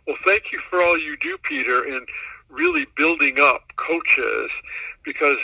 Well, 0.08 0.18
thank 0.26 0.52
you 0.52 0.60
for 0.70 0.82
all 0.82 0.98
you 0.98 1.16
do, 1.18 1.38
Peter, 1.44 1.86
in 1.86 2.04
really 2.50 2.88
building 2.98 3.40
up 3.40 3.62
coaches, 3.78 4.50
because 5.04 5.38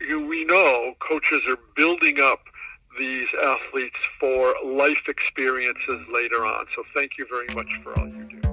you, 0.00 0.26
we 0.26 0.44
know 0.44 0.94
coaches 0.98 1.42
are 1.48 1.58
building 1.76 2.18
up 2.20 2.40
these 2.98 3.28
athletes 3.44 3.96
for 4.18 4.54
life 4.64 5.08
experiences 5.08 6.06
later 6.12 6.44
on. 6.44 6.66
So 6.74 6.82
thank 6.94 7.12
you 7.18 7.26
very 7.30 7.48
much 7.54 7.72
for 7.82 7.98
all 7.98 8.08
you 8.08 8.24
do. 8.24 8.47